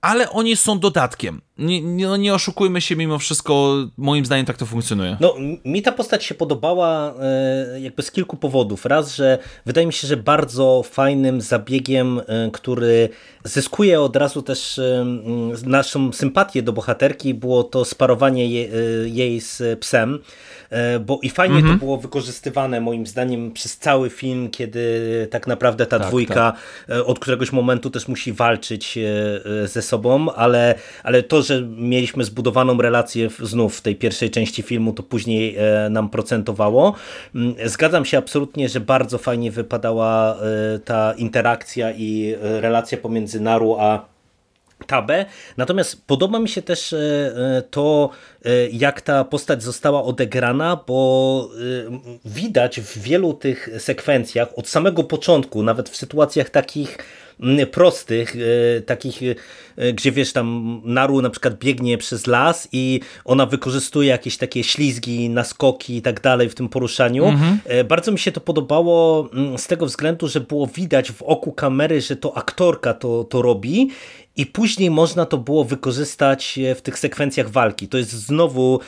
ale 0.00 0.30
oni 0.30 0.56
są 0.56 0.78
dodatkiem. 0.78 1.40
Nie, 1.58 1.80
nie, 1.80 2.06
no 2.06 2.16
nie, 2.16 2.34
oszukujmy 2.34 2.80
się, 2.80 2.96
mimo 2.96 3.18
wszystko, 3.18 3.76
moim 3.96 4.26
zdaniem 4.26 4.46
tak 4.46 4.56
to 4.56 4.66
funkcjonuje. 4.66 5.16
No, 5.20 5.34
mi 5.64 5.82
ta 5.82 5.92
postać 5.92 6.24
się 6.24 6.34
podobała 6.34 7.14
e, 7.20 7.80
jakby 7.80 8.02
z 8.02 8.10
kilku 8.10 8.36
powodów. 8.36 8.86
Raz, 8.86 9.14
że 9.14 9.38
wydaje 9.66 9.86
mi 9.86 9.92
się, 9.92 10.08
że 10.08 10.16
bardzo 10.16 10.82
fajnym 10.82 11.40
zabiegiem, 11.40 12.18
e, 12.26 12.50
który 12.52 13.08
zyskuje 13.44 14.00
od 14.00 14.16
razu 14.16 14.42
też 14.42 14.78
e, 14.78 15.06
naszą 15.66 16.12
sympatię 16.12 16.62
do 16.62 16.72
bohaterki, 16.72 17.34
było 17.34 17.64
to 17.64 17.84
sparowanie 17.84 18.48
jej 19.04 19.40
z 19.40 19.80
psem. 19.80 20.18
Bo 21.06 21.18
i 21.22 21.30
fajnie 21.30 21.54
to 21.54 21.60
mhm. 21.60 21.78
było 21.78 21.98
wykorzystywane 21.98 22.80
moim 22.80 23.06
zdaniem 23.06 23.52
przez 23.52 23.78
cały 23.78 24.10
film, 24.10 24.50
kiedy 24.50 25.28
tak 25.30 25.46
naprawdę 25.46 25.86
ta 25.86 25.98
tak, 25.98 26.08
dwójka 26.08 26.52
tak. 26.86 26.96
od 27.06 27.18
któregoś 27.18 27.52
momentu 27.52 27.90
też 27.90 28.08
musi 28.08 28.32
walczyć 28.32 28.98
ze 29.64 29.82
sobą, 29.82 30.32
ale, 30.32 30.74
ale 31.02 31.22
to, 31.22 31.42
że 31.44 31.62
mieliśmy 31.62 32.24
zbudowaną 32.24 32.78
relację 32.78 33.28
znów 33.42 33.76
w 33.76 33.80
tej 33.80 33.96
pierwszej 33.96 34.30
części 34.30 34.62
filmu, 34.62 34.92
to 34.92 35.02
później 35.02 35.56
e, 35.56 35.90
nam 35.90 36.10
procentowało. 36.10 36.94
Mm, 37.34 37.54
zgadzam 37.64 38.04
się 38.04 38.18
absolutnie, 38.18 38.68
że 38.68 38.80
bardzo 38.80 39.18
fajnie 39.18 39.50
wypadała 39.50 40.36
e, 40.36 40.78
ta 40.78 41.12
interakcja 41.12 41.92
i 41.92 42.34
e, 42.42 42.60
relacja 42.60 42.98
pomiędzy 42.98 43.40
Naru 43.40 43.76
a 43.78 44.14
Tabę. 44.86 45.24
Natomiast 45.56 46.06
podoba 46.06 46.38
mi 46.38 46.48
się 46.48 46.62
też 46.62 46.94
to, 47.70 48.10
jak 48.72 49.00
ta 49.00 49.24
postać 49.24 49.62
została 49.62 50.02
odegrana, 50.02 50.80
bo 50.86 51.50
widać 52.24 52.80
w 52.80 52.98
wielu 52.98 53.34
tych 53.34 53.68
sekwencjach 53.78 54.48
od 54.56 54.68
samego 54.68 55.04
początku, 55.04 55.62
nawet 55.62 55.88
w 55.88 55.96
sytuacjach 55.96 56.50
takich 56.50 56.98
prostych, 57.72 58.36
e, 58.36 58.80
takich, 58.80 59.20
e, 59.76 59.92
gdzie 59.92 60.12
wiesz, 60.12 60.32
tam 60.32 60.80
Naru 60.84 61.22
na 61.22 61.30
przykład 61.30 61.58
biegnie 61.58 61.98
przez 61.98 62.26
las 62.26 62.68
i 62.72 63.00
ona 63.24 63.46
wykorzystuje 63.46 64.08
jakieś 64.08 64.36
takie 64.36 64.64
ślizgi, 64.64 65.28
naskoki 65.28 65.96
i 65.96 66.02
tak 66.02 66.20
dalej 66.20 66.48
w 66.48 66.54
tym 66.54 66.68
poruszaniu. 66.68 67.24
Mhm. 67.24 67.58
E, 67.64 67.84
bardzo 67.84 68.12
mi 68.12 68.18
się 68.18 68.32
to 68.32 68.40
podobało 68.40 69.28
z 69.56 69.66
tego 69.66 69.86
względu, 69.86 70.28
że 70.28 70.40
było 70.40 70.66
widać 70.66 71.12
w 71.12 71.22
oku 71.22 71.52
kamery, 71.52 72.00
że 72.00 72.16
to 72.16 72.36
aktorka 72.36 72.94
to, 72.94 73.24
to 73.24 73.42
robi 73.42 73.90
i 74.36 74.46
później 74.46 74.90
można 74.90 75.26
to 75.26 75.38
było 75.38 75.64
wykorzystać 75.64 76.58
w 76.76 76.80
tych 76.80 76.98
sekwencjach 76.98 77.50
walki. 77.50 77.88
To 77.88 77.98
jest 77.98 78.10
znowu 78.10 78.80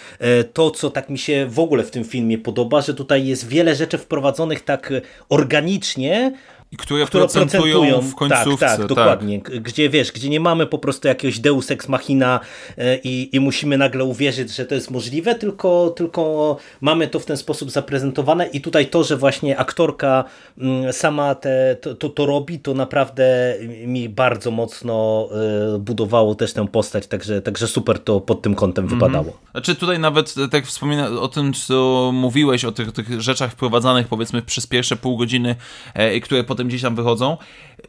to, 0.52 0.70
co 0.70 0.90
tak 0.90 1.10
mi 1.10 1.18
się 1.18 1.46
w 1.50 1.58
ogóle 1.58 1.84
w 1.84 1.90
tym 1.90 2.04
filmie 2.04 2.38
podoba, 2.38 2.80
że 2.80 2.94
tutaj 2.94 3.26
jest 3.26 3.48
wiele 3.48 3.74
rzeczy 3.74 3.98
wprowadzonych 3.98 4.64
tak 4.64 4.92
organicznie, 5.28 6.32
które, 6.78 7.06
które 7.06 7.22
procentują, 7.22 7.62
procentują 7.62 8.00
w 8.00 8.14
końcówce. 8.14 8.66
Tak, 8.66 8.70
tak, 8.70 8.78
tak, 8.78 8.86
dokładnie. 8.86 9.38
Gdzie 9.40 9.90
wiesz, 9.90 10.12
gdzie 10.12 10.28
nie 10.28 10.40
mamy 10.40 10.66
po 10.66 10.78
prostu 10.78 11.08
jakiegoś 11.08 11.38
deus 11.38 11.70
ex 11.70 11.88
machina 11.88 12.40
e, 12.78 12.96
i, 12.96 13.36
i 13.36 13.40
musimy 13.40 13.78
nagle 13.78 14.04
uwierzyć, 14.04 14.50
że 14.54 14.66
to 14.66 14.74
jest 14.74 14.90
możliwe, 14.90 15.34
tylko, 15.34 15.90
tylko 15.96 16.56
mamy 16.80 17.08
to 17.08 17.20
w 17.20 17.24
ten 17.24 17.36
sposób 17.36 17.70
zaprezentowane 17.70 18.46
i 18.46 18.60
tutaj 18.60 18.86
to, 18.86 19.04
że 19.04 19.16
właśnie 19.16 19.58
aktorka 19.58 20.24
mm, 20.58 20.92
sama 20.92 21.34
te, 21.34 21.76
to, 21.80 21.94
to, 21.94 22.08
to 22.08 22.26
robi, 22.26 22.58
to 22.58 22.74
naprawdę 22.74 23.54
mi 23.86 24.08
bardzo 24.08 24.50
mocno 24.50 25.28
e, 25.74 25.78
budowało 25.78 26.34
też 26.34 26.52
tę 26.52 26.68
postać, 26.68 27.06
także, 27.06 27.42
także 27.42 27.68
super 27.68 27.98
to 27.98 28.20
pod 28.20 28.42
tym 28.42 28.54
kątem 28.54 28.84
mhm. 28.84 29.00
wypadało. 29.00 29.36
Znaczy 29.50 29.74
tutaj 29.74 29.98
nawet 29.98 30.34
tak 30.50 30.66
wspomina 30.66 31.08
o 31.08 31.28
tym, 31.28 31.52
co 31.52 32.10
mówiłeś, 32.14 32.64
o 32.64 32.72
tych, 32.72 32.92
tych 32.92 33.20
rzeczach 33.20 33.52
wprowadzanych 33.52 34.08
powiedzmy 34.08 34.42
przez 34.42 34.66
pierwsze 34.66 34.96
pół 34.96 35.16
godziny, 35.16 35.56
e, 35.94 36.20
które 36.20 36.44
potem 36.44 36.55
potem 36.56 36.68
gdzieś 36.68 36.82
tam 36.82 36.94
wychodzą. 36.94 37.36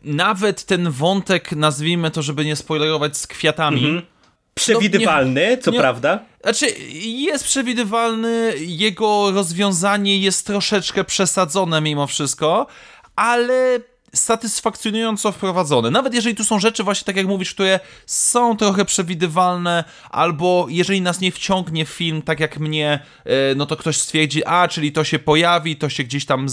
Nawet 0.03 0.65
ten 0.65 0.91
wątek, 0.91 1.51
nazwijmy 1.51 2.11
to, 2.11 2.21
żeby 2.21 2.45
nie 2.45 2.55
spoilerować, 2.55 3.17
z 3.17 3.27
kwiatami. 3.27 3.85
Mhm. 3.85 4.01
Przewidywalny, 4.53 5.41
no, 5.41 5.49
nie, 5.49 5.57
co 5.57 5.71
nie, 5.71 5.79
prawda? 5.79 6.19
Znaczy, 6.43 6.65
jest 7.03 7.43
przewidywalny, 7.43 8.53
jego 8.57 9.31
rozwiązanie 9.31 10.17
jest 10.17 10.47
troszeczkę 10.47 11.03
przesadzone 11.03 11.81
mimo 11.81 12.07
wszystko, 12.07 12.67
ale 13.15 13.79
satysfakcjonująco 14.17 15.31
wprowadzone. 15.31 15.91
Nawet 15.91 16.13
jeżeli 16.13 16.35
tu 16.35 16.43
są 16.43 16.59
rzeczy 16.59 16.83
właśnie, 16.83 17.05
tak 17.05 17.15
jak 17.15 17.27
mówisz, 17.27 17.53
które 17.53 17.79
są 18.05 18.57
trochę 18.57 18.85
przewidywalne, 18.85 19.83
albo 20.09 20.65
jeżeli 20.69 21.01
nas 21.01 21.19
nie 21.19 21.31
wciągnie 21.31 21.85
film, 21.85 22.21
tak 22.21 22.39
jak 22.39 22.59
mnie, 22.59 22.99
e, 23.25 23.55
no 23.55 23.65
to 23.65 23.77
ktoś 23.77 23.97
stwierdzi, 23.97 24.45
a, 24.45 24.67
czyli 24.67 24.91
to 24.91 25.03
się 25.03 25.19
pojawi, 25.19 25.75
to 25.75 25.89
się 25.89 26.03
gdzieś 26.03 26.25
tam 26.25 26.47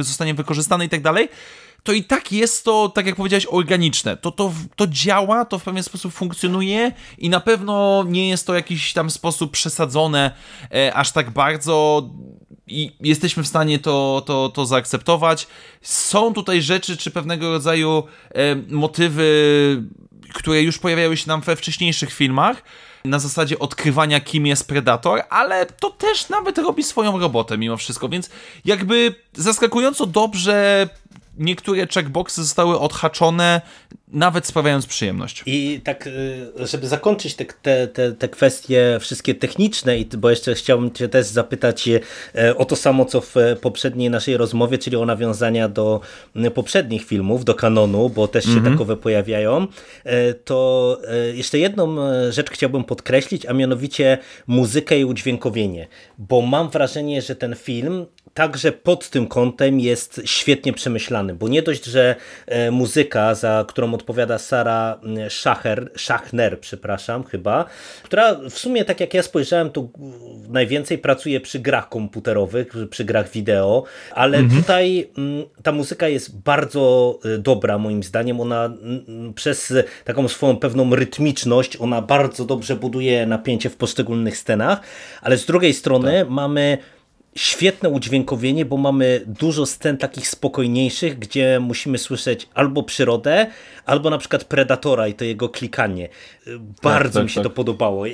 zostanie 0.00 0.34
wykorzystane 0.34 0.84
i 0.84 0.88
tak 0.88 1.02
dalej, 1.02 1.28
to 1.82 1.92
i 1.92 2.04
tak 2.04 2.32
jest 2.32 2.64
to, 2.64 2.88
tak 2.88 3.06
jak 3.06 3.16
powiedziałeś, 3.16 3.46
organiczne. 3.50 4.16
To, 4.16 4.30
to, 4.30 4.52
to 4.76 4.86
działa, 4.86 5.44
to 5.44 5.58
w 5.58 5.62
pewien 5.62 5.82
sposób 5.82 6.12
funkcjonuje 6.12 6.92
i 7.18 7.28
na 7.28 7.40
pewno 7.40 8.04
nie 8.08 8.28
jest 8.28 8.46
to 8.46 8.54
jakiś 8.54 8.92
tam 8.92 9.10
sposób 9.10 9.52
przesadzone 9.52 10.30
e, 10.74 10.94
aż 10.94 11.12
tak 11.12 11.30
bardzo 11.30 12.08
i 12.66 12.96
jesteśmy 13.00 13.42
w 13.42 13.48
stanie 13.48 13.78
to, 13.78 14.22
to, 14.26 14.48
to 14.48 14.66
zaakceptować. 14.66 15.46
Są 15.82 16.34
tutaj 16.34 16.62
rzeczy, 16.62 16.96
czy 16.96 17.10
pewnego 17.10 17.50
rodzaju 17.50 18.02
e, 18.30 18.56
motywy, 18.68 19.82
które 20.32 20.62
już 20.62 20.78
pojawiały 20.78 21.16
się 21.16 21.28
nam 21.28 21.40
we 21.40 21.56
wcześniejszych 21.56 22.12
filmach, 22.12 22.62
na 23.04 23.18
zasadzie 23.18 23.58
odkrywania, 23.58 24.20
kim 24.20 24.46
jest 24.46 24.68
Predator, 24.68 25.22
ale 25.30 25.66
to 25.66 25.90
też 25.90 26.28
nawet 26.28 26.58
robi 26.58 26.82
swoją 26.82 27.18
robotę 27.18 27.58
mimo 27.58 27.76
wszystko, 27.76 28.08
więc 28.08 28.30
jakby 28.64 29.14
zaskakująco 29.32 30.06
dobrze 30.06 30.88
niektóre 31.38 31.86
checkboxy 31.86 32.42
zostały 32.42 32.78
odhaczone, 32.78 33.60
nawet 34.08 34.46
sprawiając 34.46 34.86
przyjemność. 34.86 35.42
I 35.46 35.80
tak, 35.84 36.06
y, 36.06 36.66
żeby 36.66 36.88
zakończyć 36.88 37.34
te, 37.34 37.44
te, 37.44 37.86
te, 37.86 38.12
te 38.12 38.28
kwestie 38.28 38.98
wszystkie 39.00 39.34
techniczne, 39.34 39.92
bo 40.18 40.30
jeszcze 40.30 40.54
chciałbym 40.54 40.92
Cię 40.92 41.08
też 41.08 41.26
zapytać 41.26 41.88
e, 41.88 42.00
o 42.56 42.64
to 42.64 42.76
samo, 42.76 43.04
co 43.04 43.20
w 43.20 43.34
poprzedniej 43.60 44.10
naszej 44.10 44.36
rozmowie, 44.36 44.78
czyli 44.78 44.96
o 44.96 45.06
nawiązania 45.06 45.68
do 45.68 46.00
poprzednich 46.54 47.04
filmów, 47.04 47.44
do 47.44 47.54
kanonu, 47.54 48.08
bo 48.08 48.28
też 48.28 48.44
się 48.44 48.50
mhm. 48.50 48.72
takowe 48.72 48.96
pojawiają, 48.96 49.66
e, 50.04 50.34
to 50.34 50.98
e, 51.08 51.36
jeszcze 51.36 51.58
jedną 51.58 51.96
rzecz 52.30 52.50
chciałbym 52.50 52.84
podkreślić, 52.84 53.46
a 53.46 53.52
mianowicie 53.52 54.18
muzykę 54.46 54.98
i 54.98 55.04
udźwiękowienie, 55.04 55.88
bo 56.18 56.40
mam 56.40 56.70
wrażenie, 56.70 57.22
że 57.22 57.36
ten 57.36 57.54
film 57.54 58.06
także 58.34 58.72
pod 58.72 59.10
tym 59.10 59.26
kątem 59.26 59.80
jest 59.80 60.20
świetnie 60.24 60.72
przemyślany, 60.72 61.34
bo 61.34 61.48
nie 61.48 61.62
dość, 61.62 61.84
że 61.84 62.16
e, 62.46 62.70
muzyka, 62.70 63.34
za 63.34 63.64
którą 63.68 63.94
odpowiada 63.94 64.38
Sara 64.38 65.00
Schacher, 65.28 65.90
Schachner, 65.96 66.60
przepraszam, 66.60 67.24
chyba, 67.24 67.64
która 68.02 68.34
w 68.50 68.58
sumie, 68.58 68.84
tak 68.84 69.00
jak 69.00 69.14
ja 69.14 69.22
spojrzałem, 69.22 69.70
tu 69.70 69.90
najwięcej 70.48 70.98
pracuje 70.98 71.40
przy 71.40 71.58
grach 71.58 71.88
komputerowych, 71.88 72.72
przy 72.90 73.04
grach 73.04 73.30
wideo, 73.30 73.84
ale 74.12 74.38
mhm. 74.38 74.62
tutaj 74.62 75.10
ta 75.62 75.72
muzyka 75.72 76.08
jest 76.08 76.38
bardzo 76.38 77.18
e, 77.24 77.38
dobra, 77.38 77.78
moim 77.78 78.02
zdaniem. 78.02 78.40
Ona 78.40 78.70
przez 79.34 79.74
taką 80.04 80.28
swoją 80.28 80.56
pewną 80.56 80.94
rytmiczność, 80.94 81.76
ona 81.76 82.02
bardzo 82.02 82.44
dobrze 82.44 82.76
buduje 82.76 83.26
napięcie 83.26 83.70
w 83.70 83.76
poszczególnych 83.76 84.36
scenach, 84.36 84.80
ale 85.22 85.38
z 85.38 85.46
drugiej 85.46 85.74
strony 85.74 86.18
tak. 86.20 86.28
mamy 86.28 86.78
świetne 87.36 87.88
udźwiękowienie, 87.88 88.64
bo 88.64 88.76
mamy 88.76 89.22
dużo 89.26 89.66
scen 89.66 89.98
takich 89.98 90.28
spokojniejszych, 90.28 91.18
gdzie 91.18 91.60
musimy 91.60 91.98
słyszeć 91.98 92.48
albo 92.54 92.82
przyrodę, 92.82 93.46
albo 93.86 94.10
na 94.10 94.18
przykład 94.18 94.44
Predatora 94.44 95.08
i 95.08 95.14
to 95.14 95.24
jego 95.24 95.48
klikanie. 95.48 96.08
Bardzo 96.82 97.04
tak, 97.04 97.12
tak, 97.12 97.22
mi 97.22 97.30
się 97.30 97.34
tak. 97.34 97.44
to 97.44 97.50
podobało. 97.50 98.04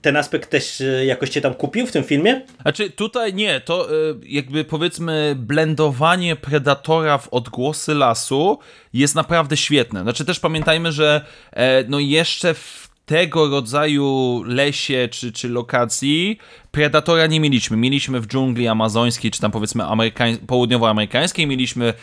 Ten 0.00 0.16
aspekt 0.16 0.50
też 0.50 0.80
e, 0.80 1.06
jakoś 1.06 1.30
cię 1.30 1.40
tam 1.40 1.54
kupił 1.54 1.86
w 1.86 1.92
tym 1.92 2.04
filmie? 2.04 2.42
Znaczy 2.62 2.90
tutaj 2.90 3.34
nie, 3.34 3.60
to 3.60 3.90
e, 3.90 3.94
jakby 4.22 4.64
powiedzmy 4.64 5.34
blendowanie 5.38 6.36
Predatora 6.36 7.18
w 7.18 7.28
odgłosy 7.28 7.94
lasu 7.94 8.58
jest 8.92 9.14
naprawdę 9.14 9.56
świetne. 9.56 10.02
Znaczy 10.02 10.24
też 10.24 10.40
pamiętajmy, 10.40 10.92
że 10.92 11.24
e, 11.52 11.84
no 11.88 11.98
jeszcze 11.98 12.54
w 12.54 12.87
tego 13.08 13.48
rodzaju 13.48 14.42
lesie 14.46 15.08
czy, 15.10 15.32
czy 15.32 15.48
lokacji 15.48 16.38
Predatora 16.70 17.26
nie 17.26 17.40
mieliśmy. 17.40 17.76
Mieliśmy 17.76 18.20
w 18.20 18.26
dżungli 18.26 18.68
amazońskiej, 18.68 19.30
czy 19.30 19.40
tam 19.40 19.50
powiedzmy 19.50 19.84
amerykań, 19.84 20.36
południowoamerykańskiej, 20.36 21.46
mieliśmy 21.46 21.86
e, 21.86 21.94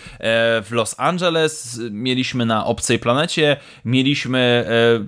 w 0.62 0.68
Los 0.72 0.96
Angeles, 0.98 1.80
mieliśmy 1.92 2.46
na 2.46 2.66
obcej 2.66 3.00
planecie, 3.00 3.58
mieliśmy 3.86 4.40
e, 4.40 5.06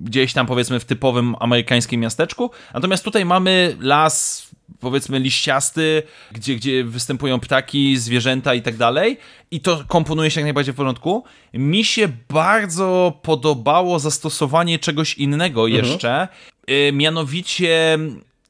gdzieś 0.00 0.32
tam 0.32 0.46
powiedzmy 0.46 0.80
w 0.80 0.84
typowym 0.84 1.36
amerykańskim 1.40 2.00
miasteczku. 2.00 2.50
Natomiast 2.74 3.04
tutaj 3.04 3.24
mamy 3.24 3.76
las 3.80 4.49
powiedzmy 4.80 5.18
liściasty, 5.18 6.02
gdzie, 6.32 6.56
gdzie 6.56 6.84
występują 6.84 7.40
ptaki, 7.40 7.96
zwierzęta 7.96 8.54
i 8.54 8.62
tak 8.62 8.76
dalej. 8.76 9.18
I 9.50 9.60
to 9.60 9.84
komponuje 9.88 10.30
się 10.30 10.40
jak 10.40 10.44
najbardziej 10.44 10.74
w 10.74 10.76
porządku. 10.76 11.24
Mi 11.54 11.84
się 11.84 12.08
bardzo 12.28 13.18
podobało 13.22 13.98
zastosowanie 13.98 14.78
czegoś 14.78 15.14
innego 15.14 15.66
mhm. 15.66 15.84
jeszcze, 15.84 16.28
y, 16.70 16.92
mianowicie 16.92 17.98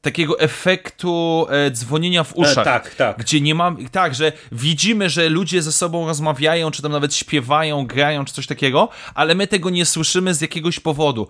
takiego 0.01 0.39
efektu 0.39 1.45
e, 1.49 1.71
dzwonienia 1.71 2.23
w 2.23 2.35
uszach. 2.35 2.57
E, 2.57 2.63
tak, 2.63 2.95
tak. 2.95 3.17
Gdzie 3.17 3.41
nie 3.41 3.55
mam. 3.55 3.89
Tak, 3.89 4.15
że 4.15 4.31
widzimy, 4.51 5.09
że 5.09 5.29
ludzie 5.29 5.61
ze 5.61 5.71
sobą 5.71 6.07
rozmawiają, 6.07 6.71
czy 6.71 6.81
tam 6.81 6.91
nawet 6.91 7.15
śpiewają, 7.15 7.85
grają, 7.85 8.25
czy 8.25 8.33
coś 8.33 8.47
takiego, 8.47 8.89
ale 9.13 9.35
my 9.35 9.47
tego 9.47 9.69
nie 9.69 9.85
słyszymy 9.85 10.33
z 10.33 10.41
jakiegoś 10.41 10.79
powodu. 10.79 11.27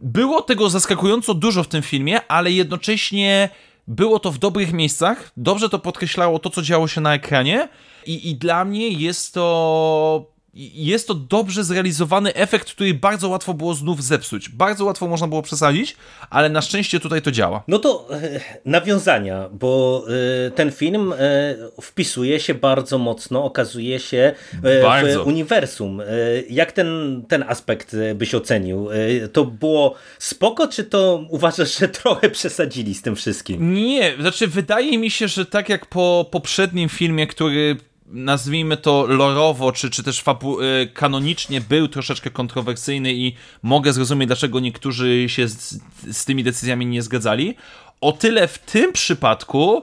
Było 0.00 0.42
tego 0.42 0.70
zaskakująco 0.70 1.34
dużo 1.34 1.64
w 1.64 1.68
tym 1.68 1.82
filmie, 1.82 2.26
ale 2.28 2.52
jednocześnie 2.52 3.48
było 3.88 4.18
to 4.18 4.30
w 4.30 4.38
dobrych 4.38 4.72
miejscach, 4.72 5.32
dobrze 5.36 5.68
to 5.68 5.78
podkreślało 5.78 6.38
to, 6.38 6.50
co 6.50 6.62
działo 6.62 6.88
się 6.88 7.00
na 7.00 7.14
ekranie 7.14 7.68
i, 8.06 8.30
i 8.30 8.34
dla 8.34 8.64
mnie 8.64 8.88
jest 8.88 9.34
to 9.34 10.37
jest 10.54 11.08
to 11.08 11.14
dobrze 11.14 11.64
zrealizowany 11.64 12.34
efekt, 12.34 12.70
który 12.70 12.94
bardzo 12.94 13.28
łatwo 13.28 13.54
było 13.54 13.74
znów 13.74 14.04
zepsuć. 14.04 14.48
Bardzo 14.48 14.84
łatwo 14.84 15.06
można 15.06 15.28
było 15.28 15.42
przesadzić, 15.42 15.96
ale 16.30 16.48
na 16.48 16.62
szczęście 16.62 17.00
tutaj 17.00 17.22
to 17.22 17.30
działa. 17.30 17.62
No 17.68 17.78
to 17.78 18.08
e, 18.10 18.40
nawiązania, 18.64 19.48
bo 19.52 20.04
e, 20.46 20.50
ten 20.50 20.72
film 20.72 21.12
e, 21.12 21.16
wpisuje 21.82 22.40
się 22.40 22.54
bardzo 22.54 22.98
mocno, 22.98 23.44
okazuje 23.44 24.00
się 24.00 24.34
bardzo. 24.82 25.24
w 25.24 25.26
uniwersum. 25.26 26.02
Jak 26.50 26.72
ten, 26.72 27.22
ten 27.28 27.44
aspekt 27.48 27.96
byś 28.14 28.34
ocenił? 28.34 28.88
To 29.32 29.44
było 29.44 29.94
spoko, 30.18 30.68
czy 30.68 30.84
to 30.84 31.24
uważasz, 31.30 31.78
że 31.78 31.88
trochę 31.88 32.30
przesadzili 32.30 32.94
z 32.94 33.02
tym 33.02 33.16
wszystkim? 33.16 33.74
Nie, 33.74 34.14
znaczy 34.20 34.46
wydaje 34.46 34.98
mi 34.98 35.10
się, 35.10 35.28
że 35.28 35.46
tak 35.46 35.68
jak 35.68 35.86
po 35.86 36.28
poprzednim 36.30 36.88
filmie, 36.88 37.26
który 37.26 37.76
nazwijmy 38.10 38.76
to 38.76 39.06
lorowo, 39.06 39.72
czy, 39.72 39.90
czy 39.90 40.02
też 40.02 40.24
fabu- 40.24 40.62
y, 40.62 40.86
kanonicznie 40.94 41.60
był 41.60 41.88
troszeczkę 41.88 42.30
kontrowersyjny 42.30 43.14
i 43.14 43.34
mogę 43.62 43.92
zrozumieć, 43.92 44.26
dlaczego 44.26 44.60
niektórzy 44.60 45.28
się 45.28 45.48
z, 45.48 45.78
z 46.12 46.24
tymi 46.24 46.44
decyzjami 46.44 46.86
nie 46.86 47.02
zgadzali. 47.02 47.54
O 48.00 48.12
tyle 48.12 48.48
w 48.48 48.58
tym 48.58 48.92
przypadku 48.92 49.82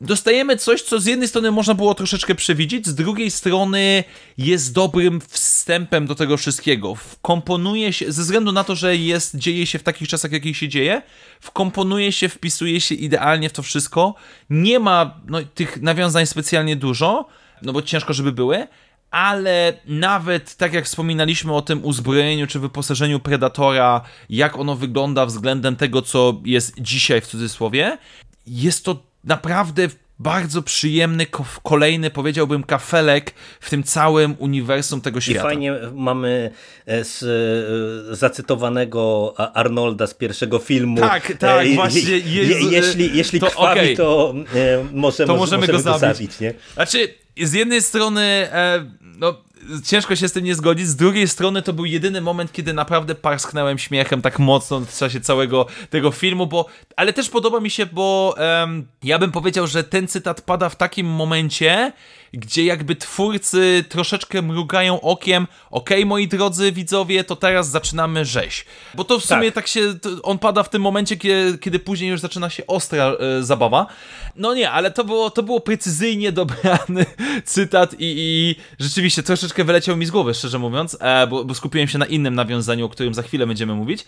dostajemy 0.00 0.56
coś, 0.56 0.82
co 0.82 1.00
z 1.00 1.06
jednej 1.06 1.28
strony 1.28 1.50
można 1.50 1.74
było 1.74 1.94
troszeczkę 1.94 2.34
przewidzieć, 2.34 2.86
z 2.86 2.94
drugiej 2.94 3.30
strony 3.30 4.04
jest 4.38 4.72
dobrym 4.72 5.20
wstępem 5.28 6.06
do 6.06 6.14
tego 6.14 6.36
wszystkiego. 6.36 6.94
Wkomponuje 6.94 7.92
się, 7.92 8.12
ze 8.12 8.22
względu 8.22 8.52
na 8.52 8.64
to, 8.64 8.76
że 8.76 8.96
jest, 8.96 9.36
dzieje 9.36 9.66
się 9.66 9.78
w 9.78 9.82
takich 9.82 10.08
czasach, 10.08 10.32
jakich 10.32 10.56
się 10.56 10.68
dzieje, 10.68 11.02
wkomponuje 11.40 12.12
się, 12.12 12.28
wpisuje 12.28 12.80
się 12.80 12.94
idealnie 12.94 13.48
w 13.48 13.52
to 13.52 13.62
wszystko. 13.62 14.14
Nie 14.50 14.78
ma 14.78 15.20
no, 15.26 15.38
tych 15.54 15.82
nawiązań 15.82 16.26
specjalnie 16.26 16.76
dużo, 16.76 17.26
no 17.62 17.72
bo 17.72 17.82
ciężko, 17.82 18.12
żeby 18.12 18.32
były, 18.32 18.66
ale 19.10 19.72
nawet 19.86 20.54
tak 20.54 20.72
jak 20.72 20.84
wspominaliśmy 20.84 21.54
o 21.54 21.62
tym 21.62 21.84
uzbrojeniu 21.84 22.46
czy 22.46 22.58
wyposażeniu 22.58 23.20
Predatora, 23.20 24.00
jak 24.30 24.58
ono 24.58 24.76
wygląda 24.76 25.26
względem 25.26 25.76
tego, 25.76 26.02
co 26.02 26.40
jest 26.44 26.80
dzisiaj 26.80 27.20
w 27.20 27.26
cudzysłowie, 27.26 27.98
jest 28.46 28.84
to 28.84 29.02
naprawdę 29.24 29.88
bardzo 30.18 30.62
przyjemny, 30.62 31.26
kolejny, 31.62 32.10
powiedziałbym, 32.10 32.64
kafelek 32.64 33.34
w 33.60 33.70
tym 33.70 33.82
całym 33.82 34.36
uniwersum 34.38 35.00
tego 35.00 35.20
świata. 35.20 35.40
I 35.40 35.42
fajnie 35.42 35.72
mamy 35.94 36.50
e, 36.86 37.04
z 37.04 37.22
e, 38.10 38.16
zacytowanego 38.16 39.34
Arnolda 39.54 40.06
z 40.06 40.14
pierwszego 40.14 40.58
filmu. 40.58 41.00
Tak, 41.00 41.32
tak, 41.38 41.66
e, 41.66 41.74
właśnie. 41.74 42.18
Jezu, 42.18 42.70
jeśli 42.70 43.16
jeśli 43.16 43.40
to, 43.40 43.46
krwawi, 43.46 43.80
okay. 43.80 43.96
to, 43.96 44.34
możemy, 44.92 45.26
to 45.26 45.36
możemy, 45.36 45.66
go, 45.66 45.78
zabić. 45.78 45.92
go 45.92 45.98
zabić. 45.98 46.40
nie? 46.40 46.54
Znaczy, 46.74 47.23
z 47.36 47.52
jednej 47.52 47.82
strony, 47.82 48.22
e, 48.22 48.90
no, 49.02 49.44
ciężko 49.84 50.16
się 50.16 50.28
z 50.28 50.32
tym 50.32 50.44
nie 50.44 50.54
zgodzić, 50.54 50.88
z 50.88 50.96
drugiej 50.96 51.28
strony 51.28 51.62
to 51.62 51.72
był 51.72 51.84
jedyny 51.84 52.20
moment, 52.20 52.52
kiedy 52.52 52.72
naprawdę 52.72 53.14
parsknąłem 53.14 53.78
śmiechem 53.78 54.22
tak 54.22 54.38
mocno 54.38 54.80
w 54.80 54.96
czasie 54.98 55.20
całego 55.20 55.66
tego 55.90 56.10
filmu, 56.10 56.46
bo, 56.46 56.66
ale 56.96 57.12
też 57.12 57.30
podoba 57.30 57.60
mi 57.60 57.70
się, 57.70 57.86
bo 57.86 58.34
ja 59.02 59.18
bym 59.18 59.32
powiedział, 59.32 59.66
że 59.66 59.84
ten 59.84 60.08
cytat 60.08 60.40
pada 60.40 60.68
w 60.68 60.76
takim 60.76 61.06
momencie, 61.06 61.92
gdzie 62.32 62.64
jakby 62.64 62.96
twórcy 62.96 63.84
troszeczkę 63.88 64.42
mrugają 64.42 65.00
okiem, 65.00 65.46
okej 65.70 65.98
okay, 65.98 66.06
moi 66.06 66.28
drodzy 66.28 66.72
widzowie, 66.72 67.24
to 67.24 67.36
teraz 67.36 67.70
zaczynamy 67.70 68.24
rzeź. 68.24 68.64
Bo 68.94 69.04
to 69.04 69.18
w 69.18 69.24
sumie 69.24 69.52
tak, 69.52 69.54
tak 69.54 69.66
się, 69.66 69.94
on 70.22 70.38
pada 70.38 70.62
w 70.62 70.70
tym 70.70 70.82
momencie, 70.82 71.16
kiedy, 71.16 71.58
kiedy 71.58 71.78
później 71.78 72.10
już 72.10 72.20
zaczyna 72.20 72.50
się 72.50 72.66
ostra 72.66 73.12
e, 73.38 73.42
zabawa. 73.42 73.86
No 74.36 74.54
nie, 74.54 74.70
ale 74.70 74.90
to 74.90 75.04
było, 75.04 75.30
to 75.30 75.42
było 75.42 75.60
precyzyjnie 75.60 76.32
dobrany 76.32 77.06
cytat 77.44 77.92
i, 77.92 77.96
i 77.98 78.56
rzeczywiście 78.78 79.22
troszeczkę 79.22 79.53
wyleciał 79.62 79.96
mi 79.96 80.06
z 80.06 80.10
głowy, 80.10 80.34
szczerze 80.34 80.58
mówiąc, 80.58 80.96
e, 81.00 81.26
bo, 81.26 81.44
bo 81.44 81.54
skupiłem 81.54 81.88
się 81.88 81.98
na 81.98 82.06
innym 82.06 82.34
nawiązaniu, 82.34 82.86
o 82.86 82.88
którym 82.88 83.14
za 83.14 83.22
chwilę 83.22 83.46
będziemy 83.46 83.74
mówić. 83.74 84.06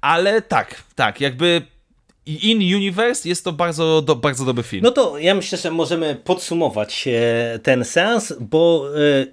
Ale 0.00 0.42
tak, 0.42 0.82
tak, 0.94 1.20
jakby 1.20 1.62
in 2.28 2.58
Universe 2.76 3.28
jest 3.28 3.44
to 3.44 3.52
bardzo, 3.52 4.02
do, 4.02 4.16
bardzo 4.16 4.44
dobry 4.44 4.62
film. 4.62 4.82
No 4.82 4.90
to 4.90 5.18
ja 5.18 5.34
myślę, 5.34 5.58
że 5.58 5.70
możemy 5.70 6.14
podsumować 6.24 7.08
e, 7.08 7.58
ten 7.58 7.84
sens, 7.84 8.34
bo 8.40 8.84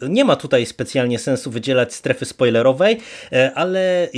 e, 0.01 0.09
nie 0.09 0.25
ma 0.25 0.35
tutaj 0.35 0.65
specjalnie 0.65 1.19
sensu 1.19 1.51
wydzielać 1.51 1.93
strefy 1.93 2.25
spoilerowej, 2.25 2.97
e, 3.31 3.51
ale 3.55 4.09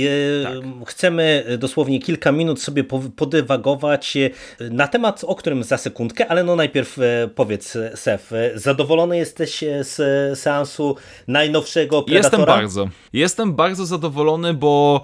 tak. 0.44 0.88
chcemy 0.88 1.44
dosłownie 1.58 2.00
kilka 2.00 2.32
minut 2.32 2.62
sobie 2.62 2.84
podywagować 3.16 4.16
na 4.60 4.88
temat, 4.88 5.24
o 5.24 5.34
którym 5.34 5.64
za 5.64 5.78
sekundkę, 5.78 6.28
ale 6.28 6.44
no 6.44 6.56
najpierw 6.56 6.98
powiedz 7.34 7.78
Sef, 7.94 8.32
zadowolony 8.54 9.16
jesteś 9.16 9.64
z 9.80 9.98
seansu 10.38 10.96
najnowszego 11.28 12.02
Predatora? 12.02 12.38
Jestem 12.38 12.46
bardzo. 12.46 12.88
Jestem 13.12 13.54
bardzo 13.54 13.86
zadowolony, 13.86 14.54
bo 14.54 15.02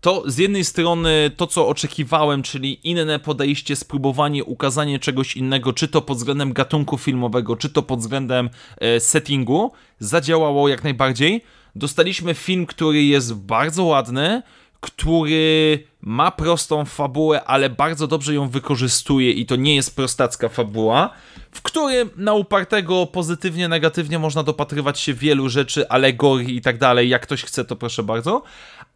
to 0.00 0.22
z 0.26 0.38
jednej 0.38 0.64
strony 0.64 1.30
to, 1.36 1.46
co 1.46 1.68
oczekiwałem, 1.68 2.42
czyli 2.42 2.88
inne 2.88 3.18
podejście, 3.18 3.76
spróbowanie, 3.76 4.44
ukazanie 4.44 4.98
czegoś 4.98 5.36
innego, 5.36 5.72
czy 5.72 5.88
to 5.88 6.02
pod 6.02 6.18
względem 6.18 6.52
gatunku 6.52 6.98
filmowego, 6.98 7.56
czy 7.56 7.70
to 7.70 7.82
pod 7.82 8.00
względem 8.00 8.50
e, 8.76 9.00
settingu, 9.00 9.72
zadziałało 9.98 10.68
jak 10.68 10.84
najbardziej. 10.84 11.44
Dostaliśmy 11.76 12.34
film, 12.34 12.66
który 12.66 13.04
jest 13.04 13.34
bardzo 13.34 13.84
ładny, 13.84 14.42
który 14.80 15.84
ma 16.00 16.30
prostą 16.30 16.84
fabułę, 16.84 17.44
ale 17.44 17.70
bardzo 17.70 18.06
dobrze 18.06 18.34
ją 18.34 18.48
wykorzystuje 18.48 19.32
i 19.32 19.46
to 19.46 19.56
nie 19.56 19.74
jest 19.74 19.96
prostacka 19.96 20.48
fabuła, 20.48 21.10
w 21.50 21.62
którym 21.62 22.10
na 22.16 22.34
upartego 22.34 23.06
pozytywnie, 23.06 23.68
negatywnie 23.68 24.18
można 24.18 24.42
dopatrywać 24.42 25.00
się 25.00 25.14
wielu 25.14 25.48
rzeczy, 25.48 25.88
alegorii 25.88 26.56
i 26.56 26.60
tak 26.60 26.78
dalej. 26.78 27.08
Jak 27.08 27.22
ktoś 27.22 27.44
chce, 27.44 27.64
to 27.64 27.76
proszę 27.76 28.02
bardzo 28.02 28.42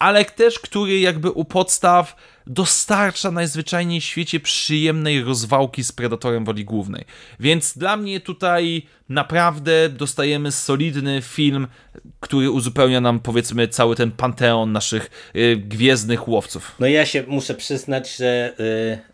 ale 0.03 0.24
też 0.24 0.59
który 0.59 1.00
jakby 1.00 1.30
u 1.30 1.44
podstaw 1.44 2.16
dostarcza 2.46 3.30
najzwyczajniej 3.30 4.00
w 4.00 4.05
świecie 4.05 4.40
przyjemnej 4.40 5.24
rozwałki 5.24 5.84
z 5.84 5.92
Predatorem 5.92 6.44
woli 6.44 6.64
głównej. 6.64 7.05
Więc 7.40 7.78
dla 7.78 7.96
mnie 7.96 8.20
tutaj 8.20 8.86
naprawdę 9.09 9.88
dostajemy 9.88 10.53
solidny 10.53 11.22
film, 11.22 11.66
który 12.20 12.50
uzupełnia 12.50 13.00
nam 13.00 13.20
powiedzmy 13.20 13.68
cały 13.68 13.96
ten 13.96 14.11
panteon 14.11 14.72
naszych 14.72 15.30
y, 15.36 15.57
gwiezdnych 15.57 16.28
łowców. 16.28 16.74
No 16.78 16.86
ja 16.93 17.07
się 17.07 17.24
muszę 17.26 17.55
przyznać, 17.55 18.16
że 18.16 18.53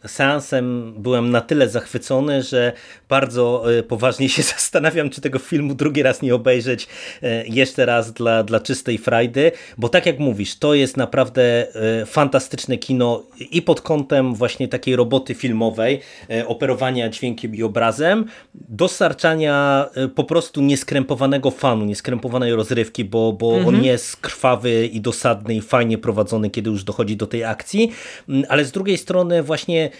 y, 0.04 0.08
seansem 0.08 0.94
byłem 0.98 1.30
na 1.30 1.40
tyle 1.40 1.68
zachwycony, 1.68 2.42
że 2.42 2.72
bardzo 3.08 3.72
y, 3.78 3.82
poważnie 3.82 4.28
się 4.28 4.42
zastanawiam, 4.56 5.10
czy 5.10 5.20
tego 5.20 5.38
filmu 5.38 5.74
drugi 5.74 6.02
raz 6.02 6.22
nie 6.22 6.34
obejrzeć 6.34 6.88
y, 7.22 7.26
jeszcze 7.48 7.86
raz 7.86 8.12
dla, 8.12 8.42
dla 8.42 8.60
czystej 8.60 8.98
frajdy, 8.98 9.52
bo 9.78 9.88
tak 9.88 10.06
jak 10.06 10.18
mówisz, 10.18 10.58
to 10.58 10.74
jest 10.74 10.96
naprawdę 10.96 11.66
fantastyczne 12.06 12.78
kino 12.78 13.22
i 13.50 13.62
pod 13.62 13.80
kątem 13.80 14.34
właśnie 14.34 14.68
takiej 14.68 14.96
roboty 14.96 15.34
filmowej, 15.34 16.00
operowania 16.46 17.08
dźwiękiem 17.08 17.54
i 17.54 17.62
obrazem, 17.62 18.24
dostarczania 18.54 19.86
po 20.14 20.24
prostu 20.24 20.60
nieskrępowanego 20.60 21.50
fanu, 21.50 21.84
nieskrępowanej 21.84 22.54
rozrywki, 22.54 23.04
bo, 23.04 23.32
bo 23.32 23.56
mhm. 23.56 23.74
on 23.74 23.84
jest 23.84 24.16
krwawy 24.16 24.86
i 24.86 25.00
dosadny 25.00 25.54
i 25.54 25.60
fajnie 25.60 25.98
prowadzony, 25.98 26.50
kiedy 26.50 26.70
już 26.70 26.84
dochodzi 26.84 27.16
do 27.16 27.26
tej 27.26 27.44
akcji, 27.44 27.67
mm, 28.28 28.44
ale 28.48 28.64
z 28.64 28.72
drugiej 28.72 28.98
strony 28.98 29.42
właśnie 29.42 29.90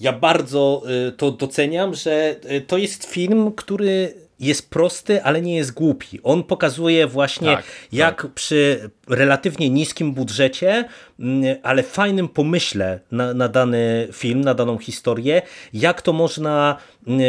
ja 0.00 0.12
bardzo 0.12 0.82
y, 1.08 1.12
to 1.12 1.30
doceniam, 1.30 1.94
że 1.94 2.36
y, 2.50 2.60
to 2.60 2.78
jest 2.78 3.04
film, 3.04 3.52
który 3.52 4.14
jest 4.42 4.70
prosty, 4.70 5.22
ale 5.22 5.42
nie 5.42 5.56
jest 5.56 5.72
głupi. 5.72 6.20
On 6.22 6.42
pokazuje 6.42 7.06
właśnie, 7.06 7.56
tak, 7.56 7.64
jak 7.92 8.22
tak. 8.22 8.32
przy 8.32 8.90
relatywnie 9.08 9.70
niskim 9.70 10.12
budżecie, 10.12 10.84
mm, 11.20 11.56
ale 11.62 11.82
fajnym 11.82 12.28
pomyśle 12.28 13.00
na, 13.10 13.34
na, 13.34 13.48
dany 13.48 14.08
film, 14.12 14.40
na 14.40 14.54
daną 14.54 14.78
historię, 14.78 15.42
jak 15.72 16.02
to 16.02 16.12
można 16.12 16.76
mm, 17.06 17.20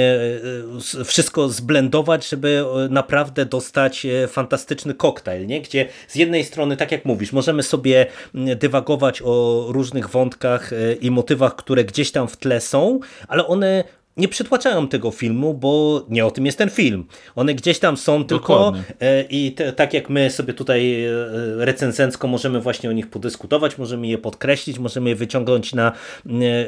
e, 1.00 1.04
wszystko 1.04 1.50
zblendować, 1.50 2.30
żeby 2.30 2.66
e, 2.86 2.90
naprawdę 2.90 3.46
dostać 3.46 4.06
e, 4.06 4.28
fantastyczny 4.28 4.94
koktajl, 4.94 5.48
nie? 5.48 5.62
gdzie 5.62 5.88
z 6.08 6.16
jednej 6.16 6.44
strony, 6.44 6.78
tak 6.78 6.92
jak 6.92 7.06
mówisz, 7.06 7.34
możemy 7.34 7.64
sobie 7.64 8.06
mm, 8.36 8.58
dywagować 8.58 9.22
o 9.26 9.66
różnych 9.70 10.10
wątkach 10.10 10.72
i 11.02 11.12
motywach, 11.12 11.56
które 11.56 11.84
gdzieś 11.84 12.12
tam 12.12 12.28
w 12.28 12.38
tle 12.38 12.62
są, 12.62 13.00
ale 13.28 13.48
one 13.48 13.84
nie 14.18 14.28
przytłaczają 14.28 14.88
tego 14.88 15.12
filmu, 15.12 15.54
bo 15.54 16.06
nie 16.10 16.26
o 16.26 16.32
tym 16.32 16.46
jest 16.46 16.58
ten 16.58 16.70
film. 16.70 17.06
One 17.36 17.54
gdzieś 17.56 17.80
tam 17.80 17.98
są 17.98 18.26
tylko 18.26 18.74
e, 19.02 19.24
i 19.24 19.52
te, 19.52 19.74
tak 19.74 19.94
jak 19.94 20.10
my 20.10 20.30
sobie 20.30 20.54
tutaj 20.54 21.06
e, 21.06 21.12
recenzencko 21.58 22.28
możemy 22.28 22.62
właśnie 22.62 22.90
o 22.90 22.94
nich 22.94 23.10
podyskutować, 23.10 23.78
możemy 23.78 24.08
je 24.08 24.18
podkreślić, 24.18 24.80
możemy 24.80 25.10
je 25.10 25.16
wyciągnąć 25.16 25.74
na 25.74 25.92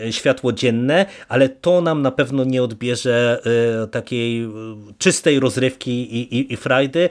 e, 0.05 0.11
światło 0.13 0.53
dzienne, 0.53 1.05
ale 1.27 1.49
to 1.49 1.81
nam 1.81 2.01
na 2.01 2.11
pewno 2.11 2.43
nie 2.43 2.63
odbierze 2.63 3.41
takiej 3.91 4.49
czystej 4.97 5.39
rozrywki 5.39 5.91
i, 5.91 6.35
i, 6.39 6.53
i 6.53 6.57
frajdy, 6.57 7.09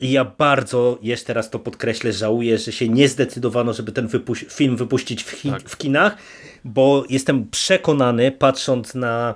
i 0.00 0.10
ja 0.10 0.24
bardzo, 0.24 0.98
jeszcze 1.02 1.34
raz 1.34 1.50
to 1.50 1.58
podkreślę, 1.58 2.12
żałuję, 2.12 2.58
że 2.58 2.72
się 2.72 2.88
nie 2.88 3.08
zdecydowano, 3.08 3.72
żeby 3.72 3.92
ten 3.92 4.06
wypuś 4.06 4.44
film 4.48 4.76
wypuścić 4.76 5.22
w, 5.22 5.42
tak. 5.42 5.70
w 5.70 5.76
kinach, 5.76 6.16
bo 6.64 7.04
jestem 7.08 7.50
przekonany, 7.50 8.32
patrząc 8.32 8.94
na 8.94 9.34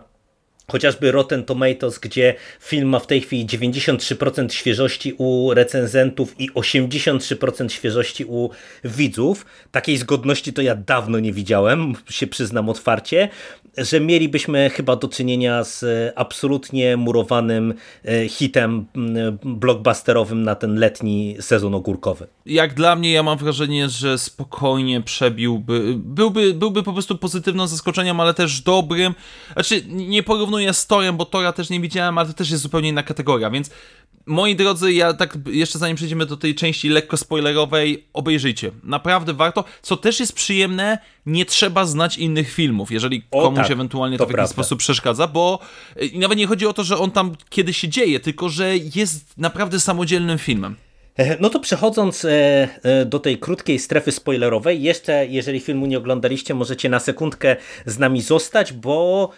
chociażby 0.72 1.12
Rotten 1.12 1.44
Tomatoes, 1.44 1.98
gdzie 1.98 2.34
film 2.60 2.88
ma 2.88 2.98
w 2.98 3.06
tej 3.06 3.20
chwili 3.20 3.46
93% 3.46 4.52
świeżości 4.52 5.14
u 5.18 5.54
recenzentów 5.54 6.40
i 6.40 6.50
83% 6.50 7.68
świeżości 7.68 8.24
u 8.24 8.50
widzów. 8.84 9.46
Takiej 9.70 9.96
zgodności 9.96 10.52
to 10.52 10.62
ja 10.62 10.74
dawno 10.74 11.18
nie 11.18 11.32
widziałem, 11.32 11.94
się 12.10 12.26
przyznam 12.26 12.68
otwarcie, 12.68 13.28
że 13.78 14.00
mielibyśmy 14.00 14.70
chyba 14.70 14.96
do 14.96 15.08
czynienia 15.08 15.64
z 15.64 15.84
absolutnie 16.16 16.96
murowanym 16.96 17.74
e, 18.04 18.28
hitem 18.28 18.86
blockbusterowym 19.44 20.42
na 20.42 20.54
ten 20.54 20.74
letni 20.74 21.36
sezon 21.40 21.74
ogórkowy. 21.74 22.26
Jak 22.46 22.74
dla 22.74 22.96
mnie, 22.96 23.12
ja 23.12 23.22
mam 23.22 23.38
wrażenie, 23.38 23.88
że 23.88 24.18
spokojnie 24.18 25.00
przebiłby, 25.00 25.94
byłby, 25.96 26.54
byłby 26.54 26.82
po 26.82 26.92
prostu 26.92 27.18
pozytywnym 27.18 27.68
zaskoczeniem, 27.68 28.20
ale 28.20 28.34
też 28.34 28.60
dobrym. 28.60 29.14
Znaczy, 29.52 29.82
nie 29.86 30.22
porównuję 30.22 30.74
z 30.74 30.86
Torem, 30.86 31.16
bo 31.16 31.24
Tora 31.24 31.52
też 31.52 31.70
nie 31.70 31.80
widziałem, 31.80 32.18
ale 32.18 32.28
to 32.28 32.34
też 32.34 32.50
jest 32.50 32.62
zupełnie 32.62 32.88
inna 32.88 33.02
kategoria, 33.02 33.50
więc 33.50 33.70
moi 34.26 34.56
drodzy, 34.56 34.92
ja 34.92 35.14
tak 35.14 35.38
jeszcze 35.46 35.78
zanim 35.78 35.96
przejdziemy 35.96 36.26
do 36.26 36.36
tej 36.36 36.54
części 36.54 36.88
lekko 36.88 37.16
spoilerowej, 37.16 38.04
obejrzyjcie. 38.12 38.70
Naprawdę 38.82 39.34
warto. 39.34 39.64
Co 39.82 39.96
też 39.96 40.20
jest 40.20 40.32
przyjemne, 40.32 40.98
nie 41.26 41.44
trzeba 41.44 41.84
znać 41.84 42.18
innych 42.18 42.52
filmów, 42.52 42.92
jeżeli 42.92 43.22
o, 43.30 43.42
komuś 43.42 43.58
tak, 43.58 43.70
ewentualnie 43.70 44.18
to, 44.18 44.26
to 44.26 44.32
w 44.32 44.36
jakiś 44.36 44.50
sposób 44.50 44.78
przeszkadza, 44.78 45.26
bo 45.26 45.58
y, 46.02 46.06
i 46.06 46.18
nawet 46.18 46.38
nie 46.38 46.46
chodzi 46.46 46.66
o 46.66 46.72
to, 46.72 46.84
że 46.84 46.98
on 46.98 47.10
tam 47.10 47.36
kiedy 47.48 47.72
się 47.72 47.88
dzieje, 47.88 48.20
tylko 48.20 48.48
że 48.48 48.76
jest 48.76 49.38
naprawdę 49.38 49.80
samodzielnym 49.80 50.38
filmem. 50.38 50.76
E, 51.16 51.36
no 51.40 51.50
to 51.50 51.60
przechodząc 51.60 52.24
e, 52.24 52.68
e, 52.82 53.04
do 53.04 53.18
tej 53.18 53.38
krótkiej 53.38 53.78
strefy 53.78 54.12
spoilerowej, 54.12 54.82
jeszcze 54.82 55.26
jeżeli 55.26 55.60
filmu 55.60 55.86
nie 55.86 55.98
oglądaliście, 55.98 56.54
możecie 56.54 56.88
na 56.88 57.00
sekundkę 57.00 57.56
z 57.86 57.98
nami 57.98 58.22
zostać, 58.22 58.72
bo 58.72 59.30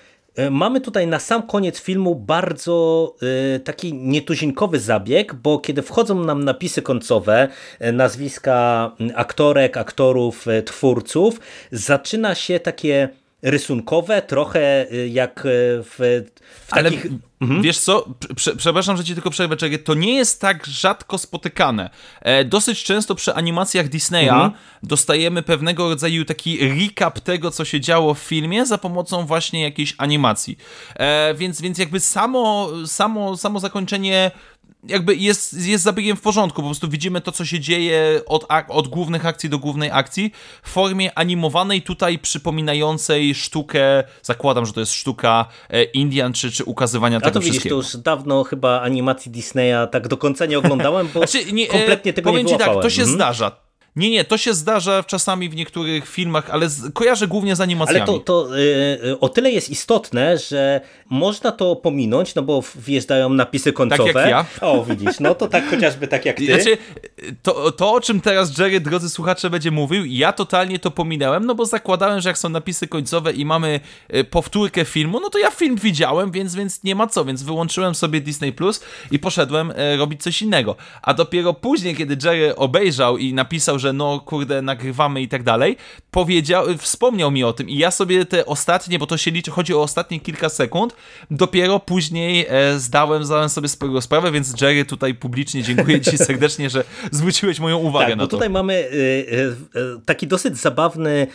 mamy 0.50 0.80
tutaj 0.80 1.06
na 1.06 1.18
sam 1.18 1.42
koniec 1.42 1.80
filmu 1.80 2.14
bardzo 2.14 3.14
y, 3.56 3.60
taki 3.60 3.94
nietuzinkowy 3.94 4.80
zabieg, 4.80 5.34
bo 5.34 5.58
kiedy 5.58 5.82
wchodzą 5.82 6.24
nam 6.24 6.44
napisy 6.44 6.82
końcowe, 6.82 7.48
nazwiska 7.92 8.90
aktorek, 9.14 9.76
aktorów, 9.76 10.46
twórców, 10.64 11.40
zaczyna 11.72 12.34
się 12.34 12.60
takie 12.60 13.08
rysunkowe, 13.44 14.22
trochę 14.22 14.86
jak 15.08 15.40
w, 15.44 16.22
w 16.66 16.72
Ale... 16.72 16.90
takich 16.90 17.06
Mhm. 17.44 17.62
Wiesz 17.62 17.78
co, 17.78 18.06
Prze 18.36 18.56
przepraszam, 18.56 18.96
że 18.96 19.04
ci 19.04 19.14
tylko 19.14 19.30
przerwę, 19.30 19.56
to 19.84 19.94
nie 19.94 20.14
jest 20.14 20.40
tak 20.40 20.66
rzadko 20.66 21.18
spotykane. 21.18 21.90
E, 22.20 22.44
dosyć 22.44 22.84
często 22.84 23.14
przy 23.14 23.34
animacjach 23.34 23.88
Disneya 23.88 24.28
mhm. 24.28 24.52
dostajemy 24.82 25.42
pewnego 25.42 25.88
rodzaju 25.88 26.24
taki 26.24 26.58
recap 26.68 27.20
tego, 27.20 27.50
co 27.50 27.64
się 27.64 27.80
działo 27.80 28.14
w 28.14 28.18
filmie 28.18 28.66
za 28.66 28.78
pomocą 28.78 29.26
właśnie 29.26 29.62
jakiejś 29.62 29.94
animacji. 29.98 30.58
E, 30.96 31.34
więc, 31.34 31.60
więc 31.60 31.78
jakby 31.78 32.00
samo, 32.00 32.68
samo, 32.86 33.36
samo 33.36 33.60
zakończenie 33.60 34.30
jakby 34.88 35.16
jest, 35.16 35.52
jest 35.52 35.84
zabiegiem 35.84 36.16
w 36.16 36.20
porządku, 36.20 36.62
po 36.62 36.68
prostu 36.68 36.88
widzimy 36.88 37.20
to, 37.20 37.32
co 37.32 37.44
się 37.44 37.60
dzieje 37.60 38.20
od, 38.26 38.46
od 38.68 38.88
głównych 38.88 39.26
akcji 39.26 39.50
do 39.50 39.58
głównej 39.58 39.90
akcji 39.90 40.32
w 40.62 40.70
formie 40.70 41.18
animowanej, 41.18 41.82
tutaj 41.82 42.18
przypominającej 42.18 43.34
sztukę, 43.34 44.04
zakładam, 44.22 44.66
że 44.66 44.72
to 44.72 44.80
jest 44.80 44.92
sztuka 44.92 45.46
e, 45.70 45.82
Indian, 45.82 46.32
czy, 46.32 46.50
czy 46.50 46.64
ukazywania 46.64 47.16
A 47.16 47.20
tego 47.20 47.40
widzisz, 47.40 47.52
wszystkiego. 47.52 47.76
to 47.76 47.82
już 47.82 47.96
dawno 47.96 48.44
chyba 48.44 48.80
animacji 48.80 49.30
Disneya 49.30 49.88
tak 49.90 50.08
do 50.08 50.16
końca 50.16 50.46
nie 50.46 50.58
oglądałem, 50.58 51.08
bo 51.14 51.26
znaczy, 51.26 51.52
nie, 51.52 51.66
kompletnie 51.66 52.12
tego 52.12 52.30
powiem 52.30 52.46
nie 52.46 52.52
ci 52.52 52.56
wyłapałem. 52.56 52.82
tak, 52.82 52.82
to 52.82 52.90
się 52.90 53.02
mhm. 53.02 53.16
zdarza. 53.16 53.63
Nie, 53.96 54.10
nie, 54.10 54.24
to 54.24 54.38
się 54.38 54.54
zdarza 54.54 55.02
czasami 55.02 55.48
w 55.48 55.56
niektórych 55.56 56.08
filmach, 56.08 56.50
ale 56.50 56.68
kojarzę 56.94 57.28
głównie 57.28 57.56
z 57.56 57.60
animacjami. 57.60 58.00
Ale 58.00 58.06
to, 58.06 58.18
to 58.18 58.58
y, 58.58 59.20
o 59.20 59.28
tyle 59.28 59.50
jest 59.50 59.70
istotne, 59.70 60.38
że 60.38 60.80
można 61.10 61.52
to 61.52 61.76
pominąć, 61.76 62.34
no 62.34 62.42
bo 62.42 62.62
wjeżdżają 62.76 63.28
napisy 63.28 63.72
końcowe. 63.72 64.12
Tak 64.12 64.30
jak 64.30 64.30
ja. 64.30 64.68
O, 64.68 64.84
widzisz, 64.84 65.20
no 65.20 65.34
to 65.34 65.48
tak 65.48 65.70
chociażby 65.70 66.08
tak 66.08 66.24
jak 66.24 66.36
ty. 66.36 66.46
Znaczy, 66.46 66.78
to, 67.42 67.72
to 67.72 67.92
o 67.92 68.00
czym 68.00 68.20
teraz 68.20 68.58
Jerry, 68.58 68.80
drodzy 68.80 69.10
słuchacze, 69.10 69.50
będzie 69.50 69.70
mówił, 69.70 70.04
ja 70.04 70.32
totalnie 70.32 70.78
to 70.78 70.90
pominąłem, 70.90 71.46
no 71.46 71.54
bo 71.54 71.66
zakładałem, 71.66 72.20
że 72.20 72.28
jak 72.28 72.38
są 72.38 72.48
napisy 72.48 72.88
końcowe 72.88 73.32
i 73.32 73.44
mamy 73.44 73.80
y, 74.14 74.24
powtórkę 74.24 74.84
filmu, 74.84 75.20
no 75.20 75.30
to 75.30 75.38
ja 75.38 75.50
film 75.50 75.76
widziałem, 75.76 76.30
więc, 76.30 76.54
więc 76.54 76.82
nie 76.82 76.94
ma 76.94 77.06
co, 77.06 77.24
więc 77.24 77.42
wyłączyłem 77.42 77.94
sobie 77.94 78.20
Disney 78.20 78.52
Plus 78.52 78.80
i 79.10 79.18
poszedłem 79.18 79.70
y, 79.70 79.96
robić 79.96 80.22
coś 80.22 80.42
innego. 80.42 80.76
A 81.02 81.14
dopiero 81.14 81.54
później, 81.54 81.96
kiedy 81.96 82.28
Jerry 82.28 82.56
obejrzał 82.56 83.18
i 83.18 83.34
napisał, 83.34 83.78
że 83.84 83.92
no 83.92 84.20
kurde, 84.20 84.62
nagrywamy 84.62 85.22
i 85.22 85.28
tak 85.28 85.42
dalej, 85.42 85.76
powiedział, 86.10 86.66
wspomniał 86.78 87.30
mi 87.30 87.44
o 87.44 87.52
tym 87.52 87.68
i 87.68 87.78
ja 87.78 87.90
sobie 87.90 88.24
te 88.24 88.46
ostatnie, 88.46 88.98
bo 88.98 89.06
to 89.06 89.16
się 89.16 89.30
liczy, 89.30 89.50
chodzi 89.50 89.74
o 89.74 89.82
ostatnie 89.82 90.20
kilka 90.20 90.48
sekund, 90.48 90.96
dopiero 91.30 91.80
później 91.80 92.46
e, 92.48 92.78
zdałem, 92.78 93.24
zdałem 93.24 93.48
sobie 93.48 93.68
sprawę, 94.00 94.32
więc 94.32 94.60
Jerry 94.60 94.84
tutaj 94.84 95.14
publicznie 95.14 95.62
dziękuję 95.62 96.00
Ci 96.00 96.18
serdecznie, 96.28 96.70
że 96.70 96.84
zwróciłeś 97.10 97.60
moją 97.60 97.76
uwagę 97.78 98.06
tak, 98.06 98.16
na 98.16 98.22
bo 98.22 98.26
to. 98.26 98.36
tutaj 98.36 98.50
mamy 98.50 98.74
y, 98.74 98.96
y, 98.96 99.80
y, 99.80 100.00
taki 100.06 100.26
dosyć 100.26 100.56
zabawny 100.56 101.26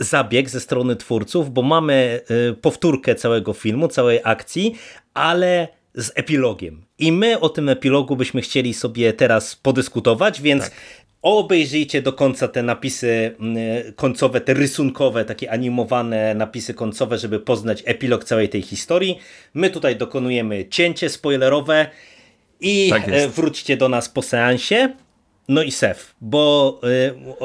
zabieg 0.00 0.50
ze 0.50 0.60
strony 0.60 0.96
twórców, 0.96 1.52
bo 1.52 1.62
mamy 1.62 2.20
powtórkę 2.62 3.14
całego 3.14 3.52
filmu, 3.52 3.88
całej 3.88 4.20
akcji, 4.24 4.74
ale 5.14 5.68
z 5.94 6.12
epilogiem. 6.14 6.84
I 6.98 7.12
my 7.12 7.40
o 7.40 7.48
tym 7.48 7.68
epilogu 7.68 8.16
byśmy 8.16 8.40
chcieli 8.40 8.74
sobie 8.74 9.12
teraz 9.12 9.56
podyskutować, 9.56 10.42
więc 10.42 10.64
tak. 10.64 10.72
Obejrzyjcie 11.22 12.02
do 12.02 12.12
końca 12.12 12.48
te 12.48 12.62
napisy 12.62 13.36
końcowe, 13.96 14.40
te 14.40 14.54
rysunkowe, 14.54 15.24
takie 15.24 15.50
animowane 15.50 16.34
napisy 16.34 16.74
końcowe, 16.74 17.18
żeby 17.18 17.40
poznać 17.40 17.82
epilog 17.86 18.24
całej 18.24 18.48
tej 18.48 18.62
historii. 18.62 19.18
My 19.54 19.70
tutaj 19.70 19.96
dokonujemy 19.96 20.68
cięcie 20.68 21.08
spoilerowe 21.08 21.86
i 22.60 22.90
tak 22.90 23.10
wróćcie 23.28 23.76
do 23.76 23.88
nas 23.88 24.08
po 24.08 24.22
seansie. 24.22 24.92
No 25.48 25.62
i 25.62 25.70
Sef, 25.70 26.14
bo 26.20 26.80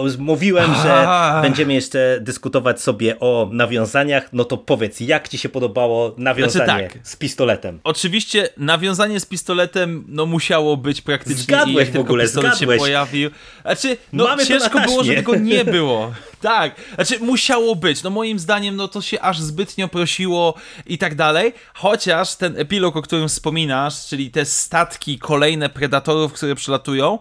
y, 0.05 0.17
mówiłem, 0.17 0.75
że 0.83 1.07
będziemy 1.41 1.73
jeszcze 1.73 2.17
dyskutować 2.21 2.81
sobie 2.81 3.19
o 3.19 3.49
nawiązaniach, 3.51 4.29
no 4.33 4.45
to 4.45 4.57
powiedz, 4.57 4.99
jak 4.99 5.29
ci 5.29 5.37
się 5.37 5.49
podobało 5.49 6.15
nawiązanie 6.17 6.65
znaczy 6.65 6.93
tak. 6.93 7.07
z 7.07 7.15
pistoletem? 7.15 7.79
Oczywiście 7.83 8.49
nawiązanie 8.57 9.19
z 9.19 9.25
pistoletem 9.25 10.05
no 10.07 10.25
musiało 10.25 10.77
być 10.77 11.01
praktycznie 11.01 11.43
zgadłeś 11.43 11.89
i 11.89 11.91
w 11.91 11.99
ogóle, 11.99 12.23
pistolet 12.23 12.55
zgadłeś. 12.55 12.77
się 12.77 12.85
pojawił. 12.85 13.29
Znaczy, 13.61 13.97
no 14.13 14.23
Mamy 14.23 14.45
ciężko 14.45 14.79
było, 14.79 15.03
żeby 15.03 15.21
go 15.21 15.35
nie 15.35 15.65
było. 15.77 16.13
Tak, 16.41 16.75
znaczy 16.95 17.19
musiało 17.19 17.75
być, 17.75 18.03
no 18.03 18.09
moim 18.09 18.39
zdaniem 18.39 18.75
no 18.75 18.87
to 18.87 19.01
się 19.01 19.21
aż 19.21 19.39
zbytnio 19.39 19.87
prosiło 19.87 20.53
i 20.85 20.97
tak 20.97 21.15
dalej, 21.15 21.53
chociaż 21.73 22.35
ten 22.35 22.59
epilog, 22.59 22.95
o 22.95 23.01
którym 23.01 23.27
wspominasz, 23.27 24.07
czyli 24.07 24.31
te 24.31 24.45
statki 24.45 25.19
kolejne 25.19 25.69
predatorów, 25.69 26.33
które 26.33 26.55
przylatują, 26.55 27.19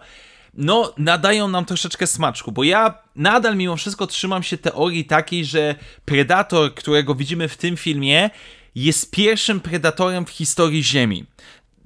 no, 0.57 0.93
nadają 0.99 1.49
nam 1.49 1.65
troszeczkę 1.65 2.07
smaczku, 2.07 2.53
bo 2.53 2.65
ja 2.65 2.99
nadal 3.17 3.57
mimo 3.57 3.77
wszystko 3.77 4.07
trzymam 4.07 4.43
się 4.43 4.59
teorii 4.59 5.05
takiej, 5.05 5.45
że 5.45 5.75
Predator, 6.05 6.75
którego 6.75 7.15
widzimy 7.15 7.49
w 7.49 7.57
tym 7.57 7.77
filmie, 7.77 8.31
jest 8.75 9.11
pierwszym 9.11 9.61
predatorem 9.61 10.27
w 10.27 10.31
historii 10.31 10.85
Ziemi. 10.85 11.27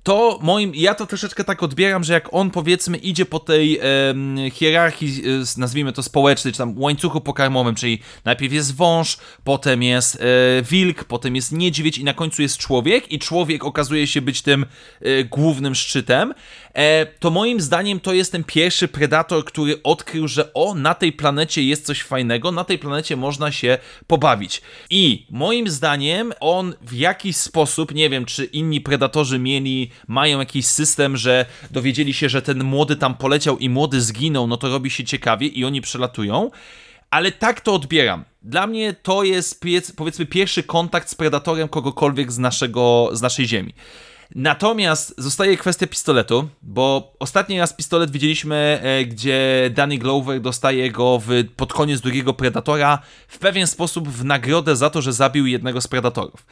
To 0.02 0.38
moim, 0.42 0.72
ja 0.74 0.94
to 0.94 1.06
troszeczkę 1.06 1.44
tak 1.44 1.62
odbieram, 1.62 2.04
że 2.04 2.12
jak 2.12 2.34
on 2.34 2.50
powiedzmy 2.50 2.96
idzie 2.96 3.26
po 3.26 3.38
tej 3.38 3.78
e, 3.78 3.80
hierarchii, 4.50 5.22
e, 5.24 5.60
nazwijmy 5.60 5.92
to 5.92 6.02
społecznej, 6.02 6.52
czy 6.52 6.58
tam 6.58 6.78
łańcuchu 6.78 7.20
pokarmowym, 7.20 7.74
czyli 7.74 7.98
najpierw 8.24 8.52
jest 8.52 8.76
wąż, 8.76 9.16
potem 9.44 9.82
jest 9.82 10.16
e, 10.16 10.62
wilk, 10.62 11.04
potem 11.04 11.36
jest 11.36 11.52
niedźwiedź 11.52 11.98
i 11.98 12.04
na 12.04 12.14
końcu 12.14 12.42
jest 12.42 12.58
człowiek 12.58 13.12
i 13.12 13.18
człowiek 13.18 13.64
okazuje 13.64 14.06
się 14.06 14.20
być 14.20 14.42
tym 14.42 14.66
e, 15.00 15.24
głównym 15.24 15.74
szczytem, 15.74 16.34
to 17.18 17.30
moim 17.30 17.60
zdaniem 17.60 18.00
to 18.00 18.12
jest 18.12 18.32
ten 18.32 18.44
pierwszy 18.44 18.88
predator, 18.88 19.44
który 19.44 19.82
odkrył, 19.82 20.28
że 20.28 20.54
o, 20.54 20.74
na 20.74 20.94
tej 20.94 21.12
planecie 21.12 21.62
jest 21.62 21.86
coś 21.86 22.02
fajnego, 22.02 22.52
na 22.52 22.64
tej 22.64 22.78
planecie 22.78 23.16
można 23.16 23.52
się 23.52 23.78
pobawić. 24.06 24.62
I 24.90 25.26
moim 25.30 25.68
zdaniem 25.68 26.32
on 26.40 26.74
w 26.82 26.92
jakiś 26.92 27.36
sposób, 27.36 27.94
nie 27.94 28.10
wiem, 28.10 28.24
czy 28.24 28.44
inni 28.44 28.80
predatorzy 28.80 29.38
mieli 29.38 29.90
mają 30.08 30.38
jakiś 30.38 30.66
system, 30.66 31.16
że 31.16 31.46
dowiedzieli 31.70 32.14
się, 32.14 32.28
że 32.28 32.42
ten 32.42 32.64
młody 32.64 32.96
tam 32.96 33.14
poleciał 33.14 33.58
i 33.58 33.68
młody 33.68 34.00
zginął, 34.00 34.46
no 34.46 34.56
to 34.56 34.68
robi 34.68 34.90
się 34.90 35.04
ciekawie 35.04 35.46
i 35.46 35.64
oni 35.64 35.80
przelatują. 35.80 36.50
Ale 37.10 37.32
tak 37.32 37.60
to 37.60 37.74
odbieram. 37.74 38.24
Dla 38.42 38.66
mnie 38.66 38.94
to 39.02 39.24
jest 39.24 39.64
powiedzmy 39.96 40.26
pierwszy 40.26 40.62
kontakt 40.62 41.08
z 41.08 41.14
predatorem 41.14 41.68
kogokolwiek 41.68 42.32
z, 42.32 42.38
naszego, 42.38 43.10
z 43.12 43.22
naszej 43.22 43.48
ziemi. 43.48 43.74
Natomiast 44.34 45.14
zostaje 45.18 45.56
kwestia 45.56 45.86
pistoletu, 45.86 46.48
bo 46.62 47.12
ostatni 47.18 47.58
raz 47.58 47.72
pistolet 47.72 48.10
widzieliśmy, 48.10 48.80
e, 48.82 49.04
gdzie 49.04 49.70
Danny 49.74 49.98
Glover 49.98 50.40
dostaje 50.40 50.90
go 50.90 51.18
w, 51.26 51.28
pod 51.56 51.72
koniec 51.72 52.00
drugiego 52.00 52.34
Predatora 52.34 52.98
w 53.28 53.38
pewien 53.38 53.66
sposób 53.66 54.08
w 54.08 54.24
nagrodę 54.24 54.76
za 54.76 54.90
to, 54.90 55.02
że 55.02 55.12
zabił 55.12 55.46
jednego 55.46 55.80
z 55.80 55.88
Predatorów. 55.88 56.46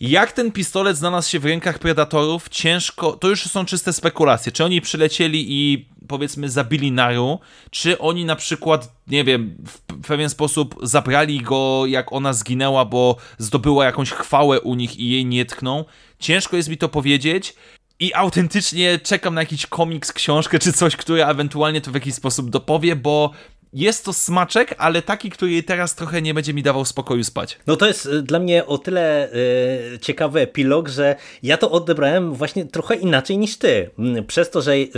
Jak 0.00 0.32
ten 0.32 0.52
pistolet 0.52 0.96
znalazł 0.96 1.30
się 1.30 1.38
w 1.38 1.44
rękach 1.44 1.78
predatorów, 1.78 2.48
ciężko. 2.48 3.12
To 3.12 3.28
już 3.28 3.42
są 3.44 3.64
czyste 3.64 3.92
spekulacje. 3.92 4.52
Czy 4.52 4.64
oni 4.64 4.80
przylecieli 4.80 5.46
i 5.48 5.88
powiedzmy 6.12 6.50
zabili 6.50 6.92
Naru, 6.92 7.38
czy 7.70 7.98
oni 7.98 8.24
na 8.24 8.36
przykład, 8.36 8.92
nie 9.06 9.24
wiem, 9.24 9.56
w 9.88 10.06
pewien 10.06 10.30
sposób 10.30 10.74
zabrali 10.82 11.40
go, 11.40 11.86
jak 11.86 12.12
ona 12.12 12.32
zginęła, 12.32 12.84
bo 12.84 13.16
zdobyła 13.38 13.84
jakąś 13.84 14.10
chwałę 14.10 14.60
u 14.60 14.74
nich 14.74 14.96
i 14.96 15.10
jej 15.10 15.26
nie 15.26 15.44
tkną. 15.44 15.84
Ciężko 16.18 16.56
jest 16.56 16.68
mi 16.68 16.76
to 16.76 16.88
powiedzieć. 16.88 17.54
I 18.00 18.14
autentycznie 18.14 18.98
czekam 18.98 19.34
na 19.34 19.40
jakiś 19.40 19.66
komiks, 19.66 20.12
książkę 20.12 20.58
czy 20.58 20.72
coś, 20.72 20.96
które 20.96 21.26
ewentualnie 21.26 21.80
to 21.80 21.90
w 21.90 21.94
jakiś 21.94 22.14
sposób 22.14 22.50
dopowie, 22.50 22.96
bo 22.96 23.30
jest 23.72 24.04
to 24.04 24.12
smaczek, 24.12 24.74
ale 24.78 25.02
taki, 25.02 25.30
który 25.30 25.62
teraz 25.62 25.94
trochę 25.94 26.22
nie 26.22 26.34
będzie 26.34 26.54
mi 26.54 26.62
dawał 26.62 26.84
spokoju 26.84 27.24
spać. 27.24 27.58
No 27.66 27.76
to 27.76 27.86
jest 27.86 28.06
y, 28.06 28.22
dla 28.22 28.38
mnie 28.38 28.66
o 28.66 28.78
tyle 28.78 29.32
y, 29.32 29.98
ciekawy 29.98 30.40
epilog, 30.40 30.88
że 30.88 31.16
ja 31.42 31.56
to 31.56 31.70
odebrałem 31.70 32.34
właśnie 32.34 32.64
trochę 32.64 32.94
inaczej 32.94 33.38
niż 33.38 33.56
ty. 33.56 33.90
Mm, 33.98 34.26
przez 34.26 34.50
to, 34.50 34.62
że 34.62 34.76
y, 34.76 34.90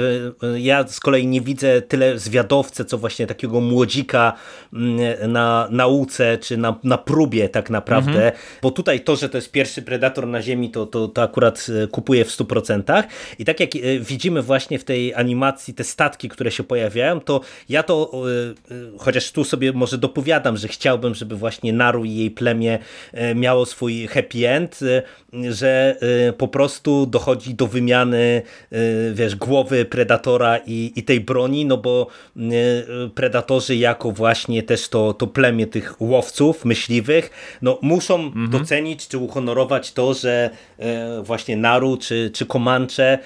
y, 0.54 0.60
ja 0.60 0.86
z 0.88 1.00
kolei 1.00 1.26
nie 1.26 1.40
widzę 1.40 1.82
tyle 1.82 2.18
zwiadowcę, 2.18 2.84
co 2.84 2.98
właśnie 2.98 3.26
takiego 3.26 3.60
młodzika 3.60 4.32
y, 4.72 5.28
na 5.28 5.68
nauce, 5.70 6.38
czy 6.38 6.56
na, 6.56 6.78
na 6.84 6.98
próbie 6.98 7.48
tak 7.48 7.70
naprawdę, 7.70 8.12
mhm. 8.12 8.32
bo 8.62 8.70
tutaj 8.70 9.00
to, 9.00 9.16
że 9.16 9.28
to 9.28 9.38
jest 9.38 9.50
pierwszy 9.50 9.82
predator 9.82 10.26
na 10.26 10.42
ziemi, 10.42 10.70
to, 10.70 10.86
to, 10.86 11.08
to 11.08 11.22
akurat 11.22 11.66
kupuję 11.90 12.24
w 12.24 12.28
100%. 12.28 13.02
I 13.38 13.44
tak 13.44 13.60
jak 13.60 13.70
widzimy 14.00 14.42
właśnie 14.42 14.78
w 14.78 14.84
tej 14.84 15.14
animacji 15.14 15.74
te 15.74 15.84
statki, 15.84 16.28
które 16.28 16.50
się 16.50 16.62
pojawiają, 16.62 17.20
to 17.20 17.40
ja 17.68 17.82
to 17.82 18.10
chociaż 18.98 19.32
tu 19.32 19.44
sobie 19.44 19.72
może 19.72 19.98
dopowiadam, 19.98 20.56
że 20.56 20.68
chciałbym, 20.68 21.14
żeby 21.14 21.36
właśnie 21.36 21.72
Naru 21.72 22.04
i 22.04 22.14
jej 22.14 22.30
plemię 22.30 22.78
y, 23.14 23.34
miało 23.34 23.66
swój 23.66 24.06
happy 24.06 24.48
end, 24.48 24.80
y, 24.82 25.02
że 25.52 25.96
po 26.38 26.48
prostu 26.48 27.06
dochodzi 27.06 27.54
do 27.54 27.66
wymiany 27.66 28.42
wiesz, 29.12 29.36
głowy 29.36 29.84
Predatora 29.84 30.58
i, 30.66 30.92
i 30.96 31.02
tej 31.02 31.20
broni, 31.20 31.66
no 31.66 31.76
bo 31.76 32.06
Predatorzy 33.14 33.76
jako 33.76 34.12
właśnie 34.12 34.62
też 34.62 34.88
to, 34.88 35.14
to 35.14 35.26
plemię 35.26 35.66
tych 35.66 36.00
łowców, 36.00 36.64
myśliwych, 36.64 37.30
no 37.62 37.78
muszą 37.82 38.14
mhm. 38.14 38.50
docenić 38.50 39.08
czy 39.08 39.18
uhonorować 39.18 39.92
to, 39.92 40.14
że 40.14 40.50
właśnie 41.22 41.56
Naru 41.56 41.96
czy, 41.96 42.30
czy 42.34 42.46
Comanche 42.46 43.18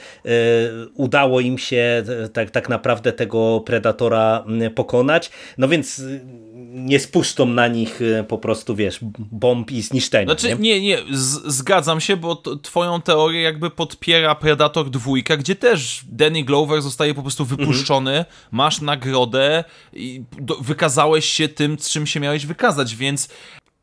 udało 0.94 1.40
im 1.40 1.58
się 1.58 2.04
tak, 2.32 2.50
tak 2.50 2.68
naprawdę 2.68 3.12
tego 3.12 3.62
Predatora 3.66 4.44
pokonać. 4.74 5.27
No 5.58 5.68
więc 5.68 5.98
y, 5.98 6.20
nie 6.74 7.00
spuszczą 7.00 7.46
na 7.46 7.68
nich 7.68 8.02
y, 8.02 8.24
po 8.28 8.38
prostu, 8.38 8.76
wiesz, 8.76 8.98
bomb 9.18 9.70
i 9.70 9.82
zniszczenia. 9.82 10.26
Znaczy, 10.26 10.48
nie, 10.48 10.80
nie, 10.80 10.80
nie 10.80 10.98
zgadzam 11.46 12.00
się, 12.00 12.16
bo 12.16 12.42
twoją 12.62 13.02
teorię 13.02 13.42
jakby 13.42 13.70
podpiera 13.70 14.34
Predator 14.34 14.90
2, 14.90 15.12
gdzie 15.38 15.54
też 15.56 16.04
Danny 16.08 16.44
Glover 16.44 16.82
zostaje 16.82 17.14
po 17.14 17.22
prostu 17.22 17.44
wypuszczony, 17.44 18.10
mhm. 18.10 18.34
masz 18.52 18.80
nagrodę 18.80 19.64
i 19.92 20.22
wykazałeś 20.60 21.24
się 21.24 21.48
tym, 21.48 21.76
czym 21.76 22.06
się 22.06 22.20
miałeś 22.20 22.46
wykazać, 22.46 22.96
więc 22.96 23.28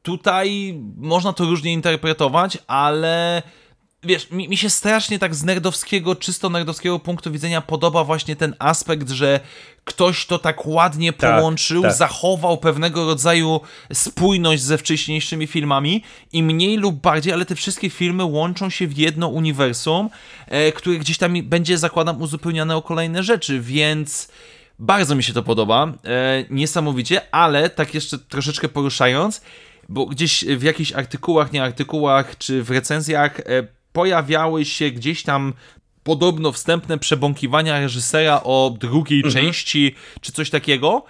tutaj 0.02 0.80
można 0.98 1.34
to 1.34 1.46
różnie 1.46 1.74
interpretować, 1.74 2.58
ale 2.68 3.44
wiesz, 4.06 4.32
mi, 4.32 4.50
mi 4.50 4.58
się 4.58 4.70
strasznie 4.70 5.20
tak 5.20 5.36
z 5.36 5.44
nerdowskiego, 5.44 6.16
czysto 6.16 6.50
nerdowskiego 6.50 7.00
punktu 7.00 7.32
widzenia 7.32 7.62
podoba 7.62 8.04
właśnie 8.04 8.36
ten 8.36 8.56
aspekt, 8.60 9.10
że 9.10 9.40
ktoś 9.86 10.26
to 10.26 10.40
tak 10.40 10.66
ładnie 10.66 11.14
Tak, 11.14 11.36
połączył, 11.36 11.82
tak. 11.82 11.94
zachował 11.94 12.58
pewnego 12.58 13.06
rodzaju 13.06 13.62
spójność 13.94 14.64
ze 14.64 14.78
wcześniejszymi 14.78 15.48
filmami 15.48 16.04
i 16.34 16.44
mniej 16.44 16.78
lub 16.78 16.96
bardziej, 16.96 17.34
ale 17.34 17.46
te 17.46 17.56
wszystkie 17.56 17.90
filmy 17.90 18.24
łączą 18.24 18.70
się 18.70 18.88
w 18.88 18.98
jedno 18.98 19.28
uniwersum, 19.28 20.10
e, 20.48 20.72
które 20.72 20.98
gdzieś 20.98 21.18
tam 21.18 21.34
będzie, 21.44 21.78
zakładam, 21.78 22.22
uzupełniane 22.22 22.76
o 22.76 22.82
kolejne 22.82 23.24
rzeczy, 23.24 23.60
więc 23.62 24.28
bardzo 24.80 25.16
mi 25.16 25.24
się 25.24 25.34
to 25.34 25.44
podoba, 25.44 25.94
e, 26.04 26.46
niesamowicie, 26.50 27.22
ale 27.32 27.70
tak 27.70 27.94
jeszcze 27.94 28.20
troszeczkę 28.20 28.70
poruszając, 28.70 29.42
bo 29.90 30.06
gdzieś 30.06 30.46
w 30.46 30.64
jakichś 30.64 30.94
artykułach, 30.94 31.52
nie 31.52 31.64
artykułach, 31.64 32.38
czy 32.38 32.64
w 32.64 32.72
recenzjach 32.72 33.40
e, 33.40 33.44
pojawiały 33.96 34.66
się 34.66 34.92
gdzieś 34.92 35.24
tam 35.24 35.54
podobno 36.04 36.52
wstępne 36.52 36.98
przebąkiwania 36.98 37.80
reżysera 37.80 38.42
o 38.44 38.76
drugiej 38.80 39.20
Mhm. 39.24 39.34
części, 39.46 39.96
czy 40.22 40.32
coś 40.32 40.50
takiego. 40.50 41.06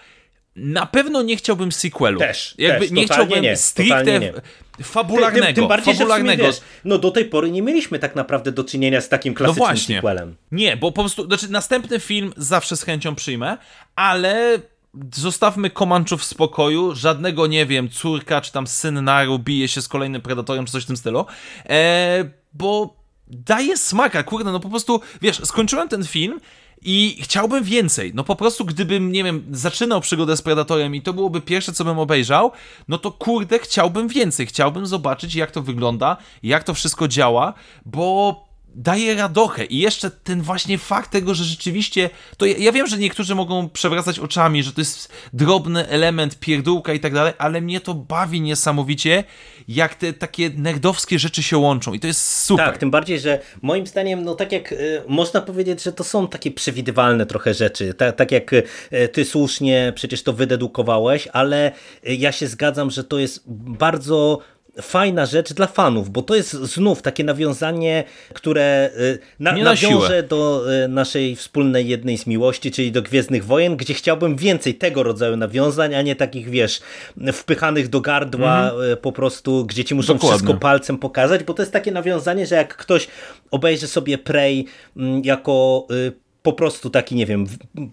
Na 0.56 0.86
pewno 0.86 1.22
nie 1.22 1.38
chciałbym 1.38 1.72
sequelu. 1.72 2.20
Też, 2.20 2.56
Jakby 2.58 2.80
też, 2.80 2.92
nie 2.92 3.06
chciałbym 3.06 3.42
nie, 3.44 3.58
stricte 3.58 4.20
nie. 4.20 4.34
fabularnego. 4.84 5.46
Tym, 5.46 5.56
tym 5.56 5.68
bardziej, 5.68 5.94
fabularnego. 5.96 6.44
że 6.46 6.52
w 6.52 6.56
sumie, 6.56 6.68
wiesz, 6.72 6.82
no 6.86 6.98
do 6.98 7.12
tej 7.12 7.26
pory 7.26 7.52
nie 7.52 7.62
mieliśmy 7.62 8.00
tak 8.00 8.16
naprawdę 8.16 8.52
do 8.52 8.64
czynienia 8.64 9.02
z 9.02 9.10
takim 9.10 9.34
klasycznym 9.34 9.64
No 9.64 9.68
właśnie. 9.68 9.96
sequelem. 9.96 10.36
Nie, 10.52 10.78
bo 10.78 10.92
po 10.92 11.02
prostu, 11.02 11.26
znaczy 11.26 11.52
następny 11.52 12.00
film 12.00 12.34
zawsze 12.38 12.78
z 12.78 12.84
chęcią 12.84 13.16
przyjmę, 13.16 13.58
ale 13.96 14.60
zostawmy 15.16 15.70
Komanczów 15.70 16.22
w 16.22 16.26
spokoju, 16.26 16.96
żadnego, 16.96 17.48
nie 17.48 17.66
wiem, 17.66 17.90
córka 17.90 18.42
czy 18.42 18.52
tam 18.52 18.68
syn 18.68 19.04
Naru 19.04 19.40
bije 19.40 19.68
się 19.68 19.82
z 19.82 19.88
kolejnym 19.88 20.22
Predatorem 20.22 20.66
czy 20.66 20.72
coś 20.72 20.84
w 20.84 20.88
tym 20.88 20.98
stylu, 20.98 21.26
e, 21.70 22.30
bo 22.56 22.96
daje 23.28 23.78
smaka, 23.78 24.24
kurde, 24.24 24.52
no 24.52 24.60
po 24.60 24.70
prostu, 24.70 25.02
wiesz, 25.22 25.42
skończyłem 25.44 25.90
ten 25.90 26.06
film 26.06 26.40
i 26.82 27.18
chciałbym 27.22 27.64
więcej. 27.64 28.12
No 28.16 28.24
po 28.24 28.36
prostu, 28.36 28.66
gdybym, 28.66 29.12
nie 29.12 29.24
wiem, 29.24 29.46
zaczynał 29.52 30.02
przygodę 30.02 30.38
z 30.38 30.42
Predatorem 30.42 30.96
i 30.96 31.02
to 31.02 31.14
byłoby 31.14 31.42
pierwsze, 31.42 31.74
co 31.74 31.86
bym 31.86 32.00
obejrzał, 32.00 32.52
no 32.88 32.98
to 32.98 33.12
kurde, 33.12 33.60
chciałbym 33.60 34.08
więcej. 34.08 34.46
Chciałbym 34.46 34.86
zobaczyć, 34.86 35.36
jak 35.36 35.52
to 35.52 35.62
wygląda, 35.62 36.18
jak 36.44 36.64
to 36.64 36.74
wszystko 36.74 37.08
działa, 37.08 37.54
bo 37.86 38.45
daje 38.76 39.16
radochę 39.16 39.66
i 39.66 39.80
jeszcze 39.80 40.12
ten 40.12 40.42
właśnie 40.42 40.78
fakt 40.78 41.12
tego, 41.12 41.34
że 41.34 41.44
rzeczywiście, 41.44 42.10
to 42.38 42.46
ja, 42.46 42.58
ja 42.58 42.72
wiem, 42.72 42.88
że 42.88 42.98
niektórzy 42.98 43.36
mogą 43.36 43.70
przewracać 43.70 44.20
oczami, 44.20 44.64
że 44.64 44.74
to 44.74 44.82
jest 44.82 45.12
drobny 45.34 45.88
element, 45.88 46.40
pierdółka 46.40 46.94
i 46.94 47.00
tak 47.00 47.14
dalej, 47.14 47.34
ale 47.38 47.62
mnie 47.62 47.82
to 47.82 47.94
bawi 47.94 48.42
niesamowicie, 48.42 49.24
jak 49.68 49.96
te 49.96 50.14
takie 50.14 50.50
nerdowskie 50.50 51.20
rzeczy 51.20 51.44
się 51.44 51.58
łączą 51.58 51.94
i 51.94 52.00
to 52.00 52.08
jest 52.08 52.42
super. 52.42 52.66
Tak, 52.66 52.78
tym 52.78 52.92
bardziej, 52.92 53.20
że 53.20 53.40
moim 53.62 53.88
zdaniem, 53.88 54.24
no 54.24 54.36
tak 54.36 54.52
jak 54.52 54.72
y, 54.72 55.02
można 55.08 55.42
powiedzieć, 55.42 55.84
że 55.84 55.92
to 55.92 56.04
są 56.04 56.28
takie 56.28 56.52
przewidywalne 56.52 57.26
trochę 57.26 57.54
rzeczy. 57.54 57.94
Ta, 57.94 58.12
tak 58.12 58.32
jak 58.32 58.54
y, 58.54 58.64
ty 59.12 59.26
słusznie 59.26 59.94
przecież 59.96 60.24
to 60.24 60.34
wydedukowałeś, 60.34 61.28
ale 61.34 61.72
y, 62.08 62.16
ja 62.16 62.32
się 62.32 62.48
zgadzam, 62.48 62.92
że 62.92 63.04
to 63.04 63.20
jest 63.20 63.44
bardzo 63.48 64.40
fajna 64.82 65.26
rzecz 65.26 65.54
dla 65.54 65.68
fanów, 65.68 66.10
bo 66.10 66.22
to 66.22 66.36
jest 66.36 66.52
znów 66.52 67.02
takie 67.02 67.24
nawiązanie, 67.24 68.04
które 68.34 68.90
y, 69.00 69.20
na, 69.40 69.52
na 69.52 69.58
nawiąże 69.64 70.08
siłę. 70.08 70.24
do 70.24 70.66
y, 70.86 70.88
naszej 70.88 71.36
wspólnej 71.36 71.88
jednej 71.88 72.18
z 72.18 72.28
miłości, 72.28 72.72
czyli 72.72 72.92
do 72.92 73.02
Gwiezdnych 73.02 73.46
Wojen, 73.46 73.78
gdzie 73.78 73.94
chciałbym 73.94 74.36
więcej 74.36 74.76
tego 74.76 75.04
rodzaju 75.04 75.38
nawiązań, 75.38 75.96
a 75.96 76.02
nie 76.02 76.16
takich, 76.16 76.50
wiesz, 76.50 76.82
wpychanych 77.34 77.88
do 77.88 78.02
gardła 78.02 78.72
y, 78.94 78.98
po 78.98 79.12
prostu, 79.12 79.66
gdzie 79.66 79.86
ci 79.86 79.96
muszą 79.96 80.14
Mhm. 80.14 80.20
Dokładnie. 80.20 80.38
wszystko 80.38 80.60
palcem 80.60 80.98
pokazać, 80.98 81.44
bo 81.44 81.54
to 81.54 81.62
jest 81.62 81.74
takie 81.74 81.92
nawiązanie, 81.92 82.46
że 82.46 82.56
jak 82.56 82.76
ktoś 82.78 83.08
obejrzy 83.52 83.88
sobie 83.88 84.18
Prey 84.18 84.66
mm, 84.98 85.22
jako 85.24 85.88
po 86.46 86.54
prostu 86.54 86.90
taki, 86.90 87.16
nie 87.16 87.26
wiem, 87.26 87.46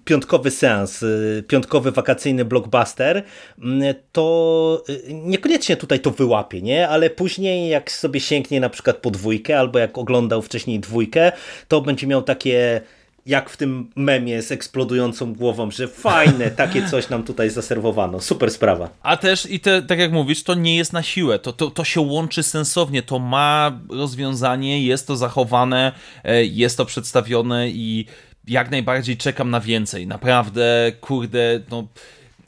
piątkowy 0.05 0.50
seans, 0.50 1.03
y, 1.03 1.44
piątkowy 1.48 1.90
wakacyjny 1.90 2.44
blockbuster, 2.44 3.22
mm, 3.59 3.94
to 4.12 4.84
y, 4.88 5.14
niekoniecznie 5.14 5.76
tutaj 5.76 6.00
to 6.00 6.11
wyłapie, 6.11 6.62
nie? 6.62 6.88
Ale 6.88 7.11
później 7.11 7.68
jak 7.68 7.92
sobie 7.92 8.20
sięgnie 8.20 8.61
na 8.61 8.68
przykład 8.68 8.96
po 8.96 9.11
dwójkę, 9.11 9.59
albo 9.59 9.78
jak 9.78 9.98
oglądał 9.98 10.42
wcześniej 10.42 10.80
dwójkę, 10.80 11.32
to 11.68 11.80
będzie 11.80 12.07
miał 12.07 12.22
takie 12.22 12.80
jak 13.26 13.50
w 13.50 13.57
tym 13.57 13.90
memie 13.96 14.42
z 14.42 14.53
eksplodującą 14.53 15.34
głową, 15.34 15.70
że 15.70 15.88
fajne, 15.88 16.50
takie 16.50 16.86
coś 16.90 17.09
nam 17.09 17.22
tutaj 17.22 17.50
zaserwowano. 17.50 18.20
Super 18.20 18.50
sprawa. 18.50 18.88
A 19.03 19.16
też 19.16 19.50
i 19.50 19.61
te, 19.61 19.82
tak 19.82 19.98
jak 19.98 20.12
mówisz, 20.12 20.42
to 20.42 20.55
nie 20.55 20.76
jest 20.76 20.92
na 20.92 21.03
siłę, 21.03 21.38
to, 21.38 21.53
to, 21.53 21.70
to 21.70 21.84
się 21.84 22.00
łączy 22.00 22.42
sensownie, 22.42 23.03
to 23.03 23.18
ma 23.18 23.80
rozwiązanie, 23.90 24.84
jest 24.84 25.07
to 25.07 25.16
zachowane, 25.16 25.92
e, 26.24 26.44
jest 26.44 26.76
to 26.76 26.84
przedstawione 26.84 27.68
i 27.68 28.07
jak 28.49 28.70
najbardziej 28.70 29.16
czekam 29.16 29.51
na 29.51 29.61
więcej. 29.61 30.07
Naprawdę, 30.07 30.93
kurde, 31.01 31.61
no... 31.70 31.86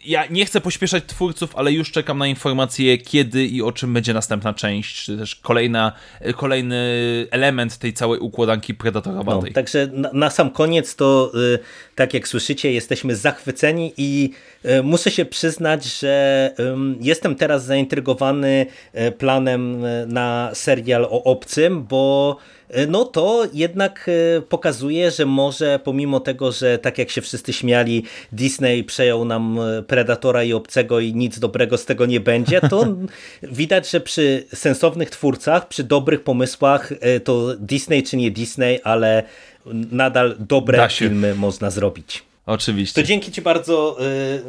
Ja 0.07 0.27
nie 0.27 0.47
chcę 0.47 0.61
pośpieszać 0.61 1.05
twórców, 1.07 1.57
ale 1.57 1.73
już 1.73 1.91
czekam 1.93 2.19
na 2.19 2.27
informacje, 2.27 2.99
kiedy 2.99 3.47
i 3.47 3.63
o 3.63 3.73
czym 3.73 3.95
będzie 3.95 4.15
następna 4.15 4.55
część, 4.55 5.05
czy 5.05 5.17
też 5.19 5.35
kolejna, 5.35 5.93
e, 6.21 6.33
kolejny 6.33 6.77
element 7.31 7.79
tej 7.79 7.93
całej 7.93 8.21
układanki 8.21 8.73
No, 8.73 8.79
predatorowatej. 8.79 9.53
także 9.53 9.89
na, 9.93 10.11
na 10.13 10.31
sam 10.31 10.51
koniec 10.51 10.97
to, 10.97 11.33
y, 11.55 11.59
tak 11.95 12.15
jak 12.15 12.29
słyszycie, 12.29 12.73
jesteśmy 12.73 13.17
zachwyceni 13.17 13.93
i 13.97 14.31
muszę 14.83 15.11
się 15.11 15.25
przyznać, 15.25 15.85
że 15.85 16.51
jestem 17.01 17.35
teraz 17.35 17.65
zaintrygowany 17.65 18.67
y, 18.95 19.13
planem 19.13 19.85
y, 19.85 20.07
na 20.07 20.51
serial 20.55 21.05
o 21.05 21.23
obcym, 21.23 21.85
bo 21.85 22.37
no 22.89 23.05
to 23.05 23.43
jednak 23.53 24.11
pokazuje, 24.49 25.11
że 25.11 25.27
może 25.27 25.81
pomimo 25.85 26.21
tego, 26.21 26.53
że 26.53 26.79
tak 26.79 26.99
jak 26.99 27.11
się 27.11 27.21
wszyscy 27.21 27.53
śmiali, 27.53 28.05
Disney 28.33 28.85
przejął 28.85 29.25
nam 29.25 29.59
Predatora 29.87 30.45
i 30.45 30.53
Obcego 30.53 31.01
i 31.01 31.15
nic 31.15 31.39
dobrego 31.39 31.79
z 31.79 31.85
tego 31.85 32.07
nie 32.07 32.21
będzie, 32.21 32.61
to 32.61 32.87
widać, 33.43 33.91
że 33.91 34.01
przy 34.01 34.45
sensownych 34.55 35.11
twórcach, 35.11 35.69
przy 35.69 35.85
dobrych 35.85 36.23
pomysłach, 36.23 36.93
to 37.25 37.55
Disney 37.59 38.03
czy 38.03 38.17
nie 38.17 38.31
Disney, 38.31 38.81
ale 38.85 39.23
nadal 39.91 40.37
dobre 40.39 40.89
filmy 40.89 41.35
można 41.35 41.71
zrobić. 41.71 42.34
Oczywiście. 42.47 43.03
To 43.03 43.07
dzięki 43.07 43.33
Ci 43.33 43.43
bardzo, 43.43 43.97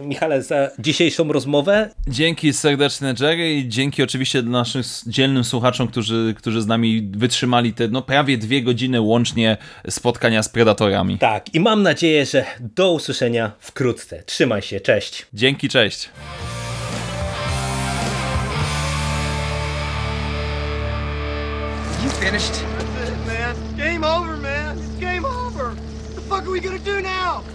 y, 0.02 0.06
Michale, 0.06 0.42
za 0.42 0.70
dzisiejszą 0.80 1.32
rozmowę. 1.32 1.90
Dzięki 2.08 2.54
serdeczne 2.54 3.14
Jerry 3.20 3.54
i 3.54 3.70
dzięki 3.70 4.04
oczywiście 4.04 4.42
naszym 4.42 4.82
dzielnym 5.08 5.44
słuchaczom, 5.44 5.88
którzy, 5.88 6.34
którzy 6.38 6.62
z 6.62 6.68
nami 6.68 7.10
wytrzymali 7.18 7.74
te 7.74 7.88
no, 7.88 8.02
prawie 8.02 8.38
dwie 8.38 8.62
godziny 8.62 9.02
łącznie 9.02 9.58
spotkania 9.90 10.44
z 10.44 10.50
Predatorami. 10.50 11.18
Tak, 11.18 11.56
i 11.56 11.60
mam 11.60 11.84
nadzieję, 11.84 12.26
że 12.26 12.46
do 12.60 12.92
usłyszenia 12.92 13.52
wkrótce. 13.60 14.24
Trzymaj 14.24 14.62
się, 14.62 14.80
cześć. 14.80 15.26
Dzięki, 15.34 15.70
cześć. 15.70 16.10
You 22.04 22.10
finished? 22.10 22.54
That's 22.54 23.10
it, 23.10 23.26
man. 23.28 23.78
Game 23.78 24.04
over, 24.04 24.38
man. 24.38 24.78
It's 24.78 25.00
game 25.00 25.26
over. 25.26 25.66
What 25.66 26.16
the 26.16 26.22
fuck 26.22 26.44
are 26.46 26.52
we 26.52 26.60
gonna 26.60 26.80
do 26.80 27.02
now? 27.02 27.55